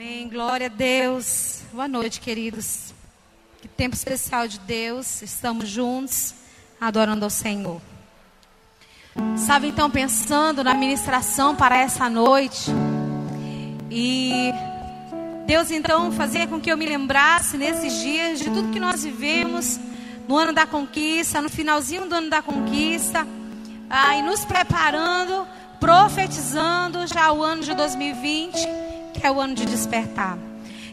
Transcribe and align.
Amém. 0.00 0.30
Glória 0.30 0.64
a 0.64 0.70
Deus. 0.70 1.60
Boa 1.74 1.86
noite, 1.86 2.22
queridos. 2.22 2.94
Que 3.60 3.68
tempo 3.68 3.94
especial 3.94 4.48
de 4.48 4.58
Deus. 4.60 5.20
Estamos 5.20 5.68
juntos, 5.68 6.32
adorando 6.80 7.22
ao 7.26 7.28
Senhor. 7.28 7.82
Estava 9.36 9.66
então 9.66 9.90
pensando 9.90 10.64
na 10.64 10.72
ministração 10.72 11.54
para 11.54 11.76
essa 11.76 12.08
noite. 12.08 12.70
E 13.90 14.50
Deus 15.44 15.70
então 15.70 16.10
fazia 16.10 16.46
com 16.46 16.58
que 16.58 16.72
eu 16.72 16.78
me 16.78 16.86
lembrasse 16.86 17.58
nesses 17.58 18.00
dias 18.00 18.38
de 18.38 18.46
tudo 18.46 18.72
que 18.72 18.80
nós 18.80 19.04
vivemos 19.04 19.78
no 20.26 20.34
ano 20.34 20.54
da 20.54 20.66
conquista, 20.66 21.42
no 21.42 21.50
finalzinho 21.50 22.08
do 22.08 22.14
ano 22.14 22.30
da 22.30 22.40
conquista, 22.40 23.26
ah, 23.90 24.16
e 24.16 24.22
nos 24.22 24.46
preparando, 24.46 25.46
profetizando 25.78 27.06
já 27.06 27.30
o 27.30 27.42
ano 27.42 27.62
de 27.62 27.74
2020, 27.74 28.56
que 29.20 29.26
é 29.26 29.30
o 29.30 29.38
ano 29.38 29.54
de 29.54 29.66
despertar. 29.66 30.38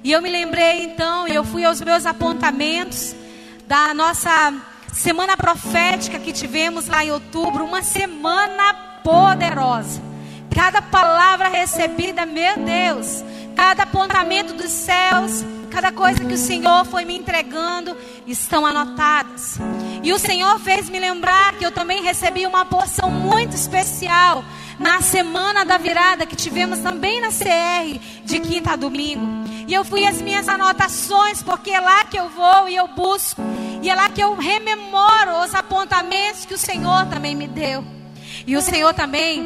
E 0.03 0.11
eu 0.11 0.21
me 0.21 0.29
lembrei 0.29 0.83
então, 0.83 1.27
e 1.27 1.33
eu 1.33 1.43
fui 1.43 1.63
aos 1.63 1.81
meus 1.81 2.05
apontamentos 2.05 3.15
da 3.65 3.93
nossa 3.93 4.53
semana 4.93 5.37
profética 5.37 6.19
que 6.19 6.33
tivemos 6.33 6.87
lá 6.87 7.03
em 7.05 7.11
outubro, 7.11 7.63
uma 7.63 7.81
semana 7.81 8.73
poderosa. 9.03 10.01
Cada 10.53 10.81
palavra 10.81 11.47
recebida, 11.47 12.25
meu 12.25 12.57
Deus, 12.57 13.23
cada 13.55 13.83
apontamento 13.83 14.53
dos 14.53 14.71
céus, 14.71 15.45
cada 15.69 15.91
coisa 15.91 16.25
que 16.25 16.33
o 16.33 16.37
Senhor 16.37 16.85
foi 16.85 17.05
me 17.05 17.17
entregando, 17.17 17.95
estão 18.25 18.65
anotadas. 18.65 19.57
E 20.03 20.11
o 20.11 20.19
Senhor 20.19 20.59
fez 20.59 20.89
me 20.89 20.99
lembrar 20.99 21.53
que 21.55 21.65
eu 21.65 21.71
também 21.71 22.03
recebi 22.03 22.45
uma 22.45 22.65
porção 22.65 23.09
muito 23.09 23.55
especial 23.55 24.43
na 24.79 25.01
semana 25.01 25.65
da 25.65 25.77
virada 25.77 26.25
que 26.25 26.35
tivemos 26.35 26.79
também 26.79 27.19
na 27.19 27.29
CR, 27.29 27.99
de 28.23 28.39
quinta 28.39 28.71
a 28.71 28.75
domingo. 28.75 29.25
E 29.67 29.73
eu 29.73 29.83
fui 29.83 30.05
as 30.05 30.21
minhas 30.21 30.47
anotações, 30.47 31.41
porque 31.41 31.71
é 31.71 31.79
lá 31.79 32.05
que 32.05 32.17
eu 32.17 32.29
vou 32.29 32.69
e 32.69 32.75
eu 32.75 32.87
busco. 32.87 33.41
E 33.81 33.89
é 33.89 33.95
lá 33.95 34.09
que 34.09 34.21
eu 34.21 34.35
rememoro 34.35 35.43
os 35.43 35.53
apontamentos 35.53 36.45
que 36.45 36.53
o 36.53 36.57
Senhor 36.57 37.05
também 37.07 37.35
me 37.35 37.47
deu. 37.47 37.83
E 38.45 38.55
o 38.55 38.61
Senhor 38.61 38.93
também 38.93 39.45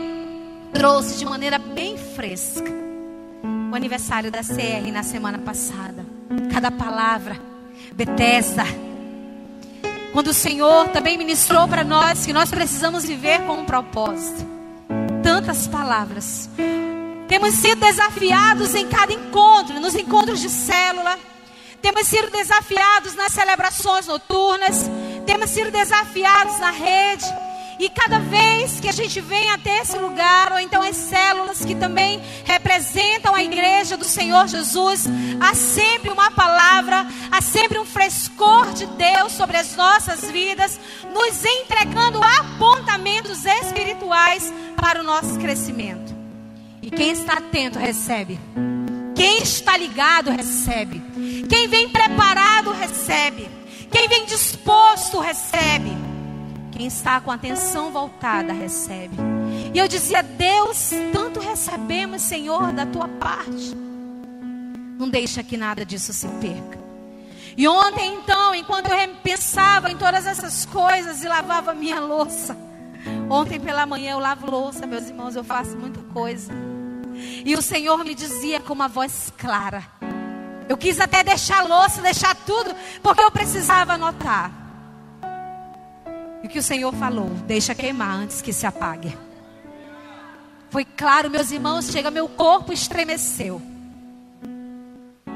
trouxe 0.74 1.18
de 1.18 1.26
maneira 1.26 1.58
bem 1.58 1.98
fresca 1.98 2.72
o 3.72 3.76
aniversário 3.76 4.30
da 4.30 4.40
CR 4.40 4.92
na 4.92 5.02
semana 5.02 5.40
passada. 5.40 6.06
Cada 6.52 6.70
palavra, 6.70 7.40
Bethesda. 7.94 8.66
Quando 10.12 10.28
o 10.28 10.34
Senhor 10.34 10.90
também 10.90 11.18
ministrou 11.18 11.68
para 11.70 11.84
nós 11.84 12.26
que 12.26 12.34
nós 12.34 12.52
precisamos 12.52 13.06
viver 13.06 13.42
com 13.46 13.54
um 13.54 13.66
propósito. 13.66 14.46
Tantas 15.34 15.66
palavras. 15.66 16.50
Temos 17.30 17.54
sido 17.54 17.80
desafiados 17.80 18.76
em 18.76 18.86
cada 18.86 19.14
encontro, 19.14 19.80
nos 19.80 19.96
encontros 19.96 20.42
de 20.42 20.50
célula. 20.50 21.18
Temos 21.82 22.06
sido 22.06 22.30
desafiados 22.32 23.16
nas 23.16 23.32
celebrações 23.32 24.08
noturnas. 24.08 24.90
Temos 25.26 25.50
sido 25.50 25.72
desafiados 25.72 26.60
na 26.60 26.72
rede. 26.72 27.24
E 27.80 27.90
cada 27.90 28.20
vez 28.20 28.80
que 28.80 28.88
a 28.88 28.92
gente 28.92 29.20
vem 29.22 29.50
até 29.52 29.80
esse 29.80 29.98
lugar, 29.98 30.52
ou 30.52 30.60
então 30.60 30.82
as 30.82 30.96
células 30.96 31.66
que 31.66 31.76
também 31.76 32.22
representam 32.46 33.34
a 33.34 33.44
igreja 33.44 33.98
do 33.98 34.06
Senhor 34.06 34.48
Jesus, 34.48 35.06
há 35.40 35.54
sempre 35.56 36.10
uma 36.10 36.30
palavra, 36.32 37.06
há 37.32 37.42
sempre 37.42 37.80
um 37.80 37.86
frescor 37.86 38.72
de 38.74 38.86
Deus 38.86 39.32
sobre 39.34 39.58
as 39.58 39.76
nossas 39.76 40.30
vidas, 40.30 40.80
nos 41.14 41.44
entregando 41.44 42.20
apontamentos 42.22 43.46
espirituais 43.46 44.54
para 44.76 45.02
o 45.02 45.04
nosso 45.04 45.40
crescimento. 45.40 46.16
E 46.82 46.90
quem 46.90 47.12
está 47.12 47.34
atento 47.34 47.78
recebe. 47.78 48.40
Quem 49.16 49.44
está 49.44 49.78
ligado 49.78 50.32
recebe. 50.32 51.02
Quem 51.48 51.68
vem 51.68 51.90
preparado 51.90 52.72
recebe. 52.72 53.48
Quem 53.92 54.08
vem 54.08 54.26
disposto 54.26 55.20
recebe. 55.20 56.11
Quem 56.72 56.88
está 56.88 57.20
com 57.20 57.32
a 57.32 57.36
atenção 57.36 57.92
voltada 57.92 58.54
recebe. 58.54 59.16
E 59.74 59.78
eu 59.78 59.88
dizia: 59.88 60.24
Deus, 60.24 60.92
tanto 61.12 61.40
recebemos, 61.40 62.22
Senhor, 62.22 62.72
da 62.72 62.86
tua 62.86 63.08
parte. 63.08 63.76
Não 64.98 65.10
deixa 65.10 65.44
que 65.44 65.58
nada 65.58 65.86
disso 65.86 66.14
se 66.14 66.28
perca. 66.28 66.80
E 67.58 67.68
ontem, 67.68 68.16
então, 68.16 68.56
enquanto 68.56 68.88
eu 68.88 69.16
pensava 69.22 69.92
em 69.92 69.98
todas 69.98 70.26
essas 70.26 70.66
coisas 70.66 71.24
e 71.24 71.28
lavava 71.28 71.74
minha 71.74 72.00
louça, 72.00 72.56
ontem 73.30 73.60
pela 73.60 73.86
manhã 73.86 74.12
eu 74.12 74.20
lavo 74.20 74.50
louça, 74.50 74.88
meus 74.88 75.08
irmãos, 75.08 75.36
eu 75.36 75.44
faço 75.44 75.78
muita 75.78 76.00
coisa. 76.14 76.52
E 77.46 77.54
o 77.56 77.62
Senhor 77.62 78.04
me 78.06 78.16
dizia 78.16 78.60
com 78.60 78.74
uma 78.74 78.88
voz 78.88 79.34
clara. 79.38 79.84
Eu 80.70 80.78
quis 80.78 81.00
até 81.02 81.24
deixar 81.24 81.60
a 81.60 81.64
louça, 81.64 82.02
deixar 82.02 82.34
tudo, 82.36 82.74
porque 83.04 83.22
eu 83.22 83.32
precisava 83.32 83.94
anotar. 83.94 84.61
E 86.44 86.48
o 86.48 86.50
que 86.50 86.60
o 86.60 86.64
Senhor 86.64 86.94
falou? 86.94 87.30
Deixa 87.46 87.76
queimar 87.76 88.16
antes 88.16 88.42
que 88.42 88.52
se 88.52 88.66
apague. 88.66 89.16
Foi 90.70 90.86
claro, 90.86 91.30
meus 91.30 91.52
irmãos, 91.52 91.92
chega, 91.92 92.10
meu 92.10 92.30
corpo 92.30 92.72
estremeceu. 92.72 93.62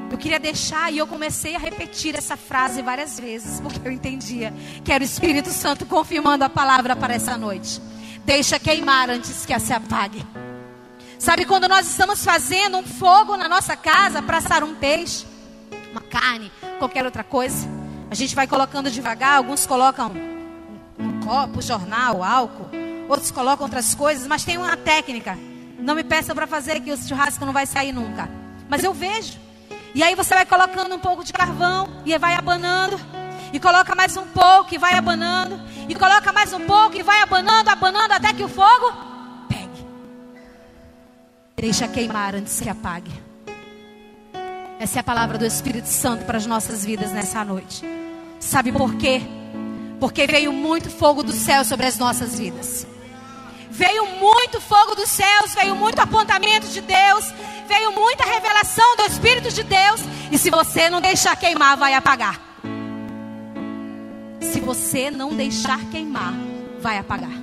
Eu 0.10 0.18
queria 0.18 0.40
deixar 0.40 0.94
e 0.94 0.98
eu 0.98 1.06
comecei 1.06 1.56
a 1.56 1.60
repetir 1.60 2.16
essa 2.16 2.38
frase 2.38 2.82
várias 2.82 3.20
vezes, 3.20 3.60
porque 3.60 3.86
eu 3.86 3.92
entendia 3.92 4.54
que 4.84 4.94
era 4.94 5.04
o 5.04 5.06
Espírito 5.06 5.50
Santo 5.50 5.86
confirmando 5.86 6.46
a 6.46 6.50
palavra 6.50 6.96
para 6.96 7.14
essa 7.14 7.38
noite. 7.38 7.82
Deixa 8.24 8.58
queimar 8.58 9.10
antes 9.10 9.46
que 9.46 9.60
se 9.60 9.74
apague. 9.74 10.26
Sabe 11.20 11.44
quando 11.44 11.68
nós 11.68 11.88
estamos 11.88 12.24
fazendo 12.24 12.78
um 12.78 12.84
fogo 12.84 13.36
na 13.36 13.50
nossa 13.50 13.76
casa 13.76 14.22
para 14.22 14.38
assar 14.38 14.64
um 14.64 14.76
peixe, 14.76 15.26
uma 15.92 16.02
carne, 16.02 16.52
qualquer 16.80 17.04
outra 17.04 17.24
coisa? 17.24 17.68
A 18.10 18.16
gente 18.16 18.36
vai 18.36 18.48
colocando 18.48 18.90
devagar, 18.90 19.38
alguns 19.38 19.66
colocam 19.66 20.35
copo, 21.26 21.62
jornal, 21.62 22.24
álcool. 22.24 22.70
Outros 23.10 23.32
colocam 23.32 23.66
outras 23.66 23.96
coisas, 23.96 24.28
mas 24.28 24.46
tem 24.46 24.58
uma 24.58 24.78
técnica. 24.78 25.38
Não 25.80 25.96
me 25.96 26.04
peça 26.04 26.34
para 26.36 26.46
fazer 26.46 26.80
que 26.80 26.92
o 26.92 26.98
churrasco 26.98 27.44
não 27.44 27.52
vai 27.52 27.66
sair 27.66 27.92
nunca. 27.92 28.30
Mas 28.70 28.84
eu 28.84 28.94
vejo. 28.94 29.40
E 29.94 30.04
aí 30.04 30.14
você 30.14 30.36
vai 30.36 30.46
colocando 30.46 30.94
um 30.94 31.00
pouco 31.00 31.24
de 31.24 31.34
carvão 31.34 31.90
e 32.06 32.16
vai 32.18 32.36
abanando. 32.36 33.00
E 33.52 33.60
coloca 33.60 33.96
mais 33.96 34.16
um 34.16 34.26
pouco 34.26 34.76
e 34.76 34.78
vai 34.78 34.94
abanando. 34.94 35.60
E 35.90 35.96
coloca 35.96 36.32
mais 36.32 36.54
um 36.54 36.62
pouco 36.62 36.96
e 36.96 37.04
vai 37.04 37.22
abanando, 37.22 37.70
abanando 37.70 38.14
até 38.14 38.34
que 38.34 38.44
o 38.44 38.48
fogo 38.48 38.94
pegue. 39.48 39.88
Deixa 41.56 41.88
queimar 41.88 42.36
antes 42.36 42.60
que 42.60 42.70
apague. 42.70 43.12
Essa 44.80 45.00
é 45.00 45.02
a 45.02 45.04
palavra 45.04 45.38
do 45.38 45.46
Espírito 45.46 45.88
Santo 45.88 46.26
para 46.26 46.38
as 46.38 46.46
nossas 46.46 46.84
vidas 46.84 47.12
nessa 47.12 47.44
noite. 47.46 47.84
Sabe 48.40 48.72
por 48.72 48.96
quê? 48.96 49.22
Porque 50.00 50.28
veio 50.28 50.52
muito 50.52 50.90
fogo 50.90 51.24
do 51.24 51.32
céu 51.32 51.64
sobre 51.64 51.86
as 51.86 51.98
nossas 51.98 52.38
vidas. 52.38 52.86
Veio 53.70 54.06
muito 54.06 54.62
fogo 54.62 54.96
dos 54.96 55.10
céus, 55.10 55.54
veio 55.54 55.76
muito 55.76 56.00
apontamento 56.00 56.68
de 56.68 56.80
Deus, 56.80 57.34
veio 57.68 57.92
muita 57.92 58.24
revelação 58.24 58.96
do 58.96 59.04
Espírito 59.04 59.52
de 59.52 59.64
Deus. 59.64 60.02
E 60.32 60.38
se 60.38 60.50
você 60.50 60.90
não 60.90 61.02
deixar 61.02 61.36
queimar, 61.36 61.76
vai 61.76 61.94
apagar. 61.94 62.40
Se 64.40 64.62
você 64.62 65.12
não 65.12 65.36
deixar 65.36 65.80
queimar, 65.92 66.34
vai 66.80 66.98
apagar. 66.98 67.38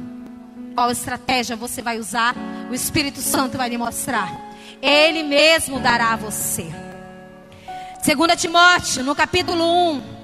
Qual 0.74 0.90
estratégia 0.90 1.54
você 1.54 1.82
vai 1.82 1.98
usar? 1.98 2.34
O 2.70 2.74
Espírito 2.74 3.20
Santo 3.20 3.58
vai 3.58 3.68
lhe 3.68 3.76
mostrar. 3.76 4.32
Ele 4.80 5.22
mesmo 5.22 5.78
dará 5.78 6.12
a 6.12 6.16
você. 6.16 6.66
2 8.04 8.40
Timóteo, 8.40 9.04
no 9.04 9.14
capítulo 9.14 9.62
1, 9.92 10.21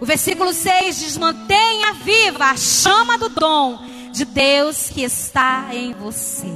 o 0.00 0.06
versículo 0.06 0.52
6 0.52 0.98
diz: 0.98 1.18
Mantenha 1.18 1.92
viva 1.92 2.46
a 2.46 2.56
chama 2.56 3.18
do 3.18 3.28
dom 3.28 3.78
de 4.10 4.24
Deus 4.24 4.88
que 4.88 5.02
está 5.02 5.68
em 5.72 5.92
você. 5.92 6.48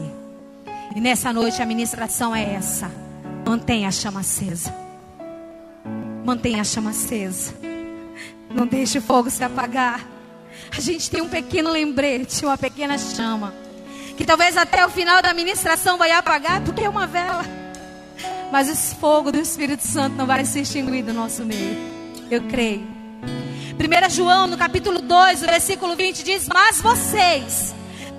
E 0.96 1.00
nessa 1.00 1.32
noite 1.32 1.60
a 1.60 1.66
ministração 1.66 2.34
é 2.34 2.54
essa: 2.54 2.90
mantenha 3.46 3.88
a 3.88 3.92
chama 3.92 4.20
acesa. 4.20 4.74
Mantenha 6.24 6.62
a 6.62 6.64
chama 6.64 6.90
acesa. 6.90 7.54
Não 8.48 8.66
deixe 8.66 8.98
o 8.98 9.02
fogo 9.02 9.28
se 9.28 9.44
apagar. 9.44 10.06
A 10.70 10.80
gente 10.80 11.10
tem 11.10 11.20
um 11.20 11.28
pequeno 11.28 11.70
lembrete, 11.70 12.46
uma 12.46 12.56
pequena 12.56 12.96
chama. 12.96 13.52
Que 14.16 14.24
talvez 14.24 14.56
até 14.56 14.86
o 14.86 14.88
final 14.88 15.20
da 15.20 15.34
ministração 15.34 15.98
vai 15.98 16.12
apagar, 16.12 16.60
porque 16.62 16.84
é 16.84 16.88
uma 16.88 17.06
vela. 17.06 17.44
Mas 18.52 18.70
o 18.70 18.96
fogo 18.96 19.32
do 19.32 19.38
Espírito 19.38 19.84
Santo 19.84 20.16
não 20.16 20.26
vai 20.26 20.44
se 20.44 20.60
extinguir 20.60 21.02
do 21.02 21.12
nosso 21.12 21.44
meio. 21.44 21.76
Eu 22.30 22.42
creio. 22.42 22.93
1 23.74 24.10
João, 24.10 24.46
no 24.46 24.56
capítulo 24.56 25.00
2, 25.00 25.42
o 25.42 25.46
versículo 25.46 25.96
20 25.96 26.22
diz: 26.22 26.48
Mas 26.48 26.80
vocês 26.80 27.74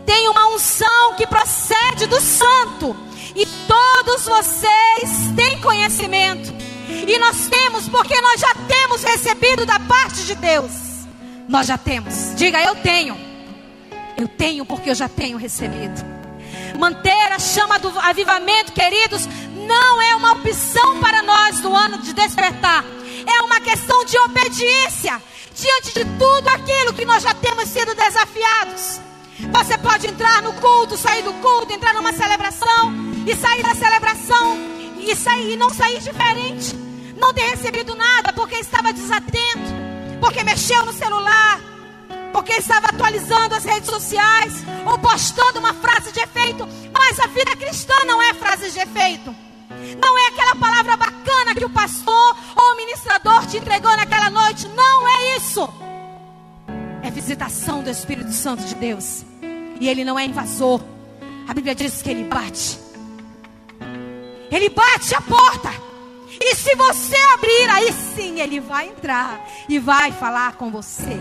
têm 0.05 0.27
uma 0.29 0.53
unção 0.53 1.15
que 1.15 1.25
procede 1.25 2.05
do 2.07 2.19
Santo, 2.19 2.95
e 3.35 3.45
todos 3.45 4.25
vocês 4.25 5.33
têm 5.35 5.59
conhecimento. 5.61 6.53
E 7.07 7.17
nós 7.17 7.47
temos, 7.47 7.87
porque 7.87 8.19
nós 8.21 8.39
já 8.39 8.53
temos 8.67 9.03
recebido 9.03 9.65
da 9.65 9.79
parte 9.79 10.23
de 10.23 10.35
Deus. 10.35 10.71
Nós 11.47 11.67
já 11.67 11.77
temos. 11.77 12.35
Diga, 12.35 12.61
eu 12.61 12.75
tenho. 12.75 13.17
Eu 14.17 14.27
tenho 14.27 14.65
porque 14.65 14.89
eu 14.89 14.95
já 14.95 15.09
tenho 15.09 15.37
recebido. 15.37 16.03
Manter 16.77 17.31
a 17.31 17.39
chama 17.39 17.79
do 17.79 17.97
avivamento, 17.99 18.71
queridos, 18.73 19.27
não 19.67 20.01
é 20.01 20.15
uma 20.15 20.33
opção 20.33 20.99
para 20.99 21.21
nós 21.23 21.59
mão 21.61 21.97
de 21.99 22.13
obediência 24.25 25.21
diante 25.53 25.93
de 25.93 26.05
tudo 26.17 26.47
aquilo 26.49 26.93
que 26.93 27.05
nós 27.05 27.23
já 27.23 27.33
temos 27.33 27.69
sido 27.69 27.95
desafiados. 27.95 28.99
Você 29.51 29.77
pode 29.77 30.07
entrar 30.07 30.41
no 30.41 30.53
culto, 30.53 30.97
sair 30.97 31.23
do 31.23 31.33
culto, 31.33 31.71
entrar 31.71 31.93
numa 31.93 32.13
celebração 32.13 32.93
e 33.25 33.35
sair 33.35 33.63
da 33.63 33.75
celebração 33.75 34.57
e 34.99 35.15
sair 35.15 35.53
e 35.53 35.57
não 35.57 35.69
sair 35.69 35.99
diferente. 35.99 36.75
Não 37.17 37.33
ter 37.33 37.49
recebido 37.49 37.95
nada 37.95 38.33
porque 38.33 38.55
estava 38.55 38.91
desatento, 38.91 39.73
porque 40.19 40.43
mexeu 40.43 40.85
no 40.85 40.93
celular, 40.93 41.59
porque 42.33 42.53
estava 42.53 42.87
atualizando 42.87 43.55
as 43.55 43.63
redes 43.63 43.89
sociais 43.89 44.53
ou 44.85 44.97
postando 44.99 45.59
uma 45.59 45.73
frase 45.73 46.11
de 46.11 46.19
efeito. 46.19 46.67
Mas 46.93 47.19
a 47.19 47.27
vida 47.27 47.55
cristã 47.55 47.93
não 48.05 48.21
é 48.21 48.33
frase 48.33 48.71
de 48.71 48.79
efeito. 48.79 49.35
Não 50.01 50.17
é 50.17 50.27
aquela 50.27 50.55
palavra 50.55 50.97
bacana 50.97 51.55
que 51.55 51.65
o 51.65 51.69
pastor 51.69 52.37
ou 52.55 52.73
o 52.73 52.77
ministrador 52.77 53.45
te 53.45 53.57
entregou 53.57 53.95
naquela 53.95 54.29
noite. 54.29 54.67
Não 54.69 55.07
é 55.07 55.37
isso. 55.37 55.69
É 57.03 57.11
visitação 57.11 57.83
do 57.83 57.89
Espírito 57.89 58.31
Santo 58.31 58.63
de 58.63 58.75
Deus. 58.75 59.23
E 59.79 59.87
ele 59.87 60.03
não 60.03 60.17
é 60.17 60.25
invasor. 60.25 60.81
A 61.47 61.53
Bíblia 61.53 61.75
diz 61.75 62.01
que 62.01 62.09
ele 62.09 62.23
bate. 62.23 62.79
Ele 64.51 64.69
bate 64.69 65.13
a 65.13 65.21
porta. 65.21 65.71
E 66.41 66.55
se 66.55 66.75
você 66.75 67.15
abrir, 67.33 67.69
aí 67.69 67.93
sim 68.15 68.39
ele 68.39 68.59
vai 68.59 68.87
entrar 68.87 69.47
e 69.69 69.79
vai 69.79 70.11
falar 70.11 70.53
com 70.53 70.71
você. 70.71 71.17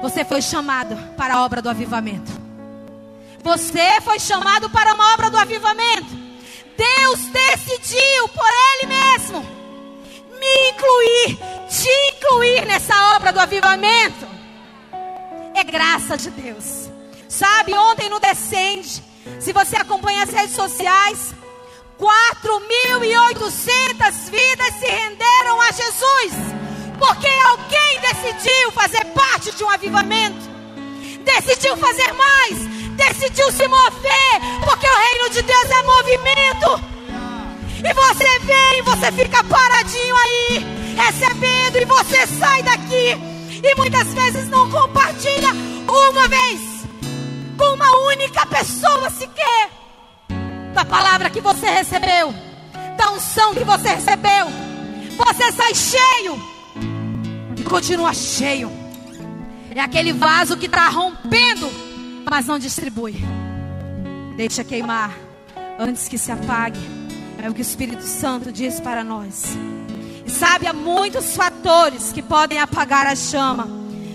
Você 0.00 0.24
foi 0.24 0.40
chamado 0.40 0.96
para 1.16 1.34
a 1.34 1.44
obra 1.44 1.60
do 1.60 1.68
avivamento. 1.68 2.30
Você 3.42 4.00
foi 4.02 4.18
chamado 4.18 4.70
para 4.70 4.94
uma 4.94 5.14
obra 5.14 5.30
do 5.30 5.36
avivamento. 5.38 6.19
Deus 6.80 7.20
decidiu 7.26 8.28
por 8.28 8.48
Ele 8.48 8.86
mesmo 8.86 9.44
me 10.40 10.70
incluir, 10.70 11.38
te 11.68 11.90
incluir 12.16 12.64
nessa 12.64 13.16
obra 13.16 13.30
do 13.32 13.38
avivamento. 13.38 14.26
É 15.54 15.62
graça 15.62 16.16
de 16.16 16.30
Deus. 16.30 16.88
Sabe, 17.28 17.74
ontem 17.74 18.08
no 18.08 18.18
Descende, 18.18 19.04
se 19.38 19.52
você 19.52 19.76
acompanha 19.76 20.22
as 20.22 20.30
redes 20.30 20.54
sociais, 20.54 21.34
4.800 21.98 24.30
vidas 24.30 24.74
se 24.76 24.86
renderam 24.86 25.60
a 25.60 25.70
Jesus. 25.70 26.32
Porque 26.98 27.28
alguém 27.44 28.00
decidiu 28.00 28.72
fazer 28.72 29.04
parte 29.06 29.54
de 29.54 29.62
um 29.62 29.68
avivamento, 29.68 30.48
decidiu 31.24 31.76
fazer 31.76 32.10
mais, 32.14 32.79
decidiu 33.08 33.50
se 33.50 33.66
mover, 33.66 34.32
porque 34.64 34.86
o 34.86 34.98
reino 34.98 35.30
de 35.30 35.42
Deus 35.42 35.70
é 35.70 35.82
movimento. 35.82 36.90
E 37.78 37.94
você 37.94 38.38
vem, 38.40 38.82
você 38.82 39.12
fica 39.12 39.42
paradinho 39.44 40.16
aí, 40.16 40.66
recebendo, 40.96 41.76
e 41.76 41.84
você 41.86 42.26
sai 42.26 42.62
daqui, 42.62 43.18
e 43.62 43.74
muitas 43.76 44.12
vezes 44.12 44.48
não 44.48 44.70
compartilha 44.70 45.48
uma 45.88 46.28
vez 46.28 46.60
com 47.56 47.74
uma 47.74 47.90
única 48.12 48.44
pessoa 48.46 49.08
sequer 49.10 49.70
da 50.74 50.84
palavra 50.84 51.30
que 51.30 51.40
você 51.40 51.68
recebeu, 51.68 52.34
da 52.96 53.12
unção 53.12 53.54
que 53.54 53.64
você 53.64 53.88
recebeu. 53.88 54.46
Você 55.16 55.52
sai 55.52 55.74
cheio 55.74 56.40
e 57.56 57.62
continua 57.62 58.12
cheio. 58.12 58.70
É 59.74 59.80
aquele 59.80 60.12
vaso 60.12 60.56
que 60.56 60.66
está 60.66 60.88
rompendo, 60.88 61.70
mas 62.28 62.46
não 62.46 62.58
distribui. 62.58 63.16
Deixa 64.36 64.64
queimar 64.64 65.16
antes 65.78 66.08
que 66.08 66.18
se 66.18 66.32
apague. 66.32 66.80
É 67.42 67.48
o 67.48 67.54
que 67.54 67.60
o 67.60 67.62
Espírito 67.62 68.02
Santo 68.02 68.52
diz 68.52 68.80
para 68.80 69.02
nós. 69.02 69.56
E 70.26 70.30
sabe, 70.30 70.66
há 70.66 70.72
muitos 70.72 71.36
fatores 71.36 72.12
que 72.12 72.22
podem 72.22 72.58
apagar 72.58 73.06
a 73.06 73.16
chama 73.16 73.66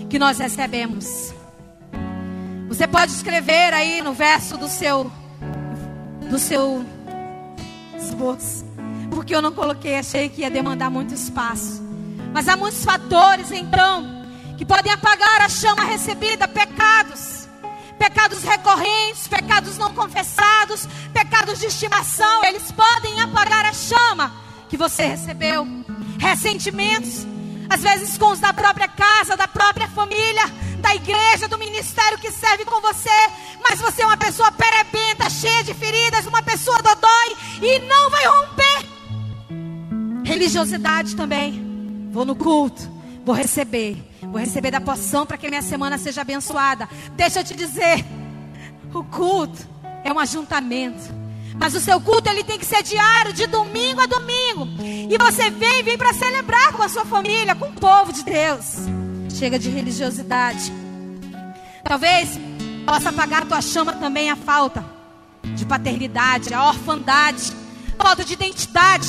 que 0.08 0.18
nós 0.18 0.38
recebemos. 0.38 1.34
Você 2.68 2.86
pode 2.86 3.12
escrever 3.12 3.72
aí 3.74 4.02
no 4.02 4.12
verso 4.12 4.56
do 4.56 4.68
seu 4.68 5.10
do 6.28 6.38
seu 6.38 6.84
esboço, 7.96 8.64
porque 9.10 9.34
eu 9.34 9.40
não 9.40 9.52
coloquei, 9.52 9.96
achei 9.96 10.28
que 10.28 10.40
ia 10.40 10.50
demandar 10.50 10.90
muito 10.90 11.14
espaço. 11.14 11.82
Mas 12.32 12.48
há 12.48 12.56
muitos 12.56 12.84
fatores, 12.84 13.50
então, 13.52 14.26
que 14.58 14.64
podem 14.64 14.92
apagar 14.92 15.42
a 15.42 15.48
chama 15.48 15.84
recebida: 15.84 16.48
pecados, 16.48 17.35
pecados 17.98 18.42
recorrentes, 18.42 19.28
pecados 19.28 19.78
não 19.78 19.92
confessados, 19.94 20.86
pecados 21.12 21.58
de 21.58 21.66
estimação. 21.66 22.44
Eles 22.44 22.70
podem 22.72 23.20
apagar 23.20 23.64
a 23.66 23.72
chama 23.72 24.32
que 24.68 24.76
você 24.76 25.06
recebeu. 25.06 25.66
Ressentimentos, 26.18 27.26
às 27.68 27.82
vezes 27.82 28.16
com 28.16 28.30
os 28.30 28.40
da 28.40 28.52
própria 28.52 28.88
casa, 28.88 29.36
da 29.36 29.46
própria 29.48 29.88
família, 29.88 30.44
da 30.80 30.94
igreja, 30.94 31.48
do 31.48 31.58
ministério 31.58 32.18
que 32.18 32.30
serve 32.30 32.64
com 32.64 32.80
você. 32.80 33.10
Mas 33.62 33.80
você 33.80 34.02
é 34.02 34.06
uma 34.06 34.16
pessoa 34.16 34.52
perebenta, 34.52 35.28
cheia 35.28 35.64
de 35.64 35.74
feridas, 35.74 36.26
uma 36.26 36.42
pessoa 36.42 36.80
dodói 36.82 37.36
e 37.60 37.78
não 37.80 38.10
vai 38.10 38.26
romper. 38.26 38.86
Religiosidade 40.24 41.14
também. 41.14 42.08
Vou 42.12 42.24
no 42.24 42.34
culto, 42.34 42.90
vou 43.24 43.34
receber. 43.34 43.96
Vou 44.36 44.44
receber 44.44 44.70
da 44.70 44.82
poção 44.82 45.24
para 45.24 45.38
que 45.38 45.48
minha 45.48 45.62
semana 45.62 45.96
seja 45.96 46.20
abençoada. 46.20 46.86
Deixa 47.12 47.40
eu 47.40 47.44
te 47.44 47.56
dizer, 47.56 48.04
o 48.92 49.02
culto 49.02 49.66
é 50.04 50.12
um 50.12 50.18
ajuntamento. 50.18 51.00
Mas 51.58 51.74
o 51.74 51.80
seu 51.80 51.98
culto 52.02 52.28
ele 52.28 52.44
tem 52.44 52.58
que 52.58 52.66
ser 52.66 52.82
diário, 52.82 53.32
de 53.32 53.46
domingo 53.46 54.02
a 54.02 54.04
domingo. 54.04 54.68
E 54.82 55.16
você 55.16 55.48
vem, 55.48 55.82
vem 55.82 55.96
para 55.96 56.12
celebrar 56.12 56.74
com 56.74 56.82
a 56.82 56.88
sua 56.90 57.06
família, 57.06 57.54
com 57.54 57.64
o 57.64 57.72
povo 57.72 58.12
de 58.12 58.22
Deus. 58.24 58.74
Chega 59.30 59.58
de 59.58 59.70
religiosidade. 59.70 60.70
Talvez 61.82 62.38
possa 62.84 63.08
apagar 63.08 63.44
a 63.44 63.46
tua 63.46 63.62
chama 63.62 63.94
também 63.94 64.28
a 64.28 64.36
falta 64.36 64.84
de 65.42 65.64
paternidade, 65.64 66.52
a 66.52 66.68
orfandade, 66.68 67.54
falta 67.98 68.22
de 68.22 68.34
identidade. 68.34 69.08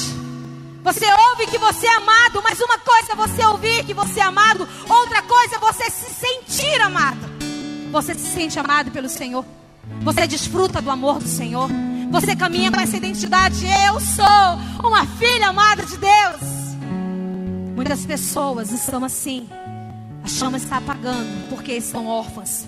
Você 0.87 1.05
ouve 1.29 1.47
que 1.47 1.57
você 1.57 1.85
é 1.85 1.97
amado, 1.97 2.41
mas 2.41 2.61
uma 2.61 2.77
coisa 2.77 3.11
é 3.11 3.15
você 3.15 3.45
ouvir 3.45 3.83
que 3.83 3.93
você 3.93 4.21
é 4.21 4.23
amado, 4.23 4.65
outra 4.87 5.21
coisa 5.21 5.57
é 5.57 5.59
você 5.59 5.89
se 5.89 6.09
sentir 6.13 6.79
amado. 6.79 7.19
Você 7.91 8.13
se 8.13 8.25
sente 8.31 8.57
amado 8.57 8.89
pelo 8.89 9.09
Senhor. 9.09 9.43
Você 10.01 10.25
desfruta 10.25 10.81
do 10.81 10.89
amor 10.89 11.19
do 11.19 11.27
Senhor. 11.27 11.69
Você 12.09 12.37
caminha 12.37 12.71
com 12.71 12.79
essa 12.79 12.95
identidade. 12.95 13.65
Eu 13.65 13.99
sou 13.99 14.87
uma 14.89 15.05
filha 15.05 15.49
amada 15.49 15.85
de 15.85 15.97
Deus. 15.97 16.41
Muitas 17.75 18.05
pessoas 18.05 18.71
estão 18.71 19.03
assim. 19.03 19.49
A 20.23 20.27
chama 20.29 20.55
está 20.55 20.77
apagando 20.77 21.49
porque 21.49 21.81
são 21.81 22.07
órfãs. 22.07 22.65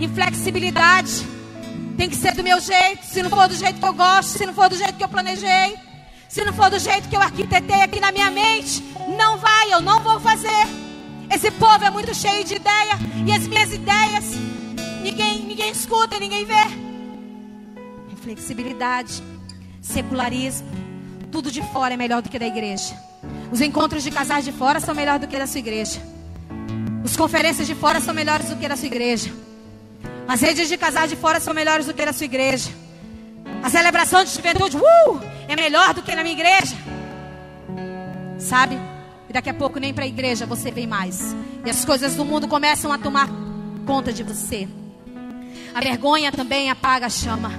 Inflexibilidade. 0.00 1.26
Tem 1.98 2.08
que 2.08 2.16
ser 2.16 2.34
do 2.34 2.42
meu 2.42 2.58
jeito. 2.58 3.04
Se 3.04 3.22
não 3.22 3.28
for 3.28 3.48
do 3.48 3.54
jeito 3.54 3.78
que 3.78 3.86
eu 3.86 3.92
gosto, 3.92 4.38
se 4.38 4.46
não 4.46 4.54
for 4.54 4.70
do 4.70 4.76
jeito 4.76 4.94
que 4.94 5.04
eu 5.04 5.10
planejei. 5.10 5.91
Se 6.32 6.42
não 6.46 6.52
for 6.54 6.70
do 6.70 6.78
jeito 6.78 7.10
que 7.10 7.14
eu 7.14 7.20
arquitetei 7.20 7.82
aqui 7.82 8.00
na 8.00 8.10
minha 8.10 8.30
mente, 8.30 8.82
não 9.18 9.36
vai, 9.36 9.70
eu 9.70 9.82
não 9.82 10.02
vou 10.02 10.18
fazer. 10.18 10.66
Esse 11.30 11.50
povo 11.50 11.84
é 11.84 11.90
muito 11.90 12.14
cheio 12.14 12.42
de 12.42 12.54
ideia 12.54 12.94
e 13.26 13.30
as 13.30 13.46
minhas 13.46 13.70
ideias 13.70 14.24
ninguém, 15.02 15.40
ninguém 15.40 15.70
escuta, 15.70 16.18
ninguém 16.18 16.46
vê. 16.46 16.64
Inflexibilidade, 18.10 19.22
secularismo, 19.82 20.66
tudo 21.30 21.50
de 21.50 21.60
fora 21.70 21.92
é 21.92 21.96
melhor 21.98 22.22
do 22.22 22.30
que 22.30 22.38
da 22.38 22.46
igreja. 22.46 22.96
Os 23.50 23.60
encontros 23.60 24.02
de 24.02 24.10
casais 24.10 24.42
de 24.42 24.52
fora 24.52 24.80
são 24.80 24.94
melhores 24.94 25.20
do 25.20 25.28
que 25.28 25.38
da 25.38 25.46
sua 25.46 25.58
igreja. 25.58 26.00
As 27.04 27.14
conferências 27.14 27.66
de 27.66 27.74
fora 27.74 28.00
são 28.00 28.14
melhores 28.14 28.48
do 28.48 28.56
que 28.56 28.66
da 28.66 28.74
sua 28.74 28.86
igreja. 28.86 29.30
As 30.26 30.40
redes 30.40 30.66
de 30.66 30.78
casais 30.78 31.10
de 31.10 31.16
fora 31.16 31.38
são 31.40 31.52
melhores 31.52 31.84
do 31.84 31.92
que 31.92 32.02
da 32.02 32.12
sua 32.14 32.24
igreja. 32.24 32.70
A 33.62 33.68
celebração 33.68 34.24
de 34.24 34.30
juventude, 34.30 34.78
uh, 34.78 35.31
é 35.52 35.56
melhor 35.56 35.92
do 35.94 36.02
que 36.02 36.14
na 36.14 36.22
minha 36.22 36.34
igreja. 36.34 36.76
Sabe? 38.38 38.78
E 39.28 39.32
daqui 39.32 39.50
a 39.50 39.54
pouco 39.54 39.78
nem 39.78 39.92
para 39.92 40.04
a 40.04 40.06
igreja 40.06 40.46
você 40.46 40.70
vem 40.70 40.86
mais. 40.86 41.34
E 41.64 41.70
as 41.70 41.84
coisas 41.84 42.14
do 42.14 42.24
mundo 42.24 42.48
começam 42.48 42.92
a 42.92 42.98
tomar 42.98 43.28
conta 43.86 44.12
de 44.12 44.22
você. 44.22 44.68
A 45.74 45.80
vergonha 45.80 46.32
também 46.32 46.70
apaga 46.70 47.06
a 47.06 47.10
chama. 47.10 47.50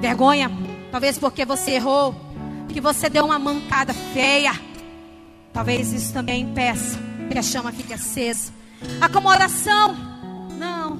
Vergonha, 0.00 0.50
talvez 0.90 1.18
porque 1.18 1.44
você 1.44 1.72
errou, 1.72 2.14
que 2.68 2.80
você 2.80 3.08
deu 3.08 3.24
uma 3.24 3.38
mancada 3.38 3.92
feia. 3.92 4.52
Talvez 5.52 5.92
isso 5.92 6.12
também 6.12 6.42
impeça 6.42 6.98
que 7.30 7.38
a 7.38 7.42
chama 7.42 7.72
fique 7.72 7.92
acesa. 7.92 8.52
Acomodação, 9.00 9.96
não. 10.58 10.98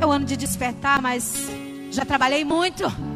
É 0.00 0.06
o 0.06 0.10
ano 0.10 0.24
de 0.24 0.36
despertar, 0.36 1.02
mas 1.02 1.48
já 1.90 2.04
trabalhei 2.04 2.44
muito. 2.44 3.09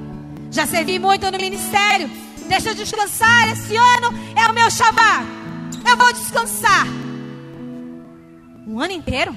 Já 0.55 0.67
servi 0.67 0.99
muito 0.99 1.31
no 1.31 1.37
ministério. 1.37 2.09
Deixa 2.49 2.71
eu 2.71 2.75
descansar. 2.75 3.53
Esse 3.53 3.77
ano 3.77 4.09
é 4.37 4.49
o 4.49 4.55
meu 4.55 4.71
chamar. 4.71 5.25
Eu 5.87 5.97
vou 5.97 6.13
descansar. 6.13 6.87
Um 8.67 8.81
ano 8.81 8.93
inteiro? 8.93 9.37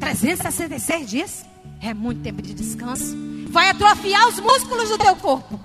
366 0.00 1.08
dias? 1.08 1.46
É 1.80 1.94
muito 1.94 2.20
tempo 2.22 2.42
de 2.42 2.52
descanso. 2.52 3.16
Vai 3.48 3.70
atrofiar 3.70 4.28
os 4.28 4.40
músculos 4.40 4.88
do 4.88 4.98
teu 4.98 5.16
corpo. 5.16 5.58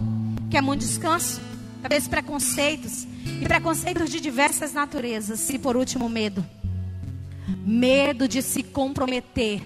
Quer 0.49 0.61
muito 0.61 0.81
descanso? 0.81 1.41
talvez 1.85 2.07
preconceitos, 2.07 3.05
e 3.39 3.45
preconceitos 3.45 4.09
de 4.09 4.19
diversas 4.19 4.73
naturezas, 4.73 5.47
e 5.51 5.59
por 5.59 5.77
último, 5.77 6.09
medo. 6.09 6.43
Medo 7.63 8.27
de 8.27 8.41
se 8.41 8.63
comprometer 8.63 9.61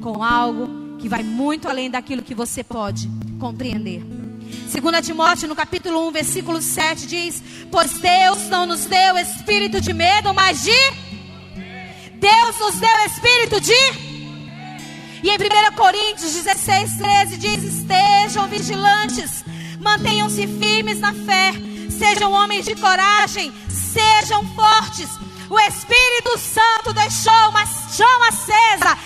com 0.00 0.24
algo 0.24 0.87
que 0.98 1.08
vai 1.08 1.22
muito 1.22 1.68
além 1.68 1.90
daquilo 1.90 2.22
que 2.22 2.34
você 2.34 2.62
pode 2.64 3.08
compreender. 3.38 4.02
2 4.02 5.06
Timóteo, 5.06 5.48
no 5.48 5.54
capítulo 5.54 6.08
1, 6.08 6.12
versículo 6.12 6.60
7, 6.60 7.06
diz: 7.06 7.42
Pois 7.70 7.92
Deus 7.92 8.48
não 8.48 8.66
nos 8.66 8.84
deu 8.86 9.16
espírito 9.18 9.80
de 9.80 9.92
medo, 9.92 10.34
mas 10.34 10.62
de. 10.62 11.08
Deus 12.14 12.58
nos 12.58 12.74
deu 12.76 13.06
espírito 13.06 13.60
de. 13.60 14.08
E 15.22 15.30
em 15.30 15.34
1 15.34 15.74
Coríntios 15.76 16.32
16, 16.32 16.96
13 16.96 17.36
diz: 17.36 17.62
Estejam 17.62 18.48
vigilantes, 18.48 19.44
mantenham-se 19.80 20.46
firmes 20.46 20.98
na 20.98 21.12
fé, 21.12 21.52
sejam 21.90 22.32
homens 22.32 22.64
de 22.64 22.74
coragem, 22.74 23.52
sejam 23.68 24.44
fortes. 24.54 25.08
O 25.50 25.58
Espírito 25.60 26.38
Santo 26.38 26.92
deixou 26.92 27.48
uma 27.48 27.64
chama 27.66 28.28
acesa 28.28 28.98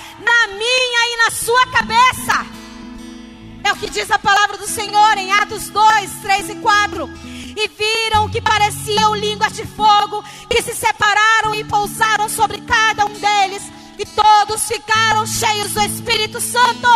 Senhor 4.73 5.19
em 5.19 5.31
Atos 5.33 5.69
2, 5.69 6.11
3 6.23 6.49
e 6.51 6.55
4. 6.57 7.09
E 7.55 7.69
viram 7.69 8.29
que 8.31 8.41
pareciam 8.41 9.15
línguas 9.15 9.53
de 9.53 9.67
fogo, 9.67 10.25
que 10.49 10.63
se 10.63 10.75
separaram 10.75 11.55
e 11.55 11.63
pousaram 11.63 12.29
sobre 12.29 12.63
cada 12.63 13.05
um 13.05 13.13
deles. 13.13 13.63
E 13.99 14.07
todos 14.07 14.67
ficaram 14.67 15.27
cheios 15.27 15.73
do 15.73 15.81
Espírito 15.83 16.41
Santo. 16.41 16.89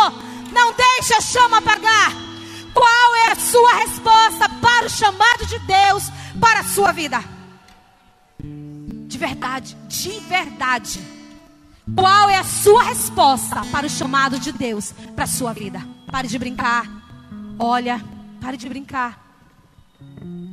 Não 0.50 0.72
deixe 0.72 1.12
a 1.14 1.20
chama 1.20 1.58
apagar. 1.58 2.12
Qual 2.72 3.16
é 3.16 3.32
a 3.32 3.36
sua 3.36 3.74
resposta 3.74 4.48
para 4.48 4.86
o 4.86 4.90
chamado 4.90 5.46
de 5.46 5.58
Deus 5.60 6.04
para 6.40 6.60
a 6.60 6.64
sua 6.64 6.92
vida? 6.92 7.22
De 8.40 9.18
verdade, 9.18 9.76
de 9.86 10.18
verdade. 10.20 11.00
Qual 11.94 12.30
é 12.30 12.38
a 12.38 12.44
sua 12.44 12.82
resposta 12.84 13.64
para 13.70 13.86
o 13.86 13.90
chamado 13.90 14.38
de 14.38 14.50
Deus 14.50 14.92
para 15.14 15.24
a 15.24 15.28
sua 15.28 15.52
vida? 15.52 15.86
Pare 16.10 16.26
de 16.26 16.38
brincar. 16.38 16.95
Olha, 17.58 18.04
pare 18.40 18.56
de 18.56 18.68
brincar. 18.68 19.24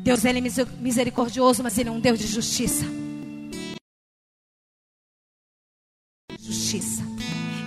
Deus 0.03 0.23
ele 0.25 0.39
é 0.39 0.41
misericordioso, 0.79 1.63
mas 1.63 1.77
ele 1.77 1.89
é 1.89 1.91
um 1.91 1.99
Deus 1.99 2.19
de 2.19 2.27
justiça. 2.27 2.85
Justiça. 6.39 7.03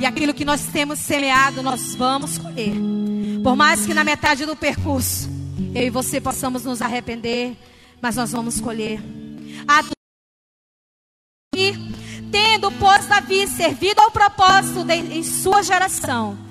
E 0.00 0.07
aquilo 0.07 0.35
que 0.35 0.45
nós 0.45 0.66
temos 0.66 0.99
semeado, 0.99 1.62
nós 1.62 1.95
vamos 1.95 2.38
colher. 2.38 2.75
Por 3.43 3.57
mais 3.57 3.87
que 3.87 3.95
na 3.95 4.05
metade 4.05 4.45
do 4.45 4.57
percurso 4.57 5.28
eu 5.75 5.85
e 5.85 5.90
você 5.90 6.21
possamos 6.21 6.64
nos 6.64 6.83
arrepender, 6.83 7.57
mas 8.00 8.16
nós 8.16 8.33
vamos 8.33 8.61
colher. 8.61 9.00
A 9.66 9.83
Tendo, 12.31 12.71
pois, 12.73 13.07
Davi 13.07 13.47
servido 13.47 14.00
ao 14.00 14.11
propósito 14.11 14.85
de, 14.85 14.95
em 14.95 15.23
sua 15.23 15.62
geração. 15.62 16.46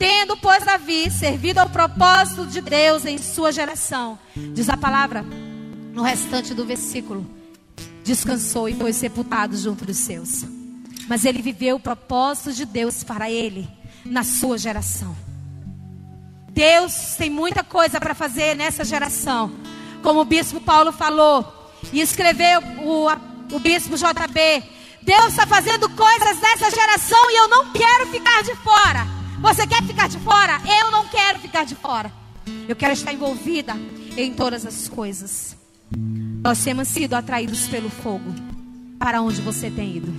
Tendo, 0.00 0.34
pois, 0.38 0.64
Davi 0.64 1.10
servido 1.10 1.60
ao 1.60 1.68
propósito 1.68 2.46
de 2.46 2.62
Deus 2.62 3.04
em 3.04 3.18
sua 3.18 3.52
geração. 3.52 4.18
Diz 4.34 4.70
a 4.70 4.76
palavra 4.78 5.22
no 5.92 6.02
restante 6.02 6.54
do 6.54 6.64
versículo. 6.64 7.28
Descansou 8.02 8.66
e 8.66 8.74
foi 8.74 8.94
sepultado 8.94 9.54
junto 9.54 9.84
dos 9.84 9.98
seus. 9.98 10.46
Mas 11.06 11.26
ele 11.26 11.42
viveu 11.42 11.76
o 11.76 11.80
propósito 11.80 12.54
de 12.54 12.64
Deus 12.64 13.04
para 13.04 13.30
ele 13.30 13.68
na 14.02 14.24
sua 14.24 14.56
geração. 14.56 15.14
Deus 16.48 17.14
tem 17.18 17.28
muita 17.28 17.62
coisa 17.62 18.00
para 18.00 18.14
fazer 18.14 18.56
nessa 18.56 18.84
geração. 18.84 19.52
Como 20.02 20.20
o 20.20 20.24
bispo 20.24 20.62
Paulo 20.62 20.92
falou 20.92 21.44
e 21.92 22.00
escreveu 22.00 22.62
o, 22.82 23.06
o 23.54 23.58
bispo 23.58 23.96
JB 23.98 24.80
Deus 25.02 25.28
está 25.28 25.46
fazendo 25.46 25.88
coisas 25.90 26.40
nessa 26.40 26.70
geração 26.70 27.30
e 27.30 27.36
eu 27.38 27.48
não 27.48 27.70
quero 27.72 28.06
ficar 28.06 28.42
de 28.42 28.54
fora. 28.56 29.19
Você 29.40 29.66
quer 29.66 29.82
ficar 29.82 30.08
de 30.08 30.18
fora? 30.18 30.60
Eu 30.82 30.90
não 30.90 31.08
quero 31.08 31.38
ficar 31.38 31.64
de 31.64 31.74
fora. 31.74 32.12
Eu 32.68 32.76
quero 32.76 32.92
estar 32.92 33.12
envolvida 33.12 33.74
em 34.16 34.34
todas 34.34 34.66
as 34.66 34.86
coisas. 34.86 35.56
Nós 36.42 36.62
temos 36.62 36.88
sido 36.88 37.14
atraídos 37.14 37.66
pelo 37.68 37.88
fogo. 37.88 38.34
Para 38.98 39.22
onde 39.22 39.40
você 39.40 39.70
tem 39.70 39.96
ido? 39.96 40.12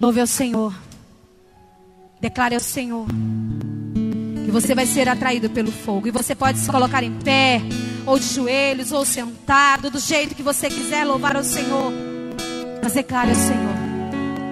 Louve 0.00 0.20
ao 0.20 0.26
Senhor. 0.26 0.74
Declare 2.18 2.54
ao 2.54 2.60
Senhor 2.60 3.06
que 4.44 4.50
você 4.50 4.74
vai 4.74 4.86
ser 4.86 5.08
atraído 5.08 5.50
pelo 5.50 5.70
fogo. 5.70 6.08
E 6.08 6.10
você 6.10 6.34
pode 6.34 6.58
se 6.58 6.70
colocar 6.70 7.02
em 7.02 7.12
pé 7.18 7.60
ou 8.06 8.18
de 8.18 8.26
joelhos, 8.26 8.90
ou 8.90 9.04
sentado, 9.04 9.90
do 9.90 9.98
jeito 9.98 10.34
que 10.34 10.42
você 10.42 10.68
quiser 10.68 11.04
louvar 11.04 11.36
ao 11.36 11.44
Senhor. 11.44 11.92
Mas 12.82 12.94
declare 12.94 13.30
ao 13.30 13.36
Senhor 13.36 13.81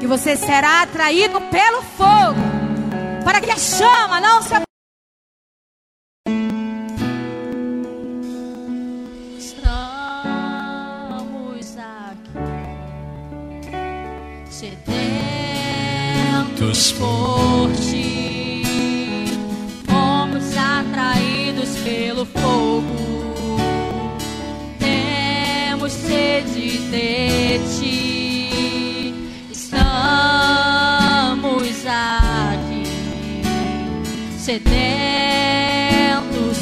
que 0.00 0.06
você 0.06 0.34
será 0.34 0.82
atraído 0.82 1.38
pelo 1.42 1.82
fogo, 1.82 2.40
para 3.22 3.40
que 3.40 3.50
a 3.50 3.56
chama 3.56 4.18
não 4.20 4.42
se 4.42 4.54
Estamos 9.38 9.76
aqui 11.76 12.30
sedentos 14.50 14.80
por 16.92 17.70
ti, 17.76 18.62
fomos 19.86 20.56
atraídos 20.56 21.76
pelo 21.84 22.24
fogo. 22.24 23.10
Sede 25.90 26.52
de 26.52 26.78
ti. 26.90 27.39
Sedentos 34.50 36.18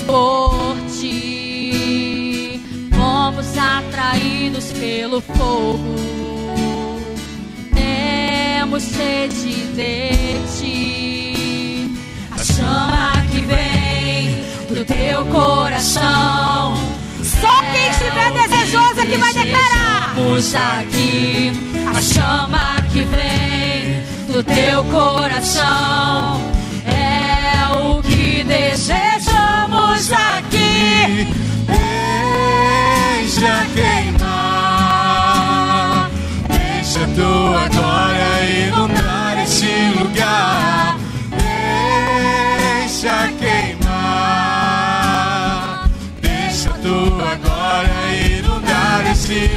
por 0.06 0.76
ti. 1.00 2.60
Fomos 2.94 3.56
atraídos 3.56 4.66
pelo 4.72 5.22
fogo. 5.22 5.96
Temos 7.74 8.82
sede 8.82 9.64
de 9.74 10.10
ti. 10.58 11.96
A 12.30 12.36
chama 12.44 13.12
que 13.30 13.40
vem 13.40 14.44
do 14.68 14.84
teu 14.84 15.24
coração 15.26 16.76
só 17.40 17.62
quem 17.72 17.88
estiver 17.88 18.32
desejoso 18.32 19.00
é 19.00 19.06
que 19.06 19.16
vai 19.16 19.32
declarar. 19.32 20.08
Estamos 20.10 20.54
aqui, 20.54 21.52
a 21.86 22.02
chama 22.02 22.82
que 22.92 23.02
vem 23.04 24.02
do 24.30 24.42
teu 24.44 24.84
coração 24.84 26.57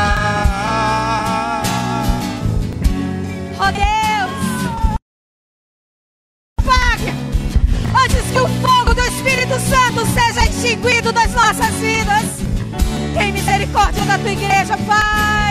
Oh 3.60 3.72
Deus, 3.72 4.38
pague 6.64 7.10
antes 8.04 8.32
que 8.32 8.40
o 8.40 8.48
fogo 8.48 8.94
do 8.94 9.02
Espírito 9.02 9.60
Santo 9.60 10.06
seja 10.14 10.46
extinguido 10.46 11.12
das 11.12 11.34
nossas 11.34 11.74
vidas. 11.76 12.26
Tem 13.18 13.32
misericórdia 13.32 14.06
da 14.06 14.18
tua 14.18 14.32
igreja, 14.32 14.78
Pai. 14.86 15.47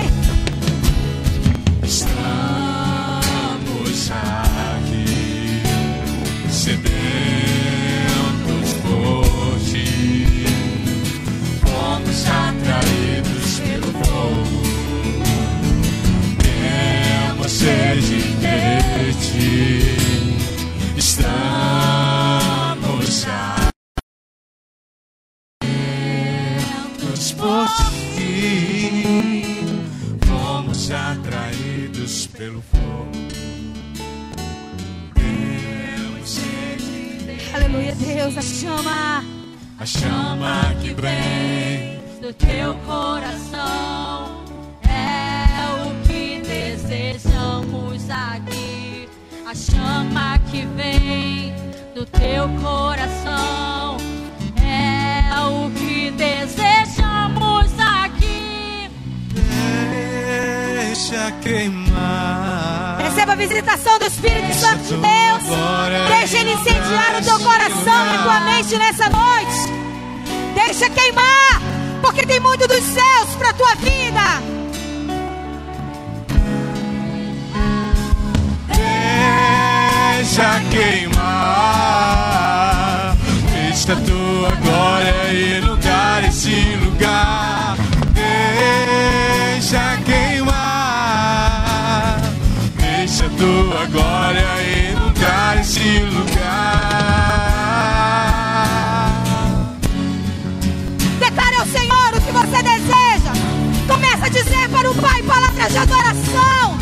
Sede 17.66 18.20
de 18.42 19.12
ti, 19.24 19.96
estamos 20.96 21.66
atraídos 26.86 27.32
por 27.32 27.66
ti. 28.14 29.44
Fomos 30.26 30.90
atraídos 30.90 32.28
pelo 32.28 32.62
fogo. 32.62 32.86
Aleluia, 37.54 37.94
Deus, 37.94 38.36
a 38.36 38.42
chama 38.42 39.24
a 39.78 39.86
chama 39.86 40.74
que 40.80 40.94
vem 40.94 42.00
do 42.20 42.32
teu 42.34 42.74
coração 42.86 44.35
aqui. 48.10 49.08
A 49.46 49.54
chama 49.54 50.38
que 50.50 50.66
vem 50.66 51.54
do 51.94 52.04
teu 52.06 52.48
coração 52.60 53.96
é 54.60 55.40
o 55.48 55.70
que 55.70 56.10
desejamos 56.10 57.72
aqui. 57.78 58.90
deixa 60.96 61.30
queimar. 61.42 62.98
Receba 63.02 63.32
a 63.32 63.36
visitação 63.36 63.98
do 63.98 64.06
Espírito 64.06 64.54
Santo 64.54 64.82
de 64.82 64.96
Deus. 64.96 65.58
Deixa 66.08 66.38
ele 66.38 66.52
incendiar 66.52 67.20
o 67.20 67.24
teu 67.24 67.38
coração 67.40 68.06
e 68.06 68.16
a 68.16 68.22
tua 68.22 68.40
mente 68.40 68.76
nessa 68.76 69.08
noite. 69.08 69.76
Deixa 70.54 70.90
queimar, 70.90 71.60
porque 72.02 72.26
tem 72.26 72.40
muito 72.40 72.66
dos 72.66 72.82
céus 72.82 73.36
para 73.38 73.52
tua 73.52 73.74
vida. 73.76 74.55
Deixa 80.36 80.60
queimar. 80.68 81.16
Deixa 83.54 83.94
a 83.94 83.96
tua 83.96 84.50
glória 84.56 85.32
inundar 85.32 86.24
esse 86.28 86.76
lugar. 86.76 87.74
Deixa 88.12 89.96
queimar. 90.04 90.60
Deixa 92.76 93.24
a 93.24 93.30
tua 93.30 93.86
glória 93.86 94.46
inundar 94.90 95.58
esse 95.58 96.00
lugar. 96.00 96.42
Declare 101.18 101.56
ao 101.56 101.66
Senhor 101.66 102.12
o 102.14 102.20
que 102.20 102.32
você 102.32 102.62
deseja. 102.62 103.32
Começa 103.88 104.26
a 104.26 104.28
dizer 104.28 104.68
para 104.68 104.90
o 104.90 104.94
Pai 104.96 105.22
palavras 105.22 105.72
de 105.72 105.78
adoração, 105.78 106.76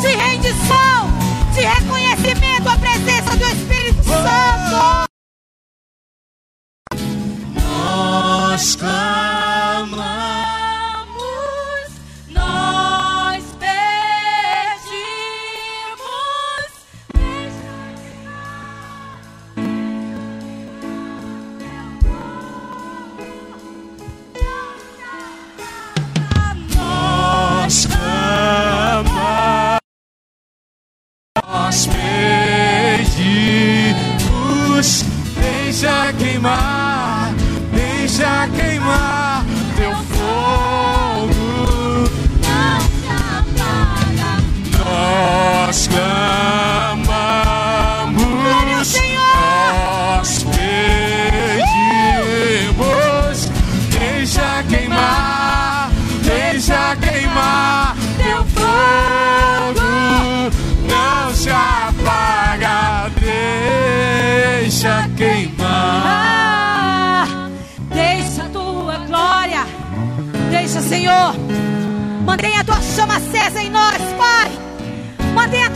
de 0.00 0.06
rendição, 0.06 1.11
queimar, 36.18 37.32
deixa 37.72 38.48
queimar 38.56 39.44
teu 39.76 39.92
fogo. 39.94 40.11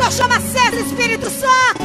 Tua 0.07 0.11
chama 0.11 0.37
acesa, 0.37 0.81
Espírito 0.81 1.29
Santo. 1.31 1.85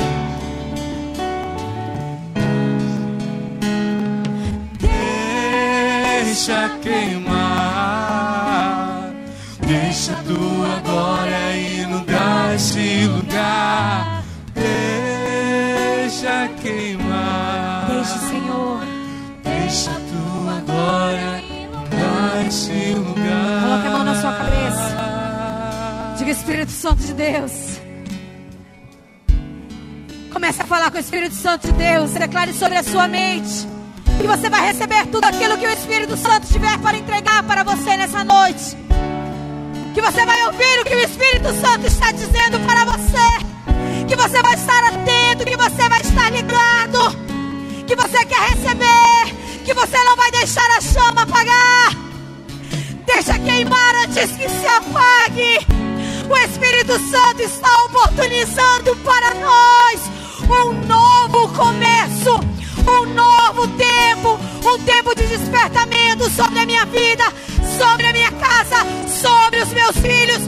Deixa 4.79 6.69
queimar, 6.81 7.51
deixa 9.65 10.13
tua 10.27 10.79
glória 10.83 11.57
inundar 11.57 12.55
esse 12.55 13.05
lugar. 13.07 14.23
Deixa 14.53 16.47
queimar, 16.61 17.87
Deixa, 17.89 18.17
Senhor. 18.19 18.81
deixa 19.43 19.91
tua 19.91 20.61
glória 20.65 21.43
inundar 21.49 22.47
esse 22.47 22.93
lugar. 22.95 23.61
Coloque 23.63 23.87
a 23.87 23.91
mão 23.91 24.03
na 24.03 24.15
sua 24.21 24.31
cabeça. 24.33 24.95
Diga, 26.17 26.31
Espírito 26.31 26.71
Santo 26.71 27.03
de 27.03 27.13
Deus. 27.13 27.70
Comece 30.41 30.63
a 30.63 30.65
falar 30.65 30.89
com 30.89 30.97
o 30.97 30.99
Espírito 30.99 31.35
Santo 31.35 31.67
de 31.67 31.73
Deus. 31.73 32.13
Declare 32.13 32.51
sobre 32.51 32.75
a 32.75 32.81
sua 32.81 33.07
mente. 33.07 33.67
E 34.19 34.25
você 34.25 34.49
vai 34.49 34.65
receber 34.65 35.05
tudo 35.05 35.23
aquilo 35.23 35.55
que 35.55 35.67
o 35.67 35.71
Espírito 35.71 36.17
Santo 36.17 36.47
tiver 36.47 36.79
para 36.79 36.97
entregar 36.97 37.43
para 37.43 37.63
você 37.63 37.95
nessa 37.95 38.23
noite. 38.23 38.75
Que 39.93 40.01
você 40.01 40.25
vai 40.25 40.43
ouvir 40.47 40.79
o 40.79 40.83
que 40.83 40.95
o 40.95 40.99
Espírito 40.99 41.53
Santo 41.61 41.85
está 41.85 42.11
dizendo 42.11 42.59
para 42.65 42.85
você. 42.85 44.07
Que 44.07 44.15
você 44.15 44.41
vai 44.41 44.55
estar 44.55 44.83
atento, 44.85 45.45
que 45.45 45.55
você 45.55 45.89
vai 45.89 46.01
estar 46.01 46.31
ligado. 46.31 47.85
Que 47.85 47.95
você 47.95 48.25
quer 48.25 48.41
receber. 48.49 49.35
Que 49.63 49.75
você 49.75 50.03
não 50.05 50.15
vai 50.15 50.31
deixar 50.31 50.71
a 50.71 50.81
chama 50.81 51.21
apagar. 51.21 51.95
Deixa 53.05 53.37
queimar 53.37 53.95
antes 54.07 54.31
que 54.31 54.49
se 54.49 54.65
apague. 54.65 55.67
O 56.27 56.35
Espírito 56.35 56.93
Santo 57.11 57.41
está 57.43 57.69
oportunizando 57.85 58.95
para 59.05 59.35
nós 59.35 60.20
um 60.51 60.85
novo 60.85 61.47
começo, 61.55 62.39
um 62.87 63.05
novo 63.13 63.67
tempo, 63.77 64.39
um 64.67 64.83
tempo 64.83 65.15
de 65.15 65.27
despertamento 65.27 66.29
sobre 66.29 66.59
a 66.59 66.65
minha 66.65 66.85
vida, 66.85 67.23
sobre 67.77 68.07
a 68.07 68.13
minha 68.13 68.31
casa, 68.33 68.77
sobre 69.07 69.61
os 69.61 69.73
meus 69.73 69.97
filhos, 69.97 70.41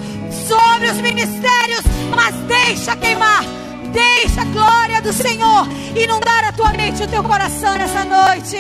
sobre 0.48 0.90
os 0.90 0.98
ministérios. 0.98 1.82
Mas 2.16 2.36
deixa 2.48 2.96
queimar, 2.98 3.44
deixa 3.92 4.42
a 4.42 4.46
glória 4.46 5.02
do 5.02 5.14
Senhor 5.14 5.68
inundar 5.96 6.44
a 6.46 6.52
tua 6.52 6.74
mente 6.74 7.02
e 7.02 7.06
o 7.06 7.08
teu 7.08 7.24
coração 7.24 7.76
nessa 7.76 8.04
noite. 8.04 8.58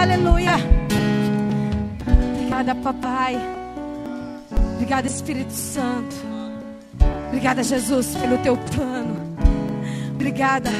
Aleluia. 0.00 0.54
Obrigada, 2.34 2.74
papai. 2.76 3.38
Obrigada, 4.74 5.06
Espírito 5.06 5.52
Santo. 5.52 6.16
Obrigada, 7.28 7.62
Jesus, 7.62 8.14
pelo 8.16 8.38
teu 8.38 8.56
plano. 8.56 9.29
Obrigada, 10.20 10.70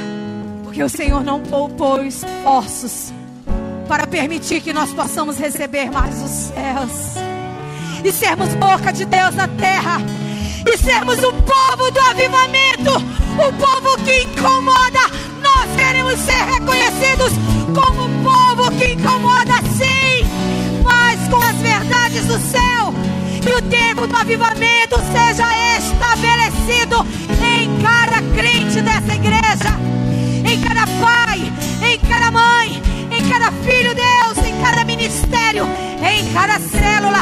porque 0.63 0.83
o 0.83 0.89
Senhor 0.91 1.25
não 1.25 1.41
poupou 1.41 2.05
esforços 2.05 3.11
para 3.89 4.07
permitir 4.07 4.61
que 4.61 4.71
nós 4.71 4.93
possamos 4.93 5.39
receber 5.39 5.91
mais 5.91 6.23
os 6.23 6.31
céus 6.31 7.15
e 8.05 8.13
sermos 8.13 8.55
boca 8.57 8.93
de 8.93 9.07
Deus 9.07 9.35
na 9.35 9.49
terra 9.49 9.97
e 10.71 10.77
sermos 10.77 11.17
o 11.21 11.33
povo 11.33 11.91
do 11.91 12.01
avivamento, 12.01 12.91
o 13.39 13.53
povo 13.55 14.05
que 14.05 14.25
incomoda. 14.25 15.01
Nós 15.43 15.75
queremos 15.75 16.21
ser 16.21 16.45
reconhecidos 16.45 17.33
como 17.75 18.23
povo 18.23 18.71
que 18.73 18.93
incomoda, 18.93 19.55
sim, 19.75 20.23
mas 20.85 21.29
com 21.31 21.43
as 21.43 21.57
verdades 21.57 22.27
do 22.27 22.39
céu. 22.41 22.90
E 23.47 23.53
o 23.53 23.63
tempo 23.63 24.07
do 24.07 24.17
avivamento 24.17 24.97
seja 25.13 25.47
estabelecido 25.79 27.07
em 27.43 27.83
cada 27.83 28.21
crente 28.35 28.81
dessa 28.83 29.15
igreja, 29.15 29.79
em 30.45 30.61
cada 30.61 30.87
pai, 30.87 31.53
em 31.83 31.99
cada 32.01 32.31
mãe, 32.31 32.83
em 33.11 33.29
cada 33.29 33.51
filho, 33.53 33.95
Deus, 33.95 34.47
em 34.47 34.61
cada 34.63 34.85
ministério, 34.85 35.67
em 36.03 36.33
cada 36.33 36.59
célula. 36.61 37.21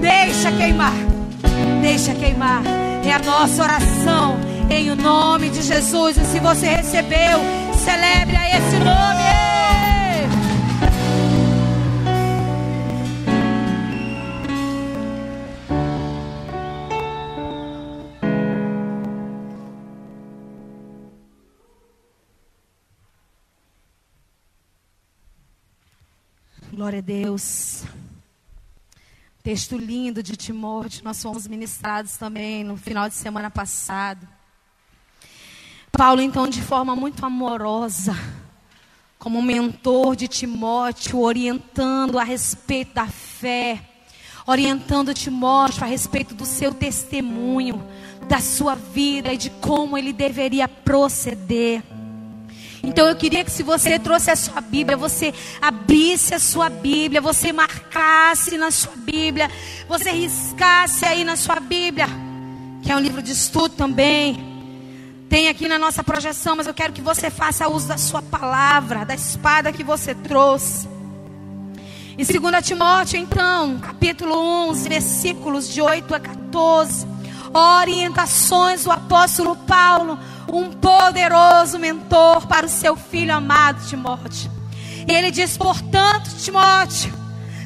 Deixa 0.00 0.50
queimar, 0.52 0.94
deixa 1.80 2.14
queimar. 2.14 2.62
É 3.04 3.12
a 3.12 3.18
nossa 3.18 3.62
oração 3.62 4.38
em 4.70 4.90
o 4.90 4.96
nome 4.96 5.50
de 5.50 5.62
Jesus. 5.62 6.16
E 6.16 6.24
se 6.26 6.38
você 6.38 6.66
recebeu, 6.66 7.40
celebre 7.84 8.36
a 8.36 8.58
esse 8.58 8.76
nome. 8.76 9.49
Glória 26.80 27.00
a 27.00 27.02
Deus. 27.02 27.84
Texto 29.42 29.76
lindo 29.76 30.22
de 30.22 30.34
Timóteo, 30.34 31.04
nós 31.04 31.22
fomos 31.22 31.46
ministrados 31.46 32.16
também 32.16 32.64
no 32.64 32.74
final 32.74 33.06
de 33.06 33.14
semana 33.14 33.50
passado. 33.50 34.26
Paulo, 35.92 36.22
então, 36.22 36.48
de 36.48 36.62
forma 36.62 36.96
muito 36.96 37.22
amorosa, 37.26 38.16
como 39.18 39.42
mentor 39.42 40.16
de 40.16 40.26
Timóteo, 40.26 41.20
orientando 41.20 42.18
a 42.18 42.24
respeito 42.24 42.94
da 42.94 43.06
fé, 43.06 43.86
orientando 44.46 45.12
Timóteo 45.12 45.84
a 45.84 45.86
respeito 45.86 46.34
do 46.34 46.46
seu 46.46 46.72
testemunho, 46.72 47.86
da 48.26 48.40
sua 48.40 48.74
vida 48.74 49.30
e 49.34 49.36
de 49.36 49.50
como 49.50 49.98
ele 49.98 50.14
deveria 50.14 50.66
proceder. 50.66 51.82
Então 52.82 53.06
eu 53.06 53.14
queria 53.14 53.44
que 53.44 53.50
se 53.50 53.62
você 53.62 53.98
trouxe 53.98 54.30
a 54.30 54.36
sua 54.36 54.60
Bíblia, 54.60 54.96
você 54.96 55.34
abrisse 55.60 56.34
a 56.34 56.38
sua 56.38 56.70
Bíblia, 56.70 57.20
você 57.20 57.52
marcasse 57.52 58.56
na 58.56 58.70
sua 58.70 58.94
Bíblia, 58.96 59.50
você 59.86 60.10
riscasse 60.10 61.04
aí 61.04 61.22
na 61.22 61.36
sua 61.36 61.60
Bíblia, 61.60 62.06
que 62.82 62.90
é 62.90 62.96
um 62.96 63.00
livro 63.00 63.22
de 63.22 63.32
estudo 63.32 63.74
também. 63.74 64.48
Tem 65.28 65.48
aqui 65.48 65.68
na 65.68 65.78
nossa 65.78 66.02
projeção, 66.02 66.56
mas 66.56 66.66
eu 66.66 66.74
quero 66.74 66.92
que 66.92 67.02
você 67.02 67.30
faça 67.30 67.68
uso 67.68 67.86
da 67.86 67.98
sua 67.98 68.22
palavra, 68.22 69.04
da 69.04 69.14
espada 69.14 69.72
que 69.72 69.84
você 69.84 70.14
trouxe. 70.14 70.88
Em 72.18 72.24
2 72.24 72.66
Timóteo, 72.66 73.18
então, 73.18 73.78
capítulo 73.78 74.34
11, 74.36 74.88
versículos 74.88 75.72
de 75.72 75.80
8 75.80 76.14
a 76.14 76.20
14, 76.20 77.06
orientações 77.52 78.84
do 78.84 78.90
apóstolo 78.90 79.56
Paulo 79.56 80.18
um 80.52 80.72
poderoso 80.72 81.78
mentor 81.78 82.46
para 82.46 82.66
o 82.66 82.68
seu 82.68 82.96
filho 82.96 83.34
amado 83.34 83.86
Timóteo. 83.86 84.50
E 85.08 85.12
ele 85.12 85.30
diz: 85.30 85.56
portanto, 85.56 86.30
Timóteo, 86.38 87.12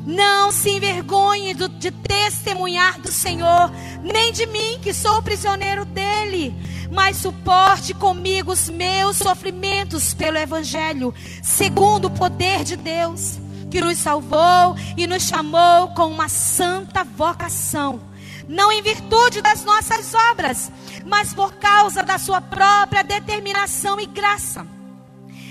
não 0.07 0.53
se 0.53 0.71
envergonhe 0.71 1.55
de 1.55 1.91
testemunhar 1.91 3.01
do 3.01 3.11
Senhor, 3.11 3.71
nem 4.03 4.33
de 4.33 4.47
mim, 4.47 4.79
que 4.83 4.93
sou 4.93 5.23
prisioneiro 5.23 5.85
dele, 5.85 6.55
mas 6.91 7.17
suporte 7.17 7.95
comigo 7.95 8.53
os 8.53 8.69
meus 8.69 9.17
sofrimentos 9.17 10.13
pelo 10.13 10.37
Evangelho, 10.37 11.15
segundo 11.43 12.07
o 12.07 12.11
poder 12.11 12.65
de 12.65 12.77
Deus, 12.77 13.39
que 13.71 13.81
nos 13.81 13.99
salvou 13.99 14.77
e 14.97 15.07
nos 15.07 15.23
chamou 15.23 15.89
com 15.89 16.07
uma 16.07 16.29
santa 16.29 17.03
vocação, 17.03 18.01
não 18.49 18.71
em 18.73 18.83
virtude 18.83 19.41
das 19.41 19.65
nossas 19.65 20.15
obras 20.15 20.71
mas 21.05 21.35
por 21.35 21.55
causa 21.55 22.03
da 22.03 22.19
sua 22.19 22.41
própria 22.41 23.05
determinação 23.05 24.01
e 24.01 24.07
graça. 24.07 24.67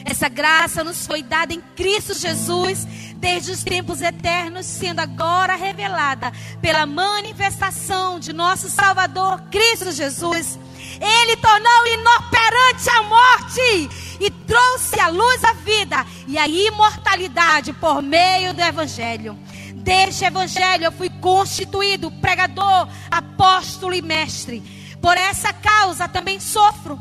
Essa 0.06 0.28
graça 0.28 0.84
nos 0.84 1.06
foi 1.06 1.24
dada 1.24 1.54
em 1.54 1.62
Cristo 1.76 2.14
Jesus 2.14 2.86
desde 3.16 3.52
os 3.52 3.64
tempos 3.64 4.02
eternos, 4.02 4.66
sendo 4.66 5.00
agora 5.00 5.56
revelada 5.56 6.32
pela 6.62 6.86
manifestação 6.86 8.20
de 8.20 8.34
nosso 8.34 8.70
Salvador 8.70 9.42
Cristo 9.50 9.92
Jesus. 9.94 10.60
Ele 11.00 11.38
tornou 11.38 11.88
inoperante 11.88 12.90
a 12.90 13.04
morte 13.04 13.90
e 14.20 14.30
trouxe 14.46 15.00
à 15.00 15.08
luz 15.08 15.42
a 15.46 15.54
vida 15.54 16.06
e 16.28 16.38
a 16.38 16.48
imortalidade 16.48 17.72
por 17.72 18.02
meio 18.02 18.54
do 18.54 18.62
Evangelho. 18.62 19.40
Deste 19.84 20.24
Evangelho 20.24 20.86
eu 20.86 20.92
fui 20.92 21.10
constituído 21.10 22.10
pregador, 22.10 22.88
apóstolo 23.12 23.94
e 23.94 24.02
mestre. 24.02 24.64
Por 25.02 25.18
essa 25.18 25.52
causa 25.52 26.08
também 26.08 26.40
sofro. 26.40 26.98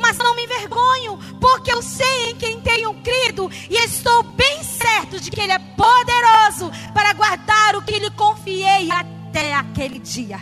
Mas 0.00 0.16
não 0.16 0.34
me 0.36 0.44
envergonho, 0.44 1.18
porque 1.40 1.72
eu 1.72 1.82
sei 1.82 2.30
em 2.30 2.36
quem 2.36 2.60
tenho 2.60 2.94
crido 3.02 3.50
e 3.68 3.74
estou 3.84 4.22
bem 4.22 4.62
certo 4.62 5.20
de 5.20 5.30
que 5.30 5.40
Ele 5.40 5.52
é 5.52 5.58
poderoso 5.58 6.70
para 6.94 7.12
guardar 7.12 7.76
o 7.76 7.82
que 7.82 7.98
lhe 7.98 8.10
confiei 8.12 8.90
até 8.90 9.52
aquele 9.52 9.98
dia. 9.98 10.40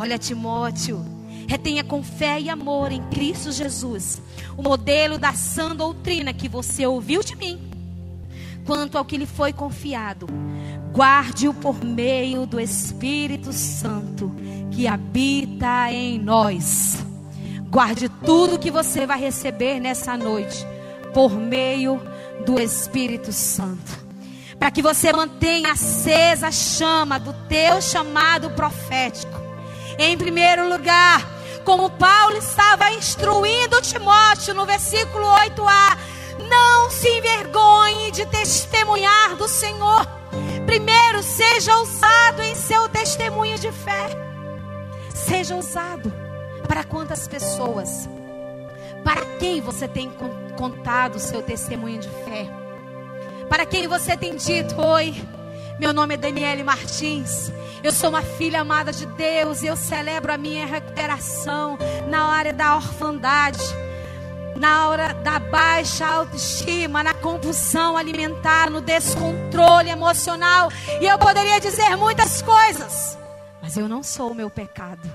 Olha, 0.00 0.18
Timóteo, 0.18 1.04
retenha 1.46 1.84
com 1.84 2.02
fé 2.02 2.40
e 2.40 2.48
amor 2.48 2.90
em 2.90 3.02
Cristo 3.10 3.52
Jesus 3.52 4.20
o 4.56 4.62
modelo 4.62 5.18
da 5.18 5.34
sã 5.34 5.76
doutrina 5.76 6.32
que 6.32 6.48
você 6.48 6.86
ouviu 6.86 7.22
de 7.22 7.36
mim. 7.36 7.67
Quanto 8.68 8.98
ao 8.98 9.04
que 9.06 9.16
lhe 9.16 9.24
foi 9.24 9.50
confiado, 9.50 10.26
guarde-o 10.92 11.54
por 11.54 11.82
meio 11.82 12.44
do 12.44 12.60
Espírito 12.60 13.50
Santo 13.50 14.30
que 14.70 14.86
habita 14.86 15.90
em 15.90 16.18
nós. 16.18 17.02
Guarde 17.70 18.10
tudo 18.10 18.58
que 18.58 18.70
você 18.70 19.06
vai 19.06 19.18
receber 19.18 19.80
nessa 19.80 20.18
noite 20.18 20.66
por 21.14 21.32
meio 21.32 21.98
do 22.44 22.60
Espírito 22.60 23.32
Santo. 23.32 24.06
Para 24.58 24.70
que 24.70 24.82
você 24.82 25.14
mantenha 25.14 25.72
acesa 25.72 26.48
a 26.48 26.52
chama 26.52 27.18
do 27.18 27.32
teu 27.48 27.80
chamado 27.80 28.50
profético. 28.50 29.40
Em 29.98 30.14
primeiro 30.14 30.68
lugar, 30.68 31.26
como 31.64 31.88
Paulo 31.88 32.36
estava 32.36 32.92
instruindo 32.92 33.80
Timóteo 33.80 34.52
no 34.52 34.66
versículo 34.66 35.24
8a, 35.24 36.18
não 36.48 36.90
se 36.90 37.08
envergonhe 37.08 38.10
de 38.10 38.26
testemunhar 38.26 39.36
do 39.36 39.48
Senhor. 39.48 40.06
Primeiro, 40.66 41.22
seja 41.22 41.76
ousado 41.76 42.42
em 42.42 42.54
seu 42.54 42.88
testemunho 42.88 43.58
de 43.58 43.72
fé. 43.72 44.08
Seja 45.14 45.56
ousado. 45.56 46.12
Para 46.66 46.84
quantas 46.84 47.26
pessoas? 47.26 48.08
Para 49.02 49.24
quem 49.38 49.60
você 49.60 49.88
tem 49.88 50.10
contado 50.56 51.16
o 51.16 51.20
seu 51.20 51.42
testemunho 51.42 51.98
de 51.98 52.08
fé? 52.08 52.46
Para 53.48 53.64
quem 53.64 53.88
você 53.88 54.16
tem 54.16 54.36
dito: 54.36 54.78
Oi, 54.80 55.14
meu 55.78 55.92
nome 55.92 56.14
é 56.14 56.16
Daniele 56.18 56.62
Martins. 56.62 57.50
Eu 57.82 57.92
sou 57.92 58.10
uma 58.10 58.22
filha 58.22 58.60
amada 58.60 58.92
de 58.92 59.06
Deus 59.06 59.62
e 59.62 59.66
eu 59.66 59.76
celebro 59.76 60.32
a 60.32 60.36
minha 60.36 60.66
recuperação 60.66 61.78
na 62.08 62.24
área 62.24 62.52
da 62.52 62.74
orfandade, 62.74 63.62
na 64.56 64.88
hora 64.88 65.14
da 65.14 65.38
baixa 65.38 66.06
autoestima, 66.06 67.02
na 67.02 67.14
compulsão 67.14 67.96
alimentar, 67.96 68.70
no 68.70 68.80
descontrole 68.80 69.90
emocional. 69.90 70.70
E 71.00 71.06
eu 71.06 71.18
poderia 71.18 71.60
dizer 71.60 71.96
muitas 71.96 72.42
coisas. 72.42 73.18
Mas 73.62 73.76
eu 73.76 73.88
não 73.88 74.02
sou 74.02 74.30
o 74.30 74.34
meu 74.34 74.50
pecado. 74.50 75.10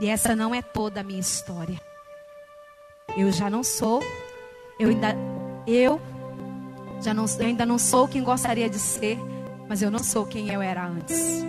E 0.00 0.08
essa 0.08 0.34
não 0.34 0.54
é 0.54 0.62
toda 0.62 1.00
a 1.00 1.04
minha 1.04 1.20
história. 1.20 1.80
Eu 3.16 3.30
já 3.30 3.50
não 3.50 3.62
sou, 3.62 4.00
eu 4.78 4.88
ainda 4.88 5.14
eu 5.66 6.00
já 7.02 7.12
não, 7.12 7.24
eu 7.38 7.46
ainda 7.46 7.66
não 7.66 7.78
sou 7.78 8.06
quem 8.06 8.22
gostaria 8.22 8.68
de 8.68 8.78
ser, 8.78 9.18
mas 9.68 9.82
eu 9.82 9.90
não 9.90 9.98
sou 9.98 10.26
quem 10.26 10.52
eu 10.52 10.62
era 10.62 10.86
antes. 10.86 11.44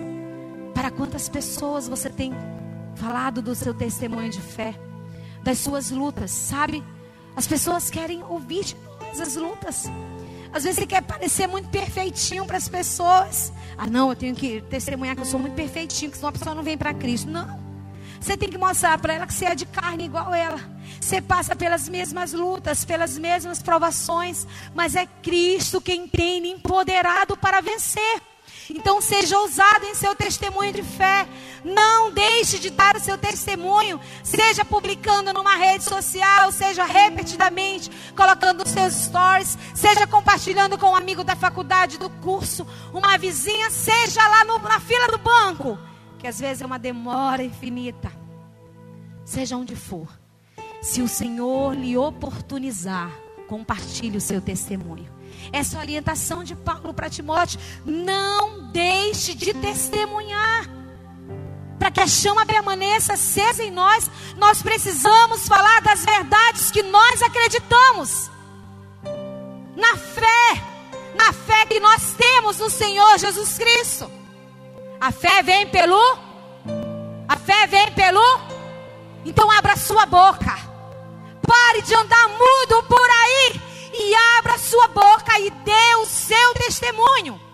Para 0.74 0.90
quantas 0.92 1.30
pessoas 1.30 1.88
você 1.88 2.10
tem 2.10 2.34
falado 2.96 3.42
do 3.42 3.54
seu 3.56 3.74
testemunho 3.74 4.30
de 4.30 4.42
fé, 4.42 4.74
das 5.44 5.60
suas 5.60 5.92
lutas, 5.92 6.32
sabe? 6.32 6.84
As 7.36 7.48
pessoas 7.48 7.90
querem 7.90 8.24
ouvir 8.24 8.66
de 8.66 8.76
nós 9.00 9.20
as 9.20 9.36
lutas. 9.36 9.86
Às 10.54 10.64
vezes 10.64 10.80
você 10.80 10.86
quer 10.86 11.02
parecer 11.02 11.48
muito 11.48 11.70
perfeitinho 11.70 12.46
para 12.46 12.58
as 12.58 12.68
pessoas. 12.68 13.54
Ah, 13.78 13.88
não, 13.88 14.10
eu 14.10 14.16
tenho 14.16 14.36
que 14.36 14.62
testemunhar 14.64 15.16
que 15.16 15.22
eu 15.22 15.26
sou 15.26 15.40
muito 15.40 15.54
perfeitinho, 15.54 16.12
que 16.12 16.18
senão 16.18 16.30
a 16.30 16.34
pessoa 16.34 16.54
não 16.54 16.64
vem 16.64 16.78
para 16.78 16.94
Cristo. 16.94 17.30
Não. 17.30 17.60
Você 18.20 18.38
tem 18.38 18.50
que 18.50 18.58
mostrar 18.58 18.98
para 19.00 19.14
ela 19.14 19.26
que 19.26 19.34
você 19.34 19.46
é 19.46 19.56
de 19.56 19.66
carne 19.66 20.06
igual 20.06 20.34
ela. 20.34 20.60
Você 21.00 21.22
passa 21.22 21.56
pelas 21.56 21.88
mesmas 21.90 22.34
lutas, 22.34 22.86
pelas 22.86 23.18
mesmas 23.18 23.64
provações, 23.64 24.46
mas 24.76 24.96
é 24.96 25.06
Cristo 25.06 25.82
quem 25.82 26.08
tem 26.08 26.52
empoderado 26.52 27.36
para 27.36 27.62
vencer. 27.62 28.22
Então 28.74 29.02
seja 29.02 29.38
ousado 29.38 29.86
em 29.86 29.94
seu 29.94 30.16
testemunho 30.16 30.72
de 30.72 30.82
fé. 30.82 31.28
Não 31.64 32.12
deixe 32.12 32.58
de 32.58 32.70
dar 32.70 32.96
o 32.96 33.00
seu 33.00 33.18
testemunho, 33.18 34.00
seja 34.24 34.64
publicando 34.66 35.34
numa 35.34 35.56
rede 35.56 35.84
social, 35.84 36.52
seja 36.52 36.86
repetidamente 36.86 37.92
colocando 38.16 38.60
nos 38.60 38.70
seus 38.70 38.94
stories, 38.94 39.58
seja 39.76 40.08
compartilhando 40.08 40.78
com 40.78 40.88
um 40.88 40.96
amigo 40.96 41.24
da 41.24 41.36
faculdade, 41.36 42.00
do 42.00 42.10
curso, 42.10 42.66
uma 42.94 43.18
vizinha, 43.18 43.70
seja 43.70 44.26
lá 44.28 44.46
no, 44.46 44.58
na 44.60 44.80
fila 44.80 45.08
do 45.10 45.18
banco, 45.18 45.78
que 46.18 46.26
às 46.26 46.40
vezes 46.40 46.62
é 46.62 46.66
uma 46.66 46.80
demora 46.80 47.44
infinita. 47.44 48.12
Seja 49.26 49.56
onde 49.56 49.76
for, 49.76 50.08
se 50.82 51.02
o 51.02 51.08
Senhor 51.08 51.76
lhe 51.76 51.96
oportunizar, 51.96 53.12
compartilhe 53.48 54.18
o 54.18 54.22
seu 54.22 54.42
testemunho. 54.42 55.22
Essa 55.52 55.80
orientação 55.80 56.44
de 56.44 56.56
Paulo 56.56 56.94
para 56.94 57.10
Timóteo: 57.10 57.60
não 57.86 58.61
deixe 58.72 59.34
de 59.34 59.54
testemunhar. 59.54 60.70
Para 61.78 61.92
que 61.92 62.00
a 62.00 62.08
chama 62.08 62.46
permaneça 62.46 63.14
acesa 63.14 63.64
em 63.64 63.72
nós, 63.72 64.10
nós 64.38 64.62
precisamos 64.62 65.48
falar 65.48 65.82
das 65.82 66.06
verdades 66.06 66.70
que 66.72 66.84
nós 66.84 67.22
acreditamos. 67.22 68.30
Na 69.76 69.98
fé, 69.98 70.64
na 71.16 71.34
fé 71.34 71.66
que 71.66 71.80
nós 71.80 72.14
temos 72.14 72.60
no 72.60 72.70
Senhor 72.70 73.18
Jesus 73.18 73.58
Cristo. 73.58 74.12
A 75.00 75.12
fé 75.12 75.42
vem 75.42 75.68
pelo 75.68 76.20
A 77.28 77.36
fé 77.36 77.66
vem 77.66 77.92
pelo 77.94 78.22
Então 79.26 79.50
abra 79.52 79.76
sua 79.76 80.06
boca. 80.06 80.56
Pare 81.48 81.82
de 81.82 81.96
andar 81.96 82.30
mudo 82.30 82.84
por 82.84 83.10
aí 83.10 83.62
e 83.94 84.16
abra 84.38 84.58
sua 84.58 84.88
boca 84.90 85.40
e 85.40 85.50
dê 85.50 85.96
o 86.02 86.06
seu 86.06 86.54
testemunho. 86.54 87.51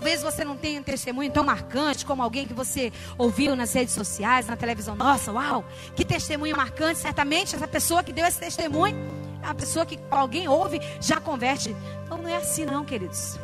Talvez 0.00 0.22
você 0.22 0.46
não 0.46 0.56
tenha 0.56 0.80
um 0.80 0.82
testemunho 0.82 1.30
tão 1.30 1.44
marcante 1.44 2.06
como 2.06 2.22
alguém 2.22 2.46
que 2.46 2.54
você 2.54 2.90
ouviu 3.18 3.54
nas 3.54 3.74
redes 3.74 3.92
sociais, 3.92 4.46
na 4.46 4.56
televisão. 4.56 4.96
Nossa, 4.96 5.30
uau, 5.30 5.62
que 5.94 6.06
testemunho 6.06 6.56
marcante. 6.56 7.00
Certamente 7.00 7.54
essa 7.54 7.68
pessoa 7.68 8.02
que 8.02 8.10
deu 8.10 8.24
esse 8.26 8.40
testemunho, 8.40 8.96
é 9.42 9.46
a 9.46 9.54
pessoa 9.54 9.84
que 9.84 10.00
alguém 10.10 10.48
ouve, 10.48 10.80
já 11.02 11.20
converte. 11.20 11.76
Então 12.06 12.16
não 12.16 12.30
é 12.30 12.36
assim, 12.36 12.64
não, 12.64 12.82
queridos. 12.82 13.38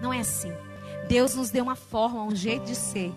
Não 0.00 0.10
é 0.10 0.20
assim. 0.20 0.50
Deus 1.06 1.34
nos 1.34 1.50
deu 1.50 1.64
uma 1.64 1.76
forma, 1.76 2.22
um 2.22 2.34
jeito 2.34 2.64
de 2.64 2.74
ser. 2.74 3.12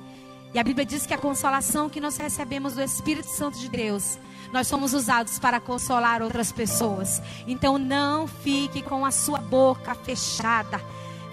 E 0.54 0.60
a 0.60 0.64
Bíblia 0.64 0.86
diz 0.86 1.06
que 1.06 1.14
a 1.14 1.18
consolação 1.18 1.90
que 1.90 2.02
nós 2.02 2.18
recebemos 2.18 2.74
do 2.74 2.82
Espírito 2.82 3.30
Santo 3.30 3.58
de 3.58 3.70
Deus, 3.70 4.20
nós 4.52 4.68
somos 4.68 4.94
usados 4.94 5.40
para 5.40 5.62
consolar 5.62 6.22
outras 6.22 6.52
pessoas. 6.52 7.22
Então 7.48 7.78
não 7.78 8.28
fique 8.28 8.82
com 8.82 9.06
a 9.06 9.12
sua 9.12 9.38
boca 9.38 9.96
fechada. 9.96 10.82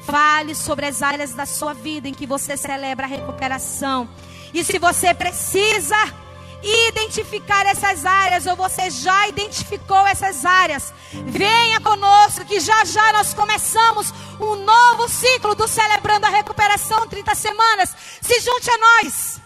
Fale 0.04 0.54
sobre 0.54 0.86
as 0.86 1.02
áreas 1.02 1.32
da 1.32 1.46
sua 1.46 1.72
vida 1.72 2.08
em 2.08 2.14
que 2.14 2.26
você 2.26 2.56
celebra 2.56 3.06
a 3.06 3.08
recuperação. 3.08 4.08
E 4.52 4.62
se 4.64 4.78
você 4.78 5.14
precisa 5.14 5.96
identificar 6.62 7.66
essas 7.66 8.06
áreas, 8.06 8.46
ou 8.46 8.54
você 8.54 8.88
já 8.90 9.28
identificou 9.28 10.06
essas 10.06 10.44
áreas, 10.44 10.92
venha 11.26 11.80
conosco, 11.80 12.44
que 12.44 12.60
já 12.60 12.84
já 12.84 13.12
nós 13.12 13.34
começamos 13.34 14.12
um 14.40 14.56
novo 14.56 15.08
ciclo 15.08 15.54
do 15.54 15.66
Celebrando 15.66 16.26
a 16.26 16.30
Recuperação 16.30 17.06
30 17.08 17.34
Semanas. 17.34 17.94
Se 18.20 18.40
junte 18.40 18.70
a 18.70 18.78
nós, 18.78 19.40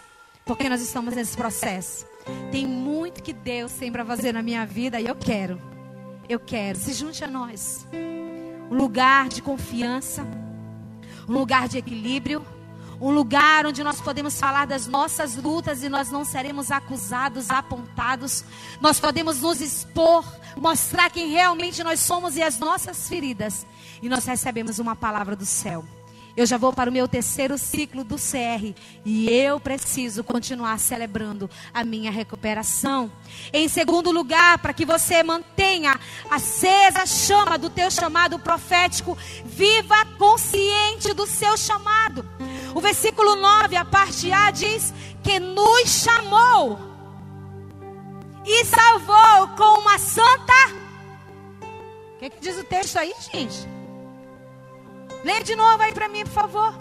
porque 0.45 0.69
nós 0.69 0.81
estamos 0.81 1.15
nesse 1.15 1.35
processo. 1.35 2.05
Tem 2.51 2.67
muito 2.67 3.23
que 3.23 3.33
Deus 3.33 3.71
tem 3.73 3.91
para 3.91 4.05
fazer 4.05 4.33
na 4.33 4.41
minha 4.41 4.65
vida 4.65 4.99
e 4.99 5.07
eu 5.07 5.15
quero. 5.15 5.59
Eu 6.27 6.39
quero. 6.39 6.77
Se 6.77 6.93
junte 6.93 7.23
a 7.23 7.27
nós. 7.27 7.87
Um 8.69 8.75
lugar 8.75 9.29
de 9.29 9.41
confiança 9.41 10.27
um 11.27 11.33
lugar 11.33 11.67
de 11.67 11.77
equilíbrio, 11.77 12.45
um 12.99 13.11
lugar 13.11 13.65
onde 13.65 13.83
nós 13.83 14.01
podemos 14.01 14.39
falar 14.39 14.65
das 14.65 14.87
nossas 14.87 15.35
lutas 15.35 15.83
e 15.83 15.89
nós 15.89 16.09
não 16.09 16.25
seremos 16.25 16.71
acusados, 16.71 17.49
apontados. 17.49 18.43
Nós 18.81 18.99
podemos 18.99 19.41
nos 19.41 19.61
expor, 19.61 20.25
mostrar 20.55 21.09
quem 21.11 21.29
realmente 21.29 21.83
nós 21.83 21.99
somos 21.99 22.35
e 22.35 22.41
as 22.41 22.57
nossas 22.57 23.07
feridas. 23.07 23.65
E 24.01 24.09
nós 24.09 24.25
recebemos 24.25 24.79
uma 24.79 24.95
palavra 24.95 25.35
do 25.35 25.45
céu. 25.45 25.85
Eu 26.37 26.45
já 26.45 26.55
vou 26.55 26.71
para 26.71 26.87
o 26.87 26.93
meu 26.93 27.07
terceiro 27.07 27.57
ciclo 27.57 28.03
do 28.03 28.15
CR 28.15 28.75
e 29.03 29.27
eu 29.27 29.59
preciso 29.59 30.23
continuar 30.23 30.77
celebrando 30.77 31.49
a 31.73 31.83
minha 31.83 32.11
recuperação. 32.11 33.11
Em 33.51 33.67
segundo 33.67 34.11
lugar, 34.11 34.59
para 34.59 34.71
que 34.71 34.85
você 34.85 35.23
mantenha 35.23 35.99
acesa 36.29 37.01
a 37.01 37.05
chama 37.07 37.57
do 37.57 37.71
teu 37.71 37.89
chamado 37.89 38.37
profético, 38.37 39.17
viva 39.43 40.05
consciente 40.19 41.11
do 41.11 41.25
seu 41.25 41.57
chamado. 41.57 42.23
O 42.75 42.79
versículo 42.79 43.35
9, 43.35 43.75
a 43.75 43.83
parte 43.83 44.31
A 44.31 44.51
diz 44.51 44.93
que 45.23 45.39
nos 45.39 45.89
chamou 45.89 46.77
e 48.45 48.63
salvou 48.63 49.47
com 49.57 49.79
uma 49.79 49.97
santa. 49.97 50.53
O 52.13 52.19
que, 52.19 52.29
que 52.29 52.39
diz 52.39 52.59
o 52.59 52.63
texto 52.63 52.97
aí, 52.97 53.11
gente? 53.33 53.76
Lê 55.27 55.43
de 55.43 55.57
novo 55.57 55.83
aí 55.83 55.91
para 55.91 56.07
mim, 56.07 56.23
por 56.23 56.31
favor. 56.31 56.73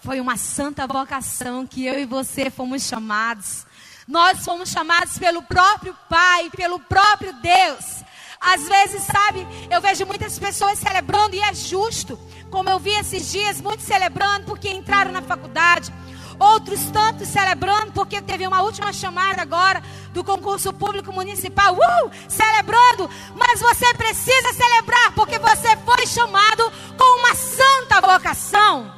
Foi 0.00 0.20
uma 0.20 0.36
santa 0.36 0.86
vocação 0.86 1.66
que 1.66 1.84
eu 1.84 1.98
e 1.98 2.06
você 2.06 2.50
fomos 2.50 2.84
chamados. 2.84 3.66
Nós 4.06 4.44
fomos 4.44 4.68
chamados 4.68 5.18
pelo 5.18 5.42
próprio 5.42 5.92
Pai, 6.08 6.50
pelo 6.50 6.78
próprio 6.78 7.32
Deus. 7.32 8.04
Às 8.40 8.68
vezes, 8.68 9.02
sabe, 9.02 9.44
eu 9.68 9.80
vejo 9.80 10.06
muitas 10.06 10.38
pessoas 10.38 10.78
celebrando 10.78 11.34
e 11.34 11.40
é 11.40 11.52
justo. 11.52 12.16
Como 12.48 12.70
eu 12.70 12.78
vi 12.78 12.90
esses 12.90 13.28
dias, 13.32 13.60
muitos 13.60 13.86
celebrando 13.86 14.46
porque 14.46 14.70
entraram 14.70 15.10
na 15.10 15.20
faculdade, 15.20 15.92
Outros 16.40 16.80
tantos 16.90 17.28
celebrando, 17.28 17.92
porque 17.92 18.22
teve 18.22 18.46
uma 18.46 18.62
última 18.62 18.94
chamada 18.94 19.42
agora 19.42 19.82
do 20.10 20.24
concurso 20.24 20.72
público 20.72 21.12
municipal. 21.12 21.74
Uh! 21.74 22.10
Celebrando. 22.26 23.10
Mas 23.36 23.60
você 23.60 23.92
precisa 23.92 24.54
celebrar, 24.54 25.14
porque 25.14 25.38
você 25.38 25.76
foi 25.76 26.06
chamado 26.06 26.72
com 26.96 27.18
uma 27.18 27.34
santa 27.34 28.00
vocação. 28.00 28.90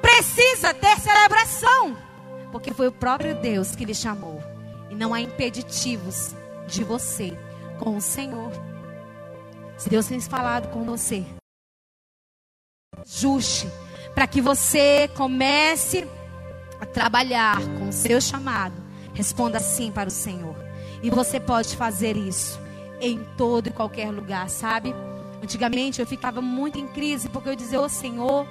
Precisa 0.00 0.72
ter 0.72 0.98
celebração. 0.98 1.98
Porque 2.50 2.72
foi 2.72 2.88
o 2.88 2.92
próprio 2.92 3.34
Deus 3.34 3.76
que 3.76 3.84
lhe 3.84 3.94
chamou. 3.94 4.42
E 4.88 4.94
não 4.94 5.12
há 5.12 5.20
impeditivos 5.20 6.34
de 6.66 6.82
você 6.82 7.36
com 7.78 7.94
o 7.98 8.00
Senhor. 8.00 8.52
Se 9.76 9.90
Deus 9.90 10.06
tem 10.06 10.18
falado 10.18 10.68
com 10.70 10.82
você, 10.84 11.26
juste 13.04 13.70
para 14.14 14.26
que 14.26 14.40
você 14.40 15.10
comece 15.14 16.08
a 16.80 16.86
trabalhar 16.86 17.60
com 17.78 17.88
o 17.88 17.92
seu 17.92 18.20
chamado, 18.20 18.74
responda 19.14 19.60
sim 19.60 19.90
para 19.90 20.08
o 20.08 20.12
Senhor. 20.12 20.56
E 21.02 21.10
você 21.10 21.38
pode 21.38 21.76
fazer 21.76 22.16
isso 22.16 22.58
em 23.00 23.24
todo 23.36 23.68
e 23.68 23.72
qualquer 23.72 24.10
lugar, 24.10 24.48
sabe? 24.48 24.94
Antigamente 25.42 26.00
eu 26.00 26.06
ficava 26.06 26.40
muito 26.40 26.78
em 26.78 26.86
crise 26.88 27.28
porque 27.28 27.48
eu 27.48 27.56
dizia, 27.56 27.80
ô 27.80 27.84
oh, 27.84 27.88
Senhor, 27.88 28.46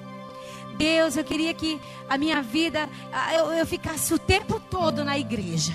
Deus, 0.77 1.15
eu 1.15 1.23
queria 1.23 1.53
que 1.53 1.79
a 2.09 2.17
minha 2.17 2.41
vida, 2.41 2.89
eu, 3.33 3.51
eu 3.53 3.65
ficasse 3.65 4.13
o 4.13 4.19
tempo 4.19 4.59
todo 4.59 5.03
na 5.03 5.17
igreja. 5.17 5.73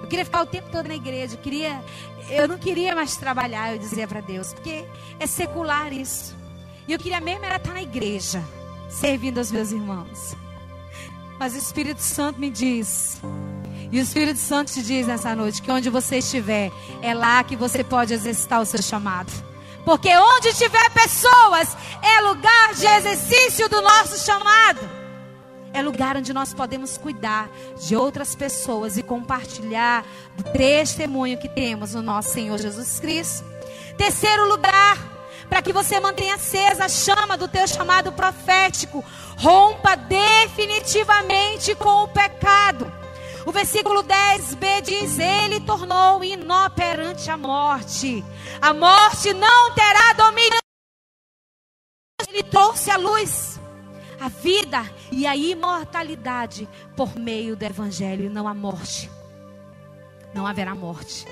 Eu 0.00 0.08
queria 0.08 0.24
ficar 0.24 0.42
o 0.42 0.46
tempo 0.46 0.68
todo 0.70 0.86
na 0.86 0.94
igreja. 0.94 1.34
Eu, 1.34 1.38
queria, 1.38 1.82
eu 2.28 2.46
não 2.46 2.58
queria 2.58 2.94
mais 2.94 3.16
trabalhar, 3.16 3.72
eu 3.72 3.78
dizia 3.78 4.06
para 4.06 4.20
Deus, 4.20 4.52
porque 4.52 4.84
é 5.18 5.26
secular 5.26 5.92
isso. 5.92 6.36
E 6.86 6.92
eu 6.92 6.98
queria 6.98 7.20
mesmo 7.20 7.44
era 7.44 7.56
estar 7.56 7.72
na 7.72 7.82
igreja, 7.82 8.42
servindo 8.88 9.38
aos 9.38 9.50
meus 9.50 9.72
irmãos. 9.72 10.36
Mas 11.38 11.54
o 11.54 11.58
Espírito 11.58 12.00
Santo 12.00 12.40
me 12.40 12.50
diz, 12.50 13.20
e 13.90 13.98
o 13.98 14.02
Espírito 14.02 14.38
Santo 14.38 14.72
te 14.72 14.82
diz 14.82 15.06
nessa 15.06 15.34
noite, 15.36 15.62
que 15.62 15.70
onde 15.70 15.90
você 15.90 16.18
estiver, 16.18 16.70
é 17.02 17.14
lá 17.14 17.44
que 17.44 17.54
você 17.56 17.84
pode 17.84 18.12
exercitar 18.12 18.60
o 18.60 18.66
seu 18.66 18.82
chamado. 18.82 19.30
Porque 19.84 20.08
onde 20.16 20.54
tiver 20.54 20.90
pessoas, 20.90 21.76
é 22.02 22.20
lugar 22.22 22.74
de 22.74 22.86
exercício 22.86 23.68
do 23.68 23.82
nosso 23.82 24.18
chamado. 24.18 24.80
É 25.72 25.82
lugar 25.82 26.16
onde 26.16 26.32
nós 26.32 26.54
podemos 26.54 26.96
cuidar 26.96 27.50
de 27.80 27.94
outras 27.94 28.34
pessoas 28.34 28.96
e 28.96 29.02
compartilhar 29.02 30.04
do 30.36 30.44
testemunho 30.44 31.36
que 31.36 31.48
temos 31.48 31.94
no 31.94 32.00
nosso 32.00 32.30
Senhor 32.30 32.58
Jesus 32.58 32.98
Cristo. 33.00 33.44
Terceiro 33.98 34.48
lugar, 34.48 34.96
para 35.48 35.62
que 35.62 35.72
você 35.72 36.00
mantenha 36.00 36.34
acesa 36.34 36.86
a 36.86 36.88
chama 36.88 37.36
do 37.36 37.48
teu 37.48 37.66
chamado 37.66 38.12
profético, 38.12 39.04
rompa 39.36 39.96
definitivamente 39.96 41.74
com 41.74 42.04
o 42.04 42.08
pecado. 42.08 42.92
O 43.46 43.52
versículo 43.52 44.02
10b 44.02 44.82
diz: 44.82 45.18
Ele 45.18 45.60
tornou 45.60 46.24
inoperante 46.24 47.30
a 47.30 47.36
morte. 47.36 48.24
A 48.60 48.72
morte 48.72 49.32
não 49.34 49.74
terá 49.74 50.12
domínio. 50.14 50.58
Ele 52.28 52.42
trouxe 52.42 52.90
a 52.90 52.96
luz, 52.96 53.60
a 54.18 54.28
vida 54.28 54.82
e 55.12 55.26
a 55.26 55.36
imortalidade 55.36 56.68
por 56.96 57.16
meio 57.16 57.54
do 57.54 57.62
Evangelho, 57.62 58.30
não 58.30 58.48
a 58.48 58.54
morte. 58.54 59.10
Não 60.32 60.46
haverá 60.46 60.74
morte. 60.74 61.26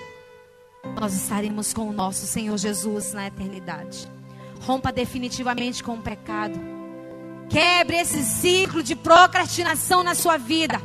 Nós 0.84 1.14
estaremos 1.14 1.72
com 1.72 1.88
o 1.88 1.92
nosso 1.92 2.26
Senhor 2.26 2.56
Jesus 2.58 3.12
na 3.12 3.26
eternidade. 3.26 4.08
Rompa 4.60 4.92
definitivamente 4.92 5.82
com 5.82 5.94
o 5.94 6.02
pecado. 6.02 6.58
Quebre 7.48 7.96
esse 7.96 8.22
ciclo 8.22 8.82
de 8.82 8.94
procrastinação 8.94 10.02
na 10.02 10.14
sua 10.14 10.36
vida. 10.36 10.80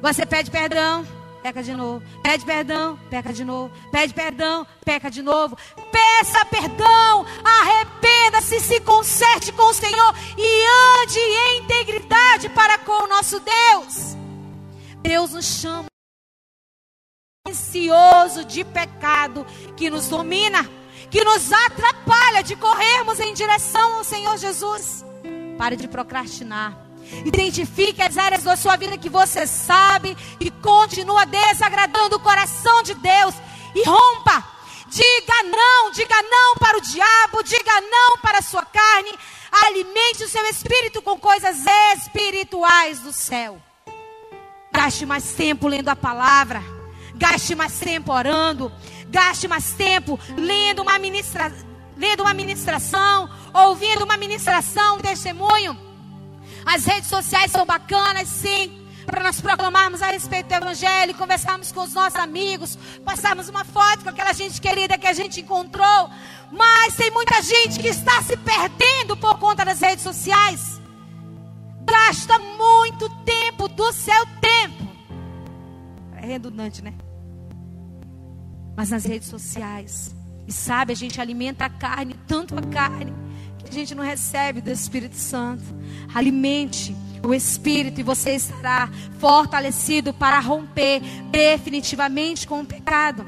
Você 0.00 0.24
pede 0.24 0.50
perdão, 0.50 1.06
peca 1.42 1.62
de 1.62 1.74
novo. 1.74 2.04
Pede 2.22 2.44
perdão, 2.44 2.98
peca 3.10 3.32
de 3.32 3.44
novo. 3.44 3.72
Pede 3.90 4.14
perdão, 4.14 4.66
peca 4.84 5.10
de 5.10 5.22
novo. 5.22 5.56
Peça 5.90 6.44
perdão, 6.46 7.26
arrependa-se, 7.44 8.60
se 8.60 8.80
conserte 8.80 9.52
com 9.52 9.64
o 9.64 9.74
Senhor 9.74 10.14
e 10.38 11.02
ande 11.02 11.18
em 11.18 11.62
integridade 11.62 12.48
para 12.50 12.78
com 12.78 13.04
o 13.04 13.08
nosso 13.08 13.40
Deus. 13.40 14.16
Deus 15.02 15.32
nos 15.32 15.44
chama 15.44 15.89
ansioso 17.50 18.44
de 18.44 18.64
pecado 18.64 19.46
que 19.76 19.90
nos 19.90 20.08
domina, 20.08 20.68
que 21.10 21.24
nos 21.24 21.52
atrapalha 21.52 22.42
de 22.42 22.56
corrermos 22.56 23.18
em 23.20 23.34
direção 23.34 23.94
ao 23.94 24.04
Senhor 24.04 24.36
Jesus. 24.38 25.04
Pare 25.58 25.76
de 25.76 25.88
procrastinar. 25.88 26.76
Identifique 27.24 28.00
as 28.00 28.16
áreas 28.16 28.44
da 28.44 28.56
sua 28.56 28.76
vida 28.76 28.96
que 28.96 29.08
você 29.08 29.46
sabe 29.46 30.16
que 30.38 30.50
continua 30.50 31.26
desagradando 31.26 32.16
o 32.16 32.20
coração 32.20 32.82
de 32.82 32.94
Deus 32.94 33.34
e 33.74 33.82
rompa. 33.82 34.44
Diga 34.86 35.42
não, 35.44 35.90
diga 35.92 36.22
não 36.22 36.56
para 36.56 36.78
o 36.78 36.80
diabo, 36.80 37.42
diga 37.42 37.80
não 37.80 38.18
para 38.18 38.38
a 38.38 38.42
sua 38.42 38.64
carne. 38.64 39.12
Alimente 39.66 40.24
o 40.24 40.28
seu 40.28 40.44
espírito 40.46 41.02
com 41.02 41.18
coisas 41.18 41.64
espirituais 41.96 43.00
do 43.00 43.12
céu. 43.12 43.60
Gaste 44.72 45.04
mais 45.04 45.32
tempo 45.32 45.66
lendo 45.66 45.88
a 45.88 45.96
palavra. 45.96 46.79
Gaste 47.20 47.54
mais 47.54 47.78
tempo 47.78 48.12
orando. 48.12 48.72
gaste 49.08 49.46
mais 49.46 49.72
tempo 49.74 50.18
lendo 50.38 50.80
uma, 50.80 50.94
uma 52.18 52.34
ministração, 52.34 53.28
ouvindo 53.52 54.04
uma 54.04 54.16
ministração, 54.16 54.96
um 54.96 55.00
testemunho. 55.00 55.78
As 56.64 56.86
redes 56.86 57.08
sociais 57.08 57.52
são 57.52 57.66
bacanas, 57.66 58.26
sim 58.26 58.80
para 59.06 59.24
nós 59.24 59.40
proclamarmos 59.40 60.02
a 60.02 60.06
respeito 60.06 60.46
do 60.48 60.54
Evangelho, 60.54 61.14
conversarmos 61.14 61.72
com 61.72 61.80
os 61.80 61.92
nossos 61.92 62.18
amigos, 62.20 62.78
passarmos 63.04 63.48
uma 63.48 63.64
foto 63.64 64.04
com 64.04 64.10
aquela 64.10 64.32
gente 64.32 64.60
querida 64.60 64.96
que 64.96 65.06
a 65.06 65.12
gente 65.12 65.40
encontrou. 65.40 66.10
Mas 66.52 66.94
tem 66.94 67.10
muita 67.10 67.42
gente 67.42 67.80
que 67.80 67.88
está 67.88 68.22
se 68.22 68.36
perdendo 68.36 69.16
por 69.16 69.36
conta 69.38 69.64
das 69.64 69.80
redes 69.80 70.04
sociais. 70.04 70.80
Gasta 71.84 72.38
muito 72.38 73.08
tempo 73.24 73.66
do 73.66 73.92
seu 73.92 74.26
tempo. 74.40 74.88
É 76.16 76.26
redundante, 76.26 76.80
né? 76.80 76.94
Mas 78.80 78.88
nas 78.88 79.04
redes 79.04 79.28
sociais. 79.28 80.16
E 80.48 80.52
sabe, 80.54 80.94
a 80.94 80.96
gente 80.96 81.20
alimenta 81.20 81.66
a 81.66 81.68
carne, 81.68 82.16
tanto 82.26 82.58
a 82.58 82.62
carne, 82.62 83.12
que 83.58 83.68
a 83.68 83.72
gente 83.74 83.94
não 83.94 84.02
recebe 84.02 84.62
do 84.62 84.70
Espírito 84.70 85.16
Santo. 85.16 85.62
Alimente 86.14 86.96
o 87.22 87.34
Espírito 87.34 88.00
e 88.00 88.02
você 88.02 88.36
estará 88.36 88.88
fortalecido 89.18 90.14
para 90.14 90.40
romper 90.40 91.02
definitivamente 91.30 92.46
com 92.46 92.62
o 92.62 92.64
pecado. 92.64 93.26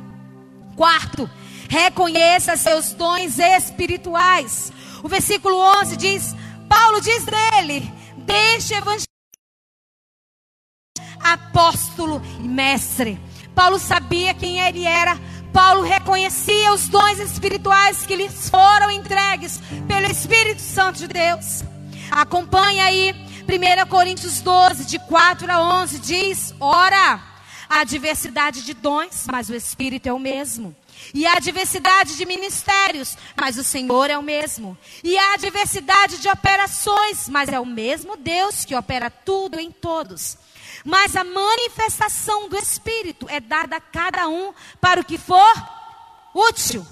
Quarto, 0.74 1.28
reconheça 1.68 2.56
seus 2.56 2.94
dons 2.94 3.38
espirituais. 3.38 4.72
O 5.02 5.08
versículo 5.08 5.58
11 5.82 5.96
diz: 5.98 6.34
Paulo 6.66 6.98
diz 6.98 7.26
dele, 7.26 7.92
deixe 8.24 8.72
evangelho 8.72 9.04
apóstolo 11.22 12.22
e 12.42 12.48
mestre. 12.48 13.20
Paulo 13.54 13.78
sabia 13.78 14.32
quem 14.34 14.58
ele 14.58 14.84
era. 14.84 15.18
Paulo 15.52 15.82
reconhecia 15.82 16.72
os 16.72 16.88
dons 16.88 17.18
espirituais 17.18 18.06
que 18.06 18.16
lhes 18.16 18.48
foram 18.48 18.90
entregues 18.90 19.60
pelo 19.86 20.06
Espírito 20.06 20.62
Santo 20.62 20.98
de 20.98 21.08
Deus. 21.08 21.62
Acompanhe 22.10 22.80
aí 22.80 23.14
1 23.42 23.88
Coríntios 23.88 24.40
12, 24.40 24.86
de 24.86 24.98
4 24.98 25.52
a 25.52 25.82
11, 25.82 25.98
diz: 25.98 26.54
Ora, 26.58 27.20
há 27.68 27.84
diversidade 27.84 28.62
de 28.62 28.72
dons, 28.72 29.26
mas 29.30 29.50
o 29.50 29.54
Espírito 29.54 30.08
é 30.08 30.12
o 30.12 30.18
mesmo. 30.18 30.74
E 31.12 31.26
há 31.26 31.38
diversidade 31.38 32.16
de 32.16 32.24
ministérios, 32.24 33.16
mas 33.36 33.58
o 33.58 33.64
Senhor 33.64 34.08
é 34.08 34.16
o 34.16 34.22
mesmo. 34.22 34.78
E 35.02 35.18
há 35.18 35.36
diversidade 35.36 36.18
de 36.18 36.28
operações, 36.28 37.28
mas 37.28 37.48
é 37.50 37.60
o 37.60 37.66
mesmo 37.66 38.16
Deus 38.16 38.64
que 38.64 38.74
opera 38.74 39.10
tudo 39.10 39.58
em 39.60 39.70
todos. 39.70 40.38
Mas 40.84 41.14
a 41.16 41.24
manifestação 41.24 42.48
do 42.48 42.56
Espírito 42.56 43.26
é 43.28 43.40
dada 43.40 43.76
a 43.76 43.80
cada 43.80 44.28
um 44.28 44.52
para 44.80 45.00
o 45.00 45.04
que 45.04 45.18
for 45.18 45.52
útil. 46.34 46.86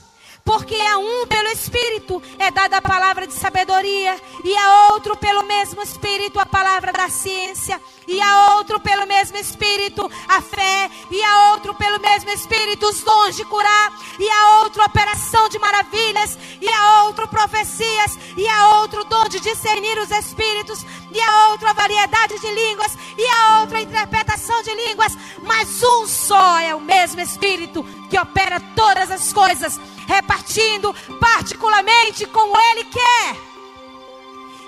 Porque 0.44 0.74
a 0.74 0.98
um 0.98 1.26
pelo 1.26 1.48
Espírito 1.50 2.20
é 2.38 2.50
dada 2.50 2.78
a 2.78 2.82
palavra 2.82 3.26
de 3.26 3.34
sabedoria, 3.34 4.18
e 4.42 4.56
a 4.56 4.88
outro 4.92 5.16
pelo 5.16 5.44
mesmo 5.44 5.82
Espírito 5.82 6.40
a 6.40 6.46
palavra 6.46 6.92
da 6.92 7.08
ciência, 7.08 7.80
e 8.08 8.20
a 8.20 8.56
outro 8.56 8.80
pelo 8.80 9.06
mesmo 9.06 9.36
Espírito 9.36 10.10
a 10.28 10.40
fé, 10.40 10.90
e 11.10 11.22
a 11.22 11.52
outro 11.52 11.74
pelo 11.74 12.00
mesmo 12.00 12.30
Espírito 12.30 12.88
os 12.88 13.02
dons 13.02 13.36
de 13.36 13.44
curar, 13.44 13.92
e 14.18 14.28
a 14.28 14.62
outro 14.62 14.82
operação 14.82 15.48
de 15.50 15.58
maravilhas, 15.58 16.38
e 16.60 16.68
a 16.68 17.04
outro 17.04 17.28
profecias, 17.28 18.18
e 18.36 18.48
a 18.48 18.80
outro 18.80 19.04
dom 19.04 19.28
de 19.28 19.40
discernir 19.40 19.98
os 19.98 20.10
Espíritos, 20.10 20.84
e 21.12 21.20
a 21.20 21.48
outra 21.48 21.72
variedade 21.72 22.38
de 22.38 22.50
línguas, 22.50 22.96
e 23.18 23.26
a 23.26 23.60
outra 23.60 23.80
interpretação 23.80 24.62
de 24.62 24.74
línguas, 24.74 25.16
mas 25.42 25.82
um 25.82 26.06
só 26.06 26.58
é 26.60 26.74
o 26.74 26.80
mesmo 26.80 27.20
Espírito 27.20 27.84
que 28.08 28.18
opera 28.18 28.60
todas 28.74 29.10
as 29.10 29.32
coisas 29.32 29.78
repartindo 30.06 30.94
particularmente 31.20 32.26
como 32.26 32.56
Ele 32.56 32.84
quer. 32.84 33.36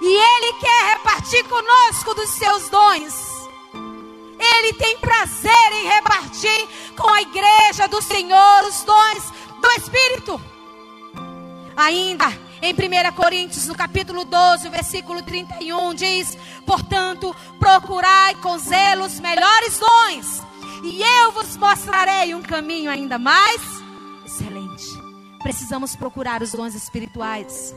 E 0.01 0.07
Ele 0.07 0.53
quer 0.59 0.95
repartir 0.95 1.45
conosco 1.45 2.15
dos 2.15 2.31
seus 2.31 2.69
dons. 2.69 3.33
Ele 4.39 4.73
tem 4.73 4.99
prazer 4.99 5.73
em 5.73 5.87
repartir 5.87 6.69
com 6.97 7.09
a 7.09 7.23
igreja 7.23 7.87
do 7.89 8.03
Senhor 8.03 8.65
os 8.65 8.83
dons 8.83 9.33
do 9.61 9.71
Espírito. 9.79 10.41
Ainda 11.77 12.27
em 12.63 12.73
1 12.73 13.13
Coríntios, 13.15 13.67
no 13.67 13.75
capítulo 13.75 14.25
12, 14.25 14.69
versículo 14.69 15.21
31, 15.23 15.95
diz: 15.95 16.39
Portanto, 16.65 17.35
procurai 17.59 18.37
com 18.37 18.57
zelo 18.57 19.05
os 19.05 19.19
melhores 19.19 19.81
dons, 19.81 20.43
e 20.85 21.03
eu 21.03 21.33
vos 21.33 21.57
mostrarei 21.57 22.35
um 22.35 22.43
caminho 22.43 22.91
ainda 22.91 23.19
mais 23.19 23.61
excelente. 24.25 24.87
Precisamos 25.43 25.97
procurar 25.97 26.41
os 26.41 26.53
dons 26.53 26.75
espirituais. 26.75 27.75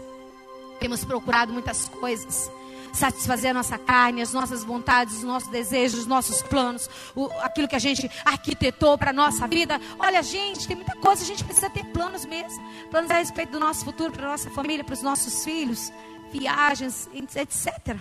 Temos 0.80 1.04
procurado 1.04 1.52
muitas 1.52 1.90
coisas. 1.90 2.52
Satisfazer 2.96 3.52
a 3.52 3.54
nossa 3.54 3.78
carne, 3.78 4.22
as 4.22 4.32
nossas 4.32 4.64
vontades, 4.64 5.18
os 5.18 5.24
nossos 5.24 5.50
desejos, 5.50 6.00
os 6.00 6.08
nossos 6.08 6.42
planos, 6.42 6.90
o, 7.14 7.26
aquilo 7.42 7.68
que 7.68 7.76
a 7.76 7.80
gente 7.80 8.10
arquitetou 8.24 8.98
para 8.98 9.10
a 9.10 9.14
nossa 9.14 9.48
vida. 9.48 9.80
Olha, 10.00 10.24
gente, 10.24 10.66
tem 10.66 10.78
muita 10.78 10.96
coisa, 10.96 11.22
a 11.22 11.26
gente 11.26 11.44
precisa 11.44 11.70
ter 11.70 11.84
planos 11.86 12.26
mesmo. 12.26 12.64
Planos 12.90 13.12
a 13.12 13.16
respeito 13.16 13.52
do 13.52 13.60
nosso 13.60 13.84
futuro, 13.84 14.14
para 14.14 14.26
a 14.26 14.32
nossa 14.32 14.50
família, 14.50 14.84
para 14.84 14.94
os 14.94 15.02
nossos 15.02 15.44
filhos, 15.44 15.92
viagens, 16.32 17.10
etc. 17.14 17.98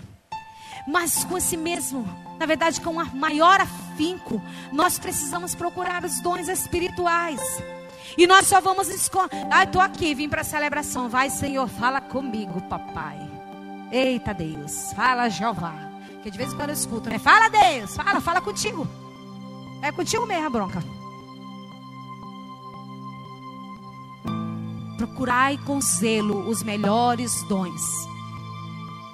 Mas 0.86 1.24
com 1.24 1.36
esse 1.38 1.56
mesmo, 1.56 2.06
na 2.38 2.46
verdade, 2.46 2.80
com 2.80 2.90
um 2.90 3.04
maior 3.16 3.60
afinco, 3.60 4.40
nós 4.72 4.98
precisamos 4.98 5.54
procurar 5.54 6.04
os 6.04 6.20
dons 6.20 6.48
espirituais. 6.48 7.40
E 8.16 8.26
nós 8.26 8.46
só 8.46 8.60
vamos 8.60 8.88
escolher. 8.88 9.30
Ai, 9.50 9.64
estou 9.64 9.80
aqui, 9.80 10.14
vim 10.14 10.28
para 10.28 10.42
a 10.42 10.44
celebração. 10.44 11.08
Vai, 11.08 11.30
Senhor, 11.30 11.68
fala 11.68 12.00
comigo, 12.00 12.60
papai. 12.62 13.33
Eita 13.94 14.34
Deus, 14.34 14.92
fala 14.92 15.28
Jeová. 15.28 15.72
Que 16.20 16.28
de 16.28 16.36
vez 16.36 16.52
em 16.52 16.56
quando 16.56 16.70
eu 16.70 16.74
escuto, 16.74 17.08
né? 17.08 17.16
Fala 17.16 17.48
Deus, 17.48 17.94
fala, 17.94 18.20
fala 18.20 18.40
contigo. 18.40 18.88
É 19.80 19.92
contigo 19.92 20.26
mesmo 20.26 20.46
a 20.46 20.50
bronca. 20.50 20.82
Procurai 24.96 25.56
com 25.58 25.80
zelo 25.80 26.48
os 26.48 26.64
melhores 26.64 27.40
dons. 27.44 27.80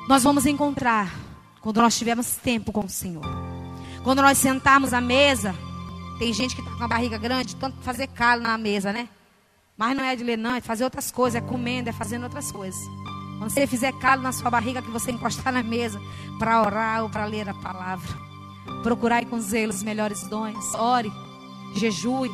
Nós 0.08 0.22
vamos 0.22 0.46
encontrar 0.46 1.12
quando 1.60 1.82
nós 1.82 1.98
tivermos 1.98 2.36
tempo 2.36 2.72
com 2.72 2.86
o 2.86 2.88
Senhor. 2.88 3.24
Quando 4.02 4.22
nós 4.22 4.38
sentarmos 4.38 4.94
à 4.94 5.00
mesa 5.02 5.54
tem 6.18 6.32
gente 6.32 6.54
que 6.54 6.62
está 6.62 6.74
com 6.74 6.84
a 6.84 6.88
barriga 6.88 7.18
grande, 7.18 7.54
tanto 7.54 7.76
fazer 7.82 8.06
calo 8.06 8.40
na 8.42 8.56
mesa, 8.56 8.94
né? 8.94 9.10
Mas 9.76 9.94
não 9.94 10.04
é 10.04 10.16
de 10.16 10.24
ler, 10.24 10.38
não, 10.38 10.54
é 10.54 10.62
fazer 10.62 10.84
outras 10.84 11.10
coisas, 11.10 11.42
é 11.42 11.46
comendo, 11.46 11.90
é 11.90 11.92
fazendo 11.92 12.24
outras 12.24 12.50
coisas. 12.50 12.80
Quando 13.40 13.52
você 13.52 13.66
fizer 13.66 13.90
calo 13.92 14.20
na 14.20 14.32
sua 14.32 14.50
barriga, 14.50 14.82
que 14.82 14.90
você 14.90 15.10
encostar 15.10 15.50
na 15.50 15.62
mesa 15.62 15.98
para 16.38 16.60
orar 16.60 17.02
ou 17.04 17.08
para 17.08 17.24
ler 17.24 17.48
a 17.48 17.54
palavra. 17.54 18.06
Procurai 18.82 19.24
com 19.24 19.40
zelo 19.40 19.72
os 19.72 19.82
melhores 19.82 20.24
dons. 20.24 20.74
Ore, 20.74 21.10
jejue, 21.74 22.30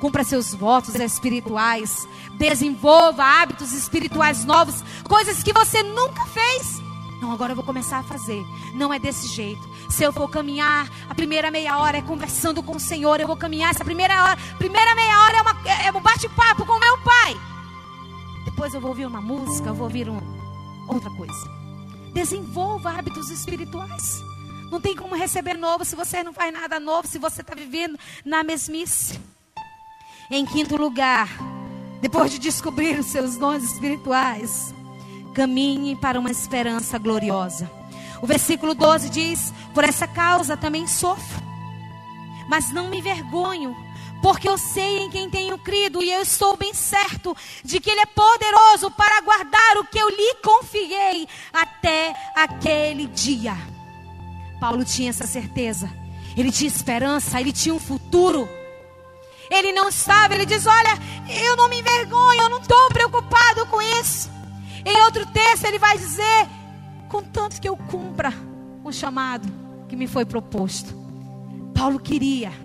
cumpra 0.00 0.22
seus 0.22 0.54
votos 0.54 0.94
espirituais. 0.94 2.06
Desenvolva 2.34 3.24
hábitos 3.24 3.72
espirituais 3.72 4.44
novos, 4.44 4.84
coisas 5.02 5.42
que 5.42 5.52
você 5.52 5.82
nunca 5.82 6.24
fez. 6.26 6.80
Não, 7.20 7.32
agora 7.32 7.50
eu 7.50 7.56
vou 7.56 7.64
começar 7.64 7.98
a 7.98 8.04
fazer. 8.04 8.46
Não 8.74 8.94
é 8.94 9.00
desse 9.00 9.26
jeito. 9.26 9.68
Se 9.90 10.04
eu 10.04 10.12
for 10.12 10.30
caminhar, 10.30 10.88
a 11.10 11.16
primeira 11.16 11.50
meia 11.50 11.78
hora 11.78 11.98
é 11.98 12.02
conversando 12.02 12.62
com 12.62 12.76
o 12.76 12.80
Senhor. 12.80 13.20
Eu 13.20 13.26
vou 13.26 13.36
caminhar 13.36 13.72
essa 13.72 13.84
primeira 13.84 14.22
hora. 14.22 14.38
Primeira 14.56 14.94
meia 14.94 15.20
hora 15.20 15.36
é, 15.36 15.42
uma, 15.42 15.84
é 15.86 15.98
um 15.98 16.00
bate-papo 16.00 16.64
com 16.64 16.78
meu 16.78 16.96
pai. 16.98 17.36
Depois 18.44 18.72
eu 18.72 18.80
vou 18.80 18.90
ouvir 18.90 19.06
uma 19.06 19.20
música, 19.20 19.70
eu 19.70 19.74
vou 19.74 19.86
ouvir 19.86 20.08
um, 20.08 20.43
outra 20.88 21.10
coisa. 21.10 21.50
Desenvolva 22.12 22.90
hábitos 22.90 23.30
espirituais. 23.30 24.22
Não 24.70 24.80
tem 24.80 24.96
como 24.96 25.14
receber 25.14 25.56
novo 25.56 25.84
se 25.84 25.94
você 25.94 26.22
não 26.22 26.32
faz 26.32 26.52
nada 26.52 26.80
novo, 26.80 27.06
se 27.06 27.18
você 27.18 27.40
está 27.40 27.54
vivendo 27.54 27.98
na 28.24 28.42
mesmice. 28.42 29.20
Em 30.30 30.44
quinto 30.46 30.76
lugar, 30.76 31.28
depois 32.00 32.30
de 32.30 32.38
descobrir 32.38 32.98
os 32.98 33.06
seus 33.06 33.36
dons 33.36 33.62
espirituais, 33.62 34.74
caminhe 35.34 35.96
para 35.96 36.18
uma 36.18 36.30
esperança 36.30 36.98
gloriosa. 36.98 37.70
O 38.22 38.26
versículo 38.26 38.74
12 38.74 39.10
diz: 39.10 39.52
Por 39.74 39.84
essa 39.84 40.06
causa 40.06 40.56
também 40.56 40.86
sofro, 40.86 41.42
mas 42.48 42.72
não 42.72 42.88
me 42.88 43.02
vergonho, 43.02 43.76
porque 44.24 44.48
eu 44.48 44.56
sei 44.56 45.00
em 45.00 45.10
quem 45.10 45.28
tenho 45.28 45.58
crido 45.58 46.02
e 46.02 46.10
eu 46.10 46.22
estou 46.22 46.56
bem 46.56 46.72
certo 46.72 47.36
de 47.62 47.78
que 47.78 47.90
Ele 47.90 48.00
é 48.00 48.06
poderoso 48.06 48.90
para 48.90 49.20
guardar 49.20 49.76
o 49.76 49.84
que 49.84 49.98
eu 49.98 50.08
lhe 50.08 50.36
confiei 50.42 51.28
até 51.52 52.16
aquele 52.34 53.06
dia. 53.06 53.54
Paulo 54.58 54.82
tinha 54.82 55.10
essa 55.10 55.26
certeza, 55.26 55.92
ele 56.34 56.50
tinha 56.50 56.68
esperança, 56.68 57.38
ele 57.38 57.52
tinha 57.52 57.74
um 57.74 57.78
futuro. 57.78 58.48
Ele 59.50 59.72
não 59.72 59.90
estava, 59.90 60.34
ele 60.34 60.46
diz: 60.46 60.66
Olha, 60.66 60.98
eu 61.28 61.54
não 61.54 61.68
me 61.68 61.80
envergonho, 61.80 62.40
eu 62.40 62.48
não 62.48 62.60
estou 62.62 62.88
preocupado 62.88 63.66
com 63.66 63.82
isso. 64.00 64.30
Em 64.86 65.02
outro 65.02 65.26
texto, 65.26 65.66
ele 65.66 65.78
vai 65.78 65.98
dizer: 65.98 66.48
contanto 67.10 67.60
que 67.60 67.68
eu 67.68 67.76
cumpra 67.76 68.32
o 68.82 68.90
chamado 68.90 69.46
que 69.86 69.94
me 69.94 70.06
foi 70.06 70.24
proposto. 70.24 70.94
Paulo 71.74 72.00
queria, 72.00 72.63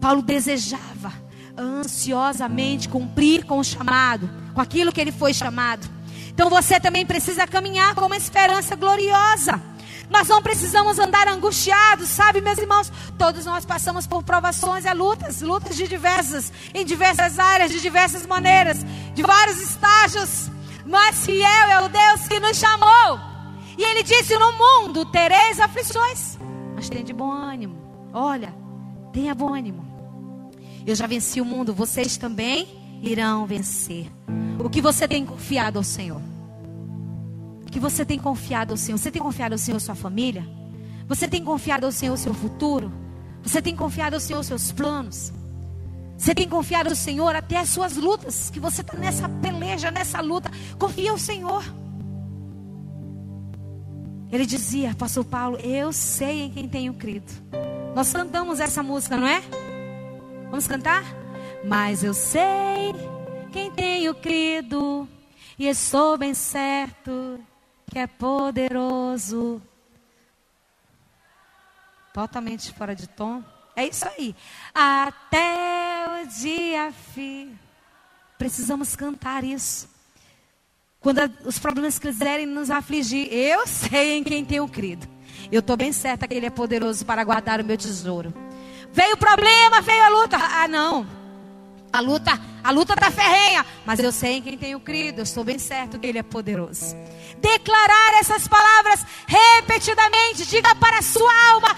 Paulo 0.00 0.22
desejava, 0.22 1.12
ansiosamente 1.56 2.88
cumprir 2.88 3.44
com 3.44 3.58
o 3.58 3.64
chamado, 3.64 4.30
com 4.54 4.60
aquilo 4.60 4.92
que 4.92 5.00
ele 5.00 5.12
foi 5.12 5.34
chamado. 5.34 5.88
Então 6.28 6.48
você 6.48 6.78
também 6.78 7.04
precisa 7.04 7.46
caminhar 7.46 7.94
com 7.94 8.06
uma 8.06 8.16
esperança 8.16 8.76
gloriosa. 8.76 9.60
Nós 10.08 10.26
não 10.28 10.40
precisamos 10.40 10.98
andar 10.98 11.28
angustiados, 11.28 12.08
sabe, 12.08 12.40
meus 12.40 12.58
irmãos? 12.58 12.90
Todos 13.18 13.44
nós 13.44 13.66
passamos 13.66 14.06
por 14.06 14.22
provações 14.22 14.84
e 14.84 14.94
lutas, 14.94 15.42
lutas 15.42 15.76
de 15.76 15.86
diversas, 15.86 16.52
em 16.72 16.84
diversas 16.84 17.38
áreas, 17.38 17.70
de 17.70 17.80
diversas 17.80 18.26
maneiras, 18.26 18.78
de 19.14 19.22
vários 19.22 19.60
estágios. 19.60 20.50
Mas 20.86 21.26
fiel 21.26 21.66
é 21.70 21.80
o 21.80 21.88
Deus 21.88 22.26
que 22.26 22.40
nos 22.40 22.56
chamou. 22.56 23.20
E 23.76 23.82
ele 23.82 24.02
disse: 24.02 24.36
No 24.38 24.52
mundo 24.52 25.04
tereis 25.06 25.60
aflições, 25.60 26.38
mas 26.74 26.88
tenha 26.88 27.04
de 27.04 27.12
bom 27.12 27.30
ânimo. 27.30 27.76
Olha, 28.12 28.54
tenha 29.12 29.34
bom 29.34 29.54
ânimo. 29.54 29.87
Eu 30.88 30.94
já 30.94 31.06
venci 31.06 31.38
o 31.38 31.44
mundo, 31.44 31.74
vocês 31.74 32.16
também 32.16 32.66
irão 33.02 33.46
vencer. 33.46 34.10
O 34.58 34.70
que 34.70 34.80
você 34.80 35.06
tem 35.06 35.22
confiado 35.22 35.76
ao 35.76 35.84
Senhor? 35.84 36.22
que 37.70 37.78
você 37.78 38.06
tem 38.06 38.18
confiado 38.18 38.70
ao 38.70 38.76
Senhor? 38.78 38.96
Você 38.96 39.10
tem 39.10 39.20
confiado 39.20 39.52
ao 39.52 39.58
Senhor 39.58 39.78
sua 39.80 39.94
família? 39.94 40.48
Você 41.06 41.28
tem 41.28 41.44
confiado 41.44 41.84
ao 41.84 41.92
Senhor 41.92 42.16
seu 42.16 42.32
futuro? 42.32 42.90
Você 43.42 43.60
tem 43.60 43.76
confiado 43.76 44.14
ao 44.14 44.20
Senhor 44.20 44.42
seus 44.42 44.72
planos? 44.72 45.30
Você 46.16 46.34
tem 46.34 46.48
confiado 46.48 46.88
ao 46.88 46.96
Senhor 46.96 47.36
até 47.36 47.58
as 47.58 47.68
suas 47.68 47.94
lutas? 47.96 48.48
Que 48.48 48.58
você 48.58 48.80
está 48.80 48.96
nessa 48.96 49.28
peleja, 49.28 49.90
nessa 49.90 50.22
luta. 50.22 50.50
Confia 50.78 51.10
ao 51.10 51.18
Senhor. 51.18 51.62
Ele 54.32 54.46
dizia, 54.46 54.94
Pastor 54.94 55.26
Paulo, 55.26 55.58
eu 55.58 55.92
sei 55.92 56.44
em 56.44 56.50
quem 56.50 56.66
tenho 56.66 56.94
crido. 56.94 57.30
Nós 57.94 58.10
cantamos 58.10 58.58
essa 58.58 58.82
música, 58.82 59.18
não 59.18 59.26
é? 59.26 59.42
Vamos 60.50 60.66
cantar? 60.66 61.04
Mas 61.64 62.02
eu 62.02 62.14
sei 62.14 62.94
quem 63.52 63.70
tenho 63.70 64.14
crido, 64.14 65.08
e 65.58 65.66
estou 65.66 66.16
bem 66.16 66.32
certo 66.34 67.38
que 67.90 67.98
é 67.98 68.06
poderoso. 68.06 69.60
Totalmente 72.14 72.72
fora 72.72 72.94
de 72.94 73.06
tom. 73.08 73.42
É 73.76 73.86
isso 73.86 74.08
aí. 74.08 74.34
Até 74.74 76.22
o 76.22 76.26
dia 76.28 76.92
fim. 77.14 77.58
Precisamos 78.38 78.96
cantar 78.96 79.44
isso. 79.44 79.88
Quando 81.00 81.20
os 81.44 81.58
problemas 81.58 81.98
quiserem 81.98 82.46
nos 82.46 82.70
afligir, 82.70 83.32
eu 83.32 83.66
sei 83.66 84.18
em 84.18 84.24
quem 84.24 84.44
tenho 84.44 84.68
crido. 84.68 85.06
Eu 85.50 85.60
estou 85.60 85.76
bem 85.76 85.92
certa 85.92 86.26
que 86.26 86.34
Ele 86.34 86.46
é 86.46 86.50
poderoso 86.50 87.04
para 87.04 87.22
guardar 87.22 87.60
o 87.60 87.64
meu 87.64 87.76
tesouro. 87.76 88.32
Veio 88.98 89.14
o 89.14 89.16
problema, 89.16 89.80
veio 89.80 90.02
a 90.02 90.08
luta. 90.08 90.36
Ah, 90.36 90.66
não. 90.66 91.06
A 91.92 92.00
luta, 92.00 92.32
a 92.64 92.70
luta 92.72 92.94
está 92.94 93.12
ferrenha, 93.12 93.64
mas 93.86 94.00
eu 94.00 94.10
sei 94.10 94.38
em 94.38 94.42
quem 94.42 94.58
tenho 94.58 94.80
crido, 94.80 95.20
eu 95.20 95.22
estou 95.22 95.44
bem 95.44 95.56
certo 95.56 96.00
que 96.00 96.06
Ele 96.08 96.18
é 96.18 96.22
poderoso. 96.24 96.96
Declarar 97.40 98.14
essas 98.18 98.48
palavras 98.48 99.06
repetidamente, 99.24 100.46
diga 100.46 100.74
para 100.74 100.98
a 100.98 101.02
sua 101.02 101.32
alma: 101.52 101.68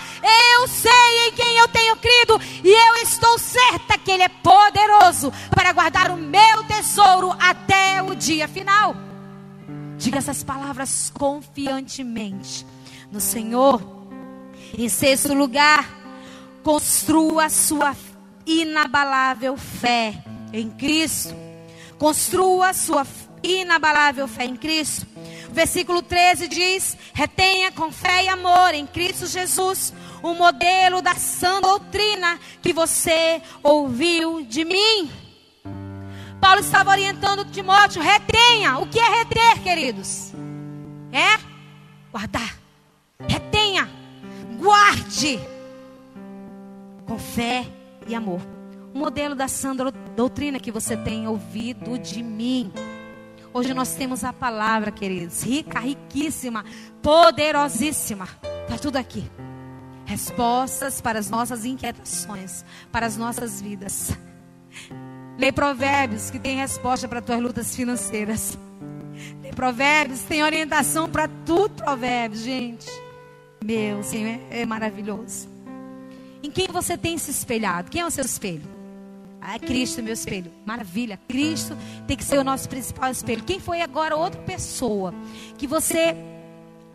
Eu 0.55 0.67
sei 0.67 1.29
em 1.29 1.33
quem 1.33 1.59
eu 1.59 1.69
tenho 1.69 1.95
crido, 1.97 2.41
e 2.65 2.71
eu 2.71 3.03
estou 3.03 3.39
certa 3.39 3.99
que 3.99 4.11
Ele 4.13 4.23
é 4.23 4.29
poderoso 4.31 5.31
para 5.51 5.75
guardar 5.75 6.11
o 6.11 6.17
meu 6.17 6.65
tesouro 6.65 7.37
até 7.39 8.03
o 8.03 8.15
dia 8.15 8.49
final. 8.49 8.97
Diga 9.99 10.17
essas 10.17 10.43
palavras 10.43 11.13
confiantemente 11.15 12.67
no 13.13 13.21
Senhor. 13.21 14.01
Em 14.73 14.89
sexto 14.89 15.35
lugar, 15.35 16.00
construa 16.63 17.49
sua 17.49 17.97
inabalável 18.47 19.57
fé 19.57 20.23
em 20.53 20.71
Cristo. 20.71 21.35
Construa 21.99 22.73
sua 22.73 23.07
inabalável 23.43 24.27
fé 24.29 24.45
em 24.45 24.57
Cristo. 24.57 25.07
versículo 25.53 26.03
13 26.03 26.49
diz: 26.49 26.97
retenha 27.13 27.73
com 27.73 27.91
fé 27.91 28.25
e 28.25 28.29
amor 28.29 28.75
em 28.75 28.87
Cristo 28.87 29.27
Jesus 29.27 29.93
o 30.23 30.35
modelo 30.35 31.01
da 31.01 31.15
sã 31.15 31.61
doutrina 31.61 32.39
que 32.63 32.73
você 32.73 33.43
ouviu 33.63 34.43
de 34.43 34.65
mim. 34.65 35.11
Paulo 36.41 36.61
estava 36.61 36.91
orientando 36.91 37.45
Timóteo: 37.45 38.03
retenha. 38.03 38.79
O 38.79 38.87
que 38.87 38.99
é 38.99 39.09
reter, 39.19 39.63
queridos? 39.63 40.33
É 41.13 41.39
guardar. 42.11 42.57
Retenha. 43.29 43.89
Guarde. 44.59 45.41
Com 47.11 47.19
fé 47.19 47.67
e 48.07 48.15
amor. 48.15 48.41
O 48.95 48.99
modelo 49.01 49.35
da 49.35 49.49
sã 49.49 49.75
doutrina 50.15 50.61
que 50.61 50.71
você 50.71 50.97
tem 50.97 51.27
ouvido 51.27 51.99
de 51.99 52.23
mim. 52.23 52.73
Hoje 53.53 53.75
nós 53.75 53.97
temos 53.97 54.23
a 54.23 54.33
palavra, 54.33 54.93
queridos, 54.93 55.43
rica, 55.43 55.81
riquíssima, 55.81 56.65
poderosíssima. 57.03 58.29
Está 58.63 58.79
tudo 58.81 58.97
aqui. 58.97 59.29
Respostas 60.05 61.01
para 61.01 61.19
as 61.19 61.29
nossas 61.29 61.65
inquietações, 61.65 62.65
para 62.93 63.07
as 63.07 63.17
nossas 63.17 63.61
vidas. 63.61 64.17
Lê 65.37 65.51
Provérbios, 65.51 66.31
que 66.31 66.39
tem 66.39 66.59
resposta 66.59 67.09
para 67.09 67.21
tuas 67.21 67.41
lutas 67.41 67.75
financeiras. 67.75 68.57
Lê 69.43 69.51
Provérbios, 69.53 70.21
tem 70.21 70.45
orientação 70.45 71.11
para 71.11 71.27
tudo, 71.45 71.71
Provérbios, 71.75 72.43
gente. 72.43 72.89
Meu 73.65 74.01
Senhor, 74.05 74.39
é 74.49 74.65
maravilhoso. 74.65 75.50
Em 76.43 76.51
quem 76.51 76.69
você 76.69 76.97
tem 76.97 77.19
se 77.19 77.31
espelhado? 77.31 77.91
Quem 77.91 78.01
é 78.01 78.07
o 78.07 78.11
seu 78.11 78.25
espelho? 78.25 78.81
Ah, 79.41 79.57
é 79.57 79.59
Cristo, 79.59 80.03
meu 80.03 80.13
espelho. 80.13 80.53
Maravilha. 80.67 81.19
Cristo 81.29 81.77
tem 82.07 82.17
que 82.17 82.25
ser 82.25 82.39
o 82.39 82.45
nosso 82.45 82.69
principal 82.69 83.11
espelho. 83.11 83.43
Quem 83.43 83.59
foi 83.59 83.81
agora 83.81 84.17
outra 84.17 84.41
pessoa 84.43 85.15
que 85.57 85.67
você 85.67 86.15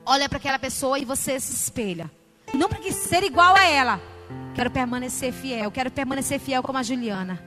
olha 0.05 0.29
para 0.29 0.37
aquela 0.37 0.59
pessoa 0.59 0.99
e 0.99 1.05
você 1.05 1.39
se 1.39 1.53
espelha? 1.53 2.09
Não 2.53 2.69
para 2.69 2.81
ser 2.91 3.23
igual 3.23 3.55
a 3.55 3.65
ela. 3.65 3.99
Quero 4.53 4.71
permanecer 4.71 5.33
fiel. 5.33 5.71
Quero 5.71 5.91
permanecer 5.91 6.39
fiel 6.39 6.61
como 6.61 6.77
a 6.77 6.83
Juliana. 6.83 7.43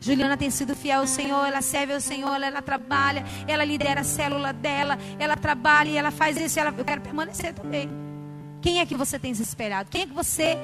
Juliana 0.00 0.36
tem 0.36 0.50
sido 0.50 0.74
fiel 0.74 1.00
ao 1.00 1.06
Senhor, 1.06 1.46
ela 1.46 1.60
serve 1.60 1.92
ao 1.92 2.00
Senhor, 2.00 2.40
ela 2.40 2.62
trabalha, 2.62 3.22
ela 3.46 3.62
lidera 3.62 4.00
a 4.00 4.04
célula 4.04 4.50
dela, 4.50 4.98
ela 5.18 5.36
trabalha 5.36 5.90
e 5.90 5.96
ela 5.96 6.10
faz 6.10 6.38
isso. 6.38 6.58
Ela, 6.58 6.74
eu 6.76 6.84
quero 6.84 7.02
permanecer 7.02 7.52
também. 7.52 7.88
Quem 8.62 8.80
é 8.80 8.86
que 8.86 8.96
você 8.96 9.18
tem 9.18 9.34
se 9.34 9.42
espelhado? 9.42 9.90
Quem 9.90 10.02
é 10.02 10.06
que 10.06 10.12
você 10.12 10.58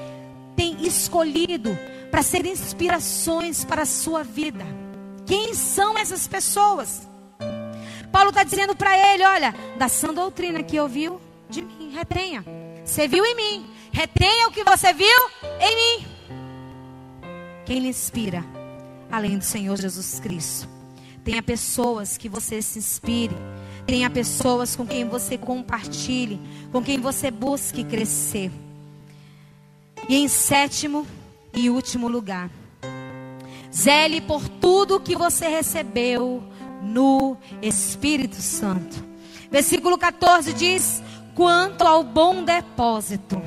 tem 0.56 0.86
escolhido 0.86 1.76
para 2.10 2.22
ser 2.22 2.46
inspirações 2.46 3.64
para 3.64 3.82
a 3.82 3.86
sua 3.86 4.24
vida. 4.24 4.64
Quem 5.26 5.54
são 5.54 5.98
essas 5.98 6.26
pessoas? 6.26 7.06
Paulo 8.10 8.30
está 8.30 8.42
dizendo 8.42 8.74
para 8.74 8.96
ele: 9.12 9.24
olha, 9.24 9.54
da 9.76 9.88
sã 9.88 10.14
doutrina 10.14 10.62
que 10.62 10.80
ouviu 10.80 11.20
de 11.48 11.62
mim, 11.62 11.90
retenha. 11.94 12.44
Você 12.84 13.06
viu 13.06 13.24
em 13.24 13.34
mim, 13.34 13.70
retenha 13.92 14.48
o 14.48 14.52
que 14.52 14.64
você 14.64 14.92
viu 14.92 15.30
em 15.60 15.76
mim. 15.76 16.06
Quem 17.64 17.80
lhe 17.80 17.88
inspira, 17.88 18.44
além 19.10 19.36
do 19.36 19.44
Senhor 19.44 19.76
Jesus 19.76 20.20
Cristo? 20.20 20.68
Tenha 21.24 21.42
pessoas 21.42 22.16
que 22.16 22.28
você 22.28 22.62
se 22.62 22.78
inspire. 22.78 23.36
Tenha 23.84 24.08
pessoas 24.08 24.74
com 24.74 24.86
quem 24.86 25.08
você 25.08 25.36
compartilhe, 25.36 26.40
com 26.72 26.82
quem 26.82 27.00
você 27.00 27.30
busque 27.30 27.84
crescer. 27.84 28.50
E 30.08 30.16
em 30.16 30.28
sétimo 30.28 31.06
e 31.52 31.70
último 31.70 32.08
lugar, 32.08 32.50
zele 33.72 34.20
por 34.20 34.48
tudo 34.48 35.00
que 35.00 35.16
você 35.16 35.48
recebeu 35.48 36.42
no 36.82 37.36
Espírito 37.60 38.36
Santo. 38.36 39.04
Versículo 39.50 39.98
14 39.98 40.52
diz: 40.52 41.02
Quanto 41.34 41.82
ao 41.82 42.02
bom 42.02 42.44
depósito, 42.44 43.40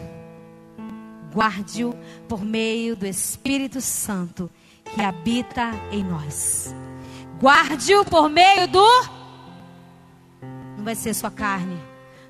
guarde-o 1.33 1.95
por 2.27 2.43
meio 2.43 2.95
do 2.95 3.05
Espírito 3.05 3.81
Santo 3.81 4.49
que 4.93 5.01
habita 5.01 5.71
em 5.91 6.03
nós. 6.03 6.73
Guarde-o 7.39 8.03
por 8.03 8.29
meio 8.29 8.67
do. 8.67 8.85
Não 10.77 10.83
vai 10.83 10.95
ser 10.95 11.13
sua 11.13 11.31
carne, 11.31 11.77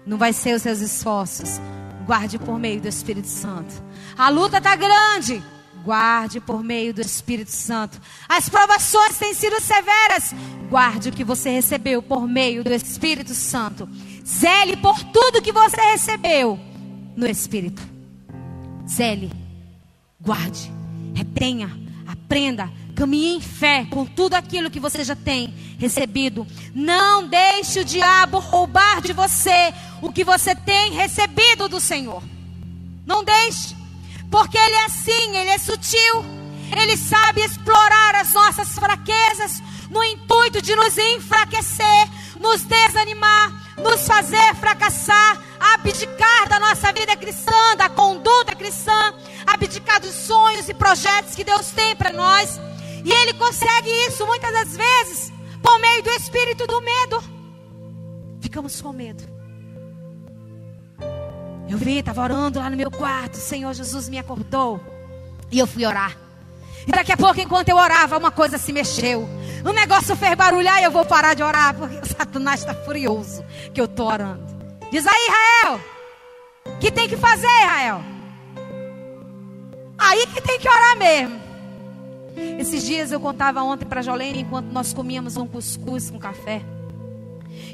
não 0.06 0.18
vai 0.18 0.34
ser 0.34 0.56
os 0.56 0.62
seus 0.62 0.80
esforços. 0.80 1.60
Guarde 2.06 2.40
por 2.40 2.58
meio 2.58 2.82
do 2.82 2.88
Espírito 2.88 3.28
Santo. 3.28 3.84
A 4.20 4.28
luta 4.28 4.58
está 4.58 4.76
grande. 4.76 5.42
Guarde 5.82 6.42
por 6.42 6.62
meio 6.62 6.94
do 6.94 7.00
Espírito 7.00 7.52
Santo. 7.52 8.02
As 8.28 8.50
provações 8.50 9.18
têm 9.18 9.34
sido 9.34 9.62
severas. 9.62 10.36
Guarde 10.70 11.08
o 11.08 11.12
que 11.14 11.24
você 11.24 11.50
recebeu 11.50 12.02
por 12.02 12.28
meio 12.28 12.62
do 12.62 12.74
Espírito 12.74 13.34
Santo. 13.34 13.88
Zele 14.28 14.76
por 14.76 15.02
tudo 15.06 15.42
que 15.42 15.54
você 15.54 15.80
recebeu 15.80 16.60
no 17.16 17.26
Espírito. 17.26 17.82
Zele, 18.86 19.32
guarde, 20.20 20.70
retenha, 21.16 21.72
aprenda, 22.06 22.70
caminhe 22.98 23.38
em 23.38 23.42
fé 23.42 23.88
com 23.90 24.06
tudo 24.06 24.34
aquilo 24.34 24.70
que 24.70 24.82
você 24.82 25.02
já 25.02 25.16
tem 25.16 25.54
recebido. 25.78 26.46
Não 26.76 27.26
deixe 27.26 27.80
o 27.80 27.86
diabo 27.86 28.40
roubar 28.40 29.00
de 29.00 29.14
você 29.14 29.74
o 30.02 30.12
que 30.12 30.26
você 30.26 30.54
tem 30.54 30.92
recebido 30.92 31.70
do 31.70 31.80
Senhor. 31.80 32.22
Não 33.06 33.24
deixe. 33.24 33.79
Porque 34.30 34.58
ele 34.58 34.76
é 34.76 34.86
assim, 34.86 35.38
ele 35.38 35.50
é 35.50 35.58
sutil. 35.58 36.26
Ele 36.78 36.96
sabe 36.96 37.42
explorar 37.42 38.16
as 38.16 38.34
nossas 38.34 38.70
fraquezas 38.76 39.62
no 39.90 40.04
intuito 40.04 40.62
de 40.62 40.76
nos 40.76 40.98
enfraquecer, 40.98 42.10
nos 42.40 42.62
desanimar, 42.62 43.76
nos 43.78 44.06
fazer 44.06 44.56
fracassar, 44.56 45.42
abdicar 45.60 46.48
da 46.48 46.60
nossa 46.60 46.92
vida 46.94 47.16
cristã, 47.18 47.76
da 47.76 47.90
conduta 47.90 48.56
cristã, 48.56 49.14
abdicar 49.48 50.00
dos 50.00 50.14
sonhos 50.14 50.70
e 50.70 50.74
projetos 50.74 51.34
que 51.34 51.44
Deus 51.44 51.72
tem 51.72 51.96
para 51.96 52.14
nós. 52.14 52.60
E 53.04 53.12
Ele 53.12 53.34
consegue 53.34 53.90
isso 54.08 54.26
muitas 54.28 54.54
das 54.54 54.78
vezes 54.78 55.34
por 55.62 55.80
meio 55.80 56.04
do 56.04 56.12
espírito 56.12 56.68
do 56.68 56.82
medo. 56.82 57.24
Ficamos 58.42 58.80
com 58.80 58.94
medo. 58.94 59.39
Eu 61.70 61.78
vi, 61.78 62.00
estava 62.00 62.24
orando 62.24 62.58
lá 62.58 62.68
no 62.68 62.76
meu 62.76 62.90
quarto, 62.90 63.36
o 63.36 63.38
Senhor 63.38 63.72
Jesus 63.74 64.10
me 64.10 64.18
acordou 64.18 64.82
e 65.52 65.60
eu 65.60 65.68
fui 65.68 65.86
orar. 65.86 66.18
E 66.88 66.92
daqui 66.92 67.12
a 67.12 67.18
pouco, 67.18 67.40
enquanto 67.40 67.70
eu 67.70 67.78
orava, 67.78 68.18
uma 68.18 68.32
coisa 68.32 68.58
se 68.58 68.74
mexeu. 68.74 69.30
O 69.64 69.72
negócio 69.72 70.16
fez 70.16 70.34
barulhar 70.36 70.82
e 70.82 70.86
eu 70.86 70.92
vou 70.92 71.06
parar 71.06 71.36
de 71.36 71.44
orar, 71.44 71.76
porque 71.76 71.96
o 71.98 72.06
Satanás 72.18 72.62
está 72.62 72.74
furioso 72.74 73.46
que 73.72 73.80
eu 73.80 73.86
estou 73.86 74.08
orando. 74.08 74.44
Diz 74.92 75.06
aí, 75.06 75.28
Israel, 75.28 75.80
que 76.80 76.92
tem 76.92 77.08
que 77.08 77.16
fazer, 77.16 77.46
Israel? 77.46 78.02
Aí 79.96 80.26
que 80.26 80.42
tem 80.42 80.58
que 80.60 80.68
orar 80.68 80.98
mesmo. 80.98 81.40
Esses 82.58 82.84
dias 82.84 83.12
eu 83.12 83.20
contava 83.20 83.62
ontem 83.62 83.86
para 83.86 84.02
Jolene, 84.02 84.40
enquanto 84.40 84.72
nós 84.72 84.92
comíamos 84.92 85.38
um 85.38 85.46
cuscuz 85.46 86.10
com 86.10 86.18
café. 86.18 86.64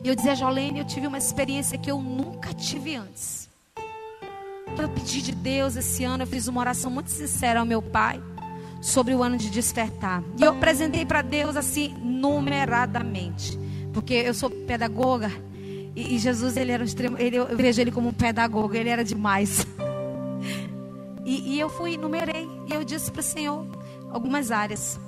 E 0.04 0.08
eu 0.08 0.16
dizia, 0.16 0.36
Jolene, 0.36 0.80
eu 0.80 0.86
tive 0.86 1.08
uma 1.08 1.18
experiência 1.18 1.78
que 1.78 1.90
eu 1.90 2.02
nunca 2.02 2.54
tive 2.54 2.96
antes. 2.96 3.48
Eu 4.78 4.90
pedi 4.90 5.22
de 5.22 5.32
Deus 5.32 5.76
esse 5.76 6.04
ano, 6.04 6.24
eu 6.24 6.28
fiz 6.28 6.48
uma 6.48 6.60
oração 6.60 6.92
muito 6.92 7.10
sincera 7.10 7.60
ao 7.60 7.66
meu 7.66 7.82
pai 7.82 8.22
sobre 8.82 9.16
o 9.16 9.24
ano 9.24 9.38
de 9.38 9.50
despertar. 9.50 10.24
E 10.38 10.44
eu 10.44 10.52
apresentei 10.52 11.06
para 11.06 11.22
Deus 11.22 11.56
assim, 11.56 11.96
numeradamente. 12.02 13.58
Porque 13.94 14.14
eu 14.14 14.34
sou 14.34 14.50
pedagoga 14.50 15.32
e, 15.96 16.16
e 16.16 16.20
Jesus, 16.20 16.58
ele 16.58 16.72
era 16.72 16.84
um 16.84 16.86
extremo, 16.86 17.18
ele, 17.18 17.38
eu 17.38 17.56
vejo 17.56 17.80
ele 17.80 17.92
como 17.92 18.10
um 18.10 18.14
pedagogo, 18.14 18.76
ele 18.76 18.90
era 18.90 19.04
demais. 19.04 19.66
E, 21.28 21.56
e 21.56 21.60
eu 21.60 21.70
fui, 21.70 21.98
numerei, 21.98 22.48
e 22.68 22.74
eu 22.76 22.84
disse 22.84 23.12
para 23.12 23.20
o 23.20 23.24
Senhor 23.24 23.66
algumas 24.12 24.52
áreas. 24.52 25.00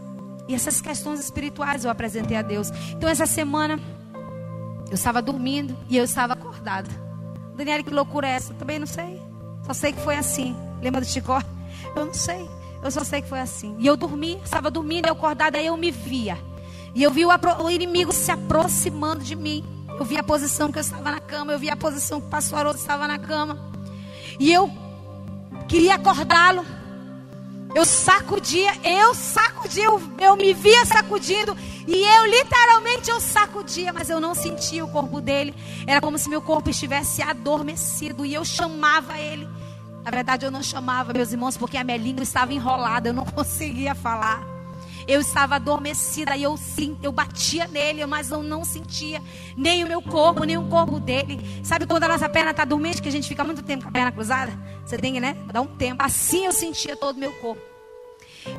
E 0.47 0.55
essas 0.55 0.81
questões 0.81 1.19
espirituais 1.19 1.85
eu 1.85 1.91
apresentei 1.91 2.35
a 2.35 2.41
Deus. 2.41 2.71
Então, 2.91 3.07
essa 3.07 3.27
semana, 3.27 3.79
eu 4.87 4.95
estava 4.95 5.21
dormindo 5.21 5.77
e 5.87 5.95
eu 5.95 6.03
estava 6.03 6.33
acordada. 6.33 6.89
Daniela, 7.55 7.83
que 7.83 7.93
loucura 7.93 8.27
é 8.27 8.31
essa? 8.31 8.51
Também 8.55 8.79
não 8.79 8.87
sei. 8.87 9.21
Só 9.67 9.73
sei 9.73 9.93
que 9.93 10.01
foi 10.01 10.15
assim. 10.15 10.55
Lembra 10.81 11.01
do 11.01 11.07
Chicó? 11.07 11.41
Eu 11.95 12.05
não 12.05 12.13
sei. 12.13 12.49
Eu 12.81 12.89
só 12.89 13.03
sei 13.03 13.21
que 13.21 13.27
foi 13.27 13.39
assim. 13.39 13.75
E 13.79 13.85
eu 13.85 13.97
dormi, 13.97 14.39
estava 14.43 14.71
dormindo, 14.71 15.07
eu 15.07 15.13
acordada, 15.13 15.57
aí 15.57 15.67
eu 15.67 15.75
me 15.75 15.91
via. 15.91 16.37
E 16.95 17.03
eu 17.03 17.11
vi 17.11 17.25
o, 17.25 17.29
o, 17.29 17.69
inimigo 17.69 18.13
se 18.13 18.31
aproximando 18.31 19.23
de 19.23 19.35
mim. 19.35 19.63
Eu 19.99 20.05
vi 20.05 20.17
a 20.17 20.23
posição 20.23 20.71
que 20.71 20.77
eu 20.77 20.81
estava 20.81 21.11
na 21.11 21.19
cama, 21.19 21.51
eu 21.51 21.59
vi 21.59 21.69
a 21.69 21.75
posição 21.75 22.21
que 22.21 22.27
o 22.27 22.29
pastor 22.29 22.59
Haroldo 22.59 22.79
estava 22.79 23.07
na 23.07 23.19
cama. 23.19 23.59
E 24.39 24.53
eu 24.53 24.71
queria 25.67 25.95
acordá-lo. 25.95 26.65
Eu 27.75 27.83
sacudia, 27.83 28.71
eu 28.83 29.13
sacudia, 29.13 29.83
eu, 29.83 30.01
eu 30.19 30.35
me 30.37 30.53
via 30.53 30.85
sacudindo. 30.85 31.55
E 31.85 32.03
eu 32.03 32.25
literalmente 32.25 33.09
eu 33.09 33.19
sacudia, 33.19 33.91
mas 33.91 34.09
eu 34.09 34.19
não 34.19 34.33
sentia 34.33 34.83
o 34.85 34.87
corpo 34.87 35.19
dele. 35.19 35.53
Era 35.85 35.99
como 35.99 36.17
se 36.17 36.29
meu 36.29 36.41
corpo 36.41 36.69
estivesse 36.69 37.21
adormecido. 37.21 38.25
E 38.25 38.33
eu 38.33 38.45
chamava 38.45 39.19
ele. 39.19 39.47
Na 40.07 40.11
verdade, 40.11 40.45
eu 40.45 40.51
não 40.51 40.63
chamava 40.63 41.11
meus 41.11 41.33
irmãos 41.33 41.57
porque 41.57 41.75
a 41.75 41.83
minha 41.83 41.97
língua 41.97 42.23
estava 42.23 42.53
enrolada, 42.53 43.09
eu 43.09 43.13
não 43.13 43.25
conseguia 43.27 43.93
falar. 43.93 44.41
Eu 45.05 45.19
estava 45.19 45.55
adormecida 45.55 46.33
e 46.37 46.43
eu 46.43 46.57
eu 47.03 47.11
batia 47.11 47.67
nele, 47.67 48.05
mas 48.05 48.31
eu 48.31 48.41
não 48.41 48.63
sentia 48.63 49.21
nem 49.57 49.83
o 49.83 49.87
meu 49.87 50.01
corpo, 50.01 50.45
nem 50.45 50.57
o 50.57 50.63
corpo 50.69 50.97
dele. 50.97 51.41
Sabe 51.61 51.85
quando 51.85 52.03
a 52.03 52.07
nossa 52.07 52.29
perna 52.29 52.51
está 52.51 52.63
dormente, 52.63 53.01
que 53.01 53.09
a 53.09 53.11
gente 53.11 53.27
fica 53.27 53.43
muito 53.43 53.61
tempo 53.61 53.83
com 53.83 53.89
a 53.89 53.91
perna 53.91 54.09
cruzada? 54.13 54.57
Você 54.85 54.97
tem, 54.97 55.19
né? 55.19 55.35
Dá 55.51 55.59
um 55.59 55.67
tempo. 55.67 56.01
Assim 56.01 56.45
eu 56.45 56.53
sentia 56.53 56.95
todo 56.95 57.17
o 57.17 57.19
meu 57.19 57.33
corpo. 57.33 57.61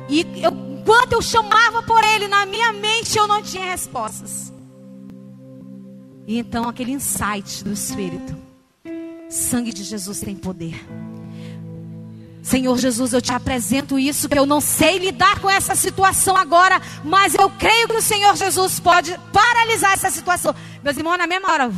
E 0.07 0.21
eu, 0.43 0.51
enquanto 0.51 1.13
eu 1.13 1.21
chamava 1.21 1.81
por 1.81 2.03
ele, 2.03 2.27
na 2.27 2.45
minha 2.45 2.71
mente 2.73 3.17
eu 3.17 3.27
não 3.27 3.41
tinha 3.41 3.65
respostas. 3.65 4.53
E 6.27 6.37
então 6.37 6.69
aquele 6.69 6.91
insight 6.91 7.63
do 7.63 7.73
Espírito. 7.73 8.37
Sangue 9.27 9.73
de 9.73 9.83
Jesus 9.83 10.19
tem 10.19 10.35
poder. 10.35 10.79
Senhor 12.41 12.77
Jesus, 12.77 13.13
eu 13.13 13.21
te 13.21 13.33
apresento 13.33 13.99
isso, 13.99 14.29
que 14.29 14.39
eu 14.39 14.45
não 14.45 14.61
sei 14.61 14.97
lidar 14.97 15.39
com 15.39 15.49
essa 15.49 15.75
situação 15.75 16.37
agora, 16.37 16.81
mas 17.03 17.35
eu 17.35 17.49
creio 17.49 17.87
que 17.87 17.97
o 17.97 18.01
Senhor 18.01 18.35
Jesus 18.35 18.79
pode 18.79 19.17
paralisar 19.33 19.93
essa 19.93 20.09
situação. 20.09 20.55
Meus 20.83 20.97
irmãos, 20.97 21.17
na 21.17 21.27
mesma 21.27 21.51
hora, 21.51 21.71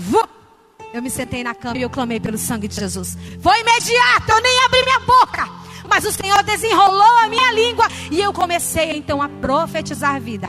eu 0.94 1.02
me 1.02 1.10
sentei 1.10 1.44
na 1.44 1.56
cama 1.56 1.78
e 1.78 1.82
eu 1.82 1.90
clamei 1.90 2.20
pelo 2.20 2.38
sangue 2.38 2.68
de 2.68 2.76
Jesus. 2.76 3.18
Foi 3.42 3.60
imediato, 3.60 4.30
eu 4.30 4.42
nem 4.42 4.66
abri 4.66 4.84
minha 4.84 5.00
boca, 5.00 5.50
mas 5.90 6.06
o 6.06 6.12
Senhor 6.12 6.44
desenrolou 6.44 7.18
a 7.18 7.28
minha 7.28 7.52
língua 7.52 7.88
e 8.12 8.22
eu 8.22 8.32
comecei 8.32 8.98
então 8.98 9.22
a 9.22 9.28
profetizar 9.28 10.22
vida. 10.22 10.48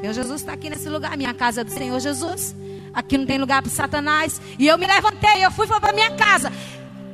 Senhor 0.00 0.12
Jesus 0.12 0.40
está 0.40 0.52
aqui 0.52 0.70
nesse 0.70 0.88
lugar, 0.88 1.16
minha 1.16 1.34
casa 1.34 1.60
é 1.60 1.64
do 1.64 1.70
Senhor 1.70 1.98
Jesus. 2.00 2.54
Aqui 2.96 3.18
não 3.18 3.26
tem 3.26 3.36
lugar 3.36 3.60
para 3.60 3.70
Satanás. 3.70 4.40
E 4.58 4.66
eu 4.66 4.78
me 4.78 4.86
levantei, 4.86 5.44
eu 5.44 5.50
fui 5.50 5.66
para 5.66 5.92
minha 5.92 6.12
casa. 6.12 6.50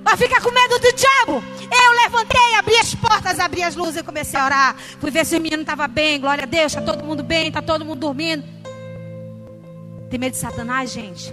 Mas 0.04 0.18
fica 0.18 0.40
com 0.40 0.50
medo 0.50 0.78
do 0.78 0.92
diabo. 0.92 1.42
Eu 1.70 1.92
levantei, 2.02 2.54
abri 2.56 2.76
as 2.76 2.94
portas, 2.94 3.38
abri 3.38 3.62
as 3.62 3.76
luzes 3.76 3.96
e 3.96 4.02
comecei 4.02 4.38
a 4.38 4.44
orar. 4.44 4.76
Fui 5.00 5.10
ver 5.10 5.24
se 5.24 5.36
o 5.36 5.40
menino 5.40 5.62
estava 5.62 5.86
bem. 5.86 6.20
Glória 6.20 6.44
a 6.44 6.46
Deus, 6.46 6.72
está 6.74 6.82
todo 6.82 7.04
mundo 7.04 7.22
bem, 7.22 7.48
está 7.48 7.62
todo 7.62 7.84
mundo 7.84 8.00
dormindo. 8.00 8.44
Tem 10.10 10.18
medo 10.18 10.32
de 10.32 10.38
Satanás, 10.38 10.92
gente? 10.92 11.32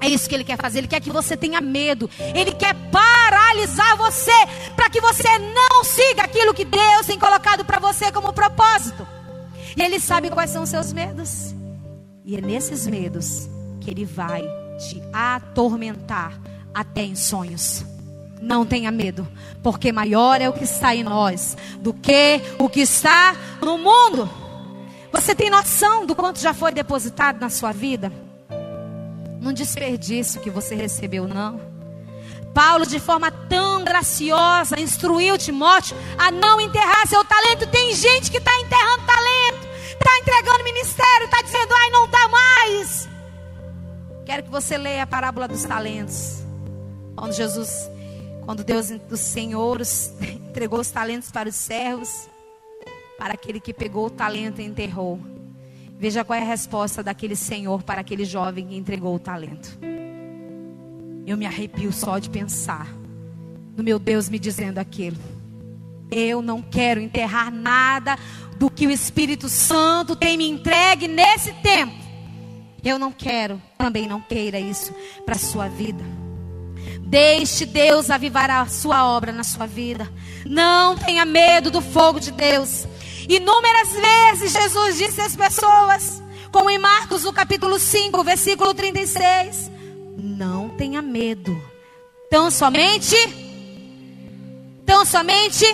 É 0.00 0.08
isso 0.08 0.28
que 0.28 0.34
ele 0.34 0.44
quer 0.44 0.56
fazer. 0.56 0.78
Ele 0.78 0.88
quer 0.88 1.00
que 1.00 1.10
você 1.10 1.36
tenha 1.36 1.60
medo. 1.60 2.08
Ele 2.34 2.52
quer 2.52 2.74
paralisar 2.90 3.96
você 3.96 4.32
para 4.74 4.88
que 4.88 5.00
você 5.00 5.38
não 5.38 5.84
siga 5.84 6.22
aquilo 6.22 6.54
que 6.54 6.64
Deus 6.64 7.06
tem 7.06 7.18
colocado 7.18 7.64
para 7.64 7.78
você 7.78 8.12
como 8.12 8.32
propósito. 8.32 9.06
E 9.76 9.82
ele 9.82 9.98
sabe 9.98 10.30
quais 10.30 10.50
são 10.50 10.62
os 10.62 10.70
seus 10.70 10.92
medos. 10.92 11.54
E 12.24 12.36
é 12.36 12.40
nesses 12.40 12.86
medos 12.86 13.48
que 13.80 13.90
ele 13.90 14.04
vai 14.04 14.42
te 14.78 15.02
atormentar 15.12 16.38
até 16.74 17.02
em 17.02 17.14
sonhos. 17.14 17.84
Não 18.46 18.64
tenha 18.64 18.92
medo, 18.92 19.26
porque 19.60 19.90
maior 19.90 20.40
é 20.40 20.48
o 20.48 20.52
que 20.52 20.62
está 20.62 20.94
em 20.94 21.02
nós 21.02 21.56
do 21.80 21.92
que 21.92 22.40
o 22.60 22.68
que 22.68 22.80
está 22.80 23.34
no 23.60 23.76
mundo. 23.76 24.30
Você 25.10 25.34
tem 25.34 25.50
noção 25.50 26.06
do 26.06 26.14
quanto 26.14 26.38
já 26.38 26.54
foi 26.54 26.70
depositado 26.70 27.40
na 27.40 27.50
sua 27.50 27.72
vida? 27.72 28.12
Não 29.40 29.52
desperdício 29.52 30.40
que 30.40 30.48
você 30.48 30.76
recebeu, 30.76 31.26
não. 31.26 31.60
Paulo, 32.54 32.86
de 32.86 33.00
forma 33.00 33.32
tão 33.32 33.82
graciosa, 33.82 34.78
instruiu 34.78 35.36
Timóteo 35.36 35.96
a 36.16 36.30
não 36.30 36.60
enterrar 36.60 37.04
seu 37.08 37.24
talento. 37.24 37.66
Tem 37.66 37.96
gente 37.96 38.30
que 38.30 38.38
está 38.38 38.52
enterrando 38.60 39.06
talento, 39.06 39.68
está 39.88 40.18
entregando 40.20 40.62
ministério, 40.62 41.24
está 41.24 41.42
dizendo, 41.42 41.74
ai, 41.74 41.90
não 41.90 42.08
dá 42.08 42.28
mais. 42.28 43.08
Quero 44.24 44.44
que 44.44 44.50
você 44.50 44.78
leia 44.78 45.02
a 45.02 45.06
parábola 45.06 45.48
dos 45.48 45.64
talentos. 45.64 46.44
Quando 47.16 47.32
Jesus 47.32 47.90
quando 48.46 48.62
Deus 48.62 48.88
dos 49.08 49.20
senhores 49.20 50.14
entregou 50.22 50.80
os 50.80 50.90
talentos 50.90 51.30
para 51.30 51.48
os 51.48 51.56
servos, 51.56 52.28
para 53.18 53.34
aquele 53.34 53.60
que 53.60 53.74
pegou 53.74 54.06
o 54.06 54.10
talento 54.10 54.60
e 54.60 54.64
enterrou. 54.64 55.20
Veja 55.98 56.24
qual 56.24 56.38
é 56.38 56.42
a 56.42 56.46
resposta 56.46 57.02
daquele 57.02 57.34
senhor 57.34 57.82
para 57.82 58.00
aquele 58.00 58.24
jovem 58.24 58.68
que 58.68 58.76
entregou 58.76 59.16
o 59.16 59.18
talento. 59.18 59.76
Eu 61.26 61.36
me 61.36 61.44
arrepio 61.44 61.92
só 61.92 62.18
de 62.18 62.30
pensar 62.30 62.86
no 63.76 63.82
meu 63.82 63.98
Deus 63.98 64.28
me 64.28 64.38
dizendo 64.38 64.78
aquilo. 64.78 65.18
Eu 66.10 66.40
não 66.40 66.62
quero 66.62 67.00
enterrar 67.00 67.52
nada 67.52 68.16
do 68.56 68.70
que 68.70 68.86
o 68.86 68.90
Espírito 68.90 69.48
Santo 69.48 70.14
tem 70.14 70.36
me 70.36 70.48
entregue 70.48 71.08
nesse 71.08 71.52
tempo. 71.54 71.94
Eu 72.82 72.98
não 72.98 73.10
quero, 73.10 73.60
também 73.76 74.06
não 74.06 74.20
queira 74.20 74.60
isso 74.60 74.94
para 75.24 75.34
a 75.34 75.38
sua 75.38 75.68
vida. 75.68 76.02
Deixe 77.06 77.64
Deus 77.64 78.10
avivar 78.10 78.50
a 78.50 78.66
sua 78.66 79.06
obra 79.06 79.30
na 79.30 79.44
sua 79.44 79.64
vida. 79.64 80.12
Não 80.44 80.96
tenha 80.96 81.24
medo 81.24 81.70
do 81.70 81.80
fogo 81.80 82.18
de 82.18 82.32
Deus. 82.32 82.84
Inúmeras 83.28 83.92
vezes 83.92 84.52
Jesus 84.52 84.98
disse 84.98 85.20
às 85.20 85.36
pessoas, 85.36 86.20
como 86.50 86.68
em 86.68 86.78
Marcos, 86.78 87.22
no 87.22 87.32
capítulo 87.32 87.78
5, 87.78 88.24
versículo 88.24 88.74
36, 88.74 89.70
não 90.16 90.68
tenha 90.70 91.00
medo. 91.00 91.56
Tão 92.28 92.50
somente, 92.50 93.16
tão 94.84 95.04
somente, 95.04 95.64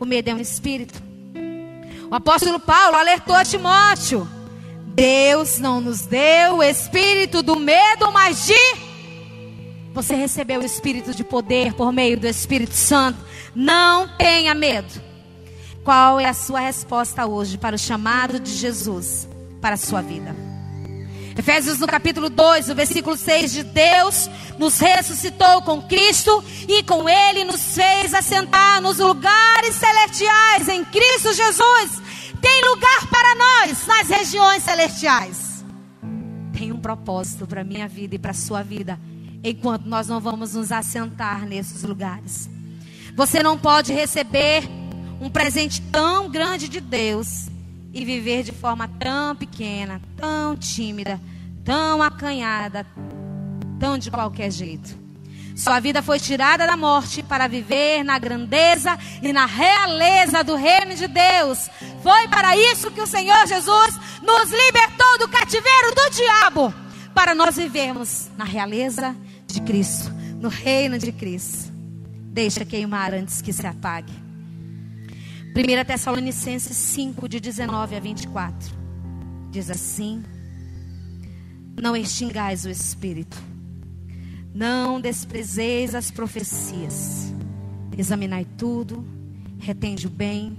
o 0.00 0.06
medo 0.06 0.30
é 0.30 0.34
um 0.34 0.40
espírito. 0.40 1.02
O 2.10 2.14
apóstolo 2.14 2.58
Paulo 2.58 2.96
alertou 2.96 3.36
a 3.36 3.44
Timóteo: 3.44 4.26
Deus 4.86 5.58
não 5.58 5.82
nos 5.82 6.06
deu 6.06 6.56
o 6.56 6.62
espírito 6.62 7.42
do 7.42 7.56
medo, 7.56 8.10
mas 8.10 8.46
de 8.46 8.87
você 10.02 10.14
recebeu 10.14 10.60
o 10.60 10.64
espírito 10.64 11.12
de 11.12 11.24
poder 11.24 11.72
por 11.72 11.90
meio 11.90 12.16
do 12.16 12.28
Espírito 12.28 12.74
Santo. 12.74 13.18
Não 13.52 14.06
tenha 14.16 14.54
medo. 14.54 15.08
qual 15.82 16.20
é 16.20 16.26
a 16.26 16.34
sua 16.34 16.60
resposta 16.60 17.26
hoje 17.26 17.56
para 17.56 17.74
o 17.74 17.78
chamado 17.78 18.38
de 18.38 18.54
Jesus 18.54 19.26
para 19.60 19.74
a 19.74 19.78
sua 19.78 20.02
vida. 20.02 20.36
Efésios 21.36 21.78
no 21.78 21.86
capítulo 21.86 22.28
2, 22.28 22.68
no 22.68 22.74
versículo 22.74 23.16
6 23.16 23.52
de 23.52 23.62
Deus 23.64 24.28
nos 24.58 24.78
ressuscitou 24.78 25.62
com 25.62 25.82
Cristo 25.82 26.44
e 26.68 26.82
com 26.82 27.08
ele 27.08 27.44
nos 27.44 27.74
fez 27.74 28.12
assentar 28.12 28.80
nos 28.82 28.98
lugares 28.98 29.74
celestiais 29.74 30.68
em 30.68 30.84
Cristo 30.84 31.32
Jesus. 31.32 32.02
Tem 32.40 32.64
lugar 32.68 33.06
para 33.10 33.34
nós 33.34 33.86
nas 33.86 34.08
regiões 34.08 34.62
celestiais. 34.62 35.64
Tem 36.52 36.70
um 36.70 36.78
propósito 36.78 37.46
para 37.46 37.64
minha 37.64 37.88
vida 37.88 38.14
e 38.14 38.18
para 38.18 38.32
a 38.32 38.34
sua 38.34 38.62
vida, 38.62 38.98
enquanto 39.42 39.86
nós 39.86 40.08
não 40.08 40.20
vamos 40.20 40.54
nos 40.54 40.72
assentar 40.72 41.46
nesses 41.46 41.82
lugares. 41.82 42.48
Você 43.14 43.42
não 43.42 43.58
pode 43.58 43.92
receber 43.92 44.62
um 45.20 45.28
presente 45.28 45.80
tão 45.82 46.30
grande 46.30 46.68
de 46.68 46.80
Deus 46.80 47.48
e 47.92 48.04
viver 48.04 48.42
de 48.42 48.52
forma 48.52 48.86
tão 48.86 49.34
pequena, 49.34 50.00
tão 50.16 50.56
tímida, 50.56 51.20
tão 51.64 52.02
acanhada, 52.02 52.86
tão 53.78 53.98
de 53.98 54.10
qualquer 54.10 54.50
jeito. 54.50 54.96
Sua 55.56 55.80
vida 55.80 56.00
foi 56.00 56.20
tirada 56.20 56.64
da 56.64 56.76
morte 56.76 57.20
para 57.20 57.48
viver 57.48 58.04
na 58.04 58.16
grandeza 58.16 58.96
e 59.20 59.32
na 59.32 59.44
realeza 59.44 60.44
do 60.44 60.54
reino 60.54 60.94
de 60.94 61.08
Deus. 61.08 61.68
Foi 62.00 62.28
para 62.28 62.56
isso 62.56 62.92
que 62.92 63.00
o 63.00 63.06
Senhor 63.06 63.44
Jesus 63.48 63.98
nos 64.22 64.50
libertou 64.50 65.18
do 65.18 65.28
cativeiro 65.28 65.94
do 65.96 66.10
diabo, 66.10 66.74
para 67.12 67.34
nós 67.34 67.56
vivermos 67.56 68.28
na 68.36 68.44
realeza 68.44 69.16
de 69.48 69.62
Cristo, 69.62 70.12
no 70.40 70.48
reino 70.48 70.98
de 70.98 71.10
Cristo. 71.10 71.72
Deixa 72.30 72.64
queimar 72.64 73.14
antes 73.14 73.42
que 73.42 73.52
se 73.52 73.66
apague. 73.66 74.12
1 75.56 75.84
Tessalonicenses 75.84 76.76
5, 76.76 77.28
de 77.28 77.40
19 77.40 77.96
a 77.96 78.00
24. 78.00 78.76
Diz 79.50 79.70
assim: 79.70 80.22
Não 81.80 81.96
extingais 81.96 82.64
o 82.64 82.70
espírito, 82.70 83.36
não 84.54 85.00
desprezeis 85.00 85.94
as 85.94 86.10
profecias, 86.10 87.34
examinai 87.96 88.46
tudo, 88.56 89.04
retende 89.58 90.06
o 90.06 90.10
bem, 90.10 90.56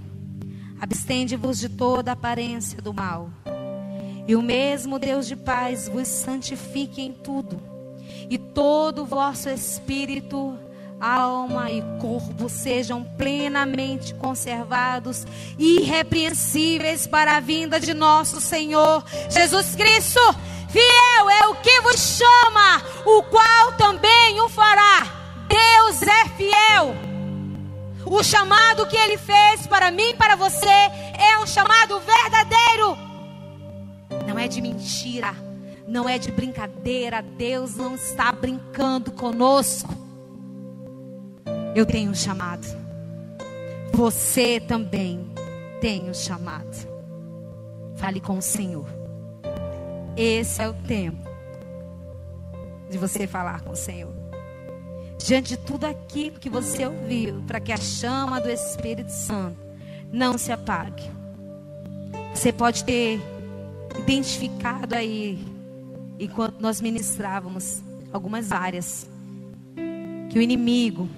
abstende-vos 0.80 1.58
de 1.58 1.68
toda 1.68 2.12
aparência 2.12 2.82
do 2.82 2.92
mal. 2.92 3.30
E 4.26 4.36
o 4.36 4.42
mesmo 4.42 4.98
Deus 4.98 5.26
de 5.26 5.36
paz 5.36 5.88
vos 5.88 6.08
santifique 6.08 7.00
em 7.00 7.12
tudo, 7.12 7.69
e 8.30 8.38
todo 8.38 9.02
o 9.02 9.06
vosso 9.06 9.50
espírito 9.50 10.58
alma 11.00 11.70
e 11.70 11.82
corpo 11.98 12.48
sejam 12.48 13.02
plenamente 13.02 14.14
conservados, 14.14 15.26
irrepreensíveis 15.58 17.06
para 17.06 17.38
a 17.38 17.40
vinda 17.40 17.80
de 17.80 17.94
nosso 17.94 18.40
Senhor 18.40 19.02
Jesus 19.30 19.74
Cristo. 19.74 20.20
Fiel 20.68 21.30
é 21.30 21.48
o 21.48 21.56
que 21.56 21.80
vos 21.80 21.98
chama, 21.98 22.82
o 23.04 23.22
qual 23.24 23.72
também 23.72 24.40
o 24.42 24.48
fará. 24.48 25.08
Deus 25.48 26.02
é 26.02 26.28
fiel. 26.36 26.94
O 28.06 28.22
chamado 28.22 28.86
que 28.86 28.96
ele 28.96 29.16
fez 29.16 29.66
para 29.66 29.90
mim 29.90 30.14
para 30.16 30.36
você 30.36 30.66
é 30.66 31.38
um 31.42 31.46
chamado 31.46 32.00
verdadeiro. 32.00 32.96
Não 34.26 34.38
é 34.38 34.46
de 34.46 34.60
mentira, 34.60 35.34
não 35.90 36.08
é 36.08 36.18
de 36.18 36.30
brincadeira. 36.30 37.20
Deus 37.20 37.76
não 37.76 37.96
está 37.96 38.30
brincando 38.30 39.10
conosco. 39.10 39.92
Eu 41.74 41.84
tenho 41.84 42.12
um 42.12 42.14
chamado. 42.14 42.64
Você 43.92 44.60
também 44.60 45.28
tem 45.80 46.08
um 46.08 46.14
chamado. 46.14 46.88
Fale 47.96 48.20
com 48.20 48.38
o 48.38 48.42
Senhor. 48.42 48.86
Esse 50.16 50.62
é 50.62 50.68
o 50.68 50.74
tempo 50.74 51.28
de 52.88 52.96
você 52.96 53.26
falar 53.26 53.60
com 53.62 53.72
o 53.72 53.76
Senhor. 53.76 54.14
Diante 55.18 55.50
de 55.50 55.56
tudo 55.56 55.84
aquilo 55.84 56.38
que 56.38 56.48
você 56.48 56.86
ouviu, 56.86 57.42
para 57.46 57.60
que 57.60 57.72
a 57.72 57.76
chama 57.76 58.40
do 58.40 58.48
Espírito 58.48 59.10
Santo 59.10 59.58
não 60.10 60.38
se 60.38 60.50
apague. 60.52 61.10
Você 62.34 62.52
pode 62.52 62.84
ter 62.84 63.20
identificado 63.98 64.94
aí, 64.94 65.49
enquanto 66.20 66.60
nós 66.60 66.80
ministrávamos, 66.80 67.82
algumas 68.12 68.52
áreas 68.52 69.08
que 70.28 70.38
o 70.38 70.42
inimigo 70.42 71.08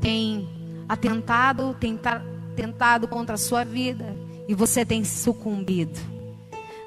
tem 0.00 0.48
atentado, 0.88 1.74
tenta, 1.80 2.22
tentado 2.54 3.08
contra 3.08 3.36
a 3.36 3.38
sua 3.38 3.64
vida 3.64 4.14
e 4.46 4.54
você 4.54 4.84
tem 4.84 5.02
sucumbido. 5.02 5.98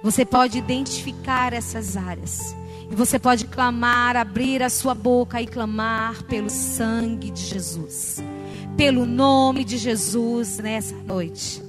Você 0.03 0.23
pode 0.23 0.59
identificar 0.59 1.51
essas 1.51 1.97
áreas. 1.97 2.55
E 2.89 2.95
você 2.95 3.19
pode 3.19 3.47
clamar, 3.47 4.15
abrir 4.15 4.63
a 4.63 4.69
sua 4.69 4.93
boca 4.93 5.41
e 5.41 5.47
clamar 5.47 6.23
pelo 6.23 6.49
sangue 6.49 7.31
de 7.31 7.41
Jesus. 7.41 8.23
Pelo 8.77 9.05
nome 9.05 9.65
de 9.65 9.77
Jesus 9.77 10.59
nessa 10.59 10.95
noite. 10.95 11.61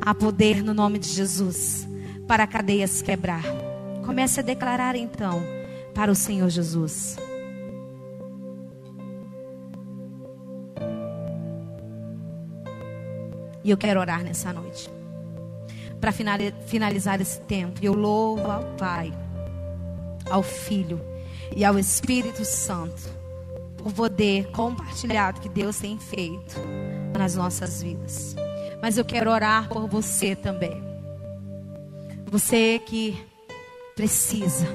Há 0.00 0.14
poder 0.14 0.62
no 0.62 0.74
nome 0.74 0.98
de 0.98 1.08
Jesus 1.08 1.88
para 2.26 2.46
cadeias 2.46 3.00
quebrar. 3.00 3.65
Comece 4.06 4.38
a 4.38 4.42
declarar 4.42 4.94
então 4.94 5.42
para 5.92 6.12
o 6.12 6.14
Senhor 6.14 6.48
Jesus. 6.48 7.16
E 13.64 13.70
eu 13.70 13.76
quero 13.76 13.98
orar 13.98 14.22
nessa 14.22 14.52
noite. 14.52 14.88
Para 16.00 16.12
finalizar 16.12 17.20
esse 17.20 17.40
tempo, 17.40 17.80
eu 17.82 17.94
louvo 17.94 18.48
ao 18.48 18.62
Pai, 18.76 19.12
ao 20.30 20.42
Filho 20.42 21.00
e 21.54 21.64
ao 21.64 21.76
Espírito 21.76 22.44
Santo 22.44 23.10
por 23.76 23.92
poder 23.92 24.50
compartilhado 24.52 25.40
que 25.40 25.48
Deus 25.48 25.78
tem 25.78 25.98
feito 25.98 26.60
nas 27.16 27.34
nossas 27.34 27.82
vidas. 27.82 28.36
Mas 28.80 28.98
eu 28.98 29.04
quero 29.04 29.30
orar 29.30 29.68
por 29.68 29.88
você 29.88 30.36
também. 30.36 30.80
Você 32.30 32.78
que 32.86 33.18
precisa 33.96 34.66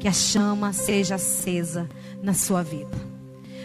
que 0.00 0.08
a 0.08 0.12
chama 0.12 0.72
seja 0.72 1.16
acesa 1.16 1.86
na 2.22 2.32
sua 2.32 2.62
vida. 2.62 2.96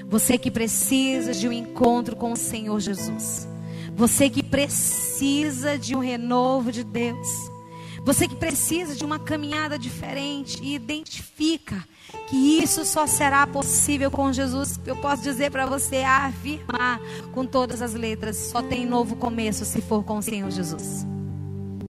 Você 0.10 0.38
que 0.38 0.52
precisa 0.52 1.32
de 1.32 1.48
um 1.48 1.54
encontro 1.54 2.18
com 2.18 2.34
o 2.34 2.38
Senhor 2.38 2.78
Jesus. 2.82 3.48
Você 3.96 4.30
que 4.30 4.44
precisa 4.44 5.78
de 5.78 5.96
um 5.96 6.00
renovo 6.00 6.70
de 6.70 6.84
Deus. 6.84 7.28
Você 8.04 8.28
que 8.28 8.36
precisa 8.36 8.94
de 8.94 9.06
uma 9.06 9.18
caminhada 9.18 9.80
diferente 9.80 10.62
e 10.62 10.76
identifica 10.76 11.82
que 12.28 12.36
isso 12.62 12.84
só 12.84 13.08
será 13.08 13.48
possível 13.48 14.12
com 14.12 14.34
Jesus. 14.34 14.78
Eu 14.86 14.98
posso 14.98 15.24
dizer 15.24 15.50
para 15.50 15.66
você 15.66 15.98
afirmar 15.98 17.00
com 17.32 17.46
todas 17.46 17.82
as 17.82 17.94
letras: 17.94 18.36
só 18.36 18.62
tem 18.62 18.86
novo 18.86 19.16
começo 19.16 19.64
se 19.64 19.82
for 19.82 20.04
com 20.04 20.18
o 20.18 20.22
Senhor 20.22 20.52
Jesus. 20.52 21.06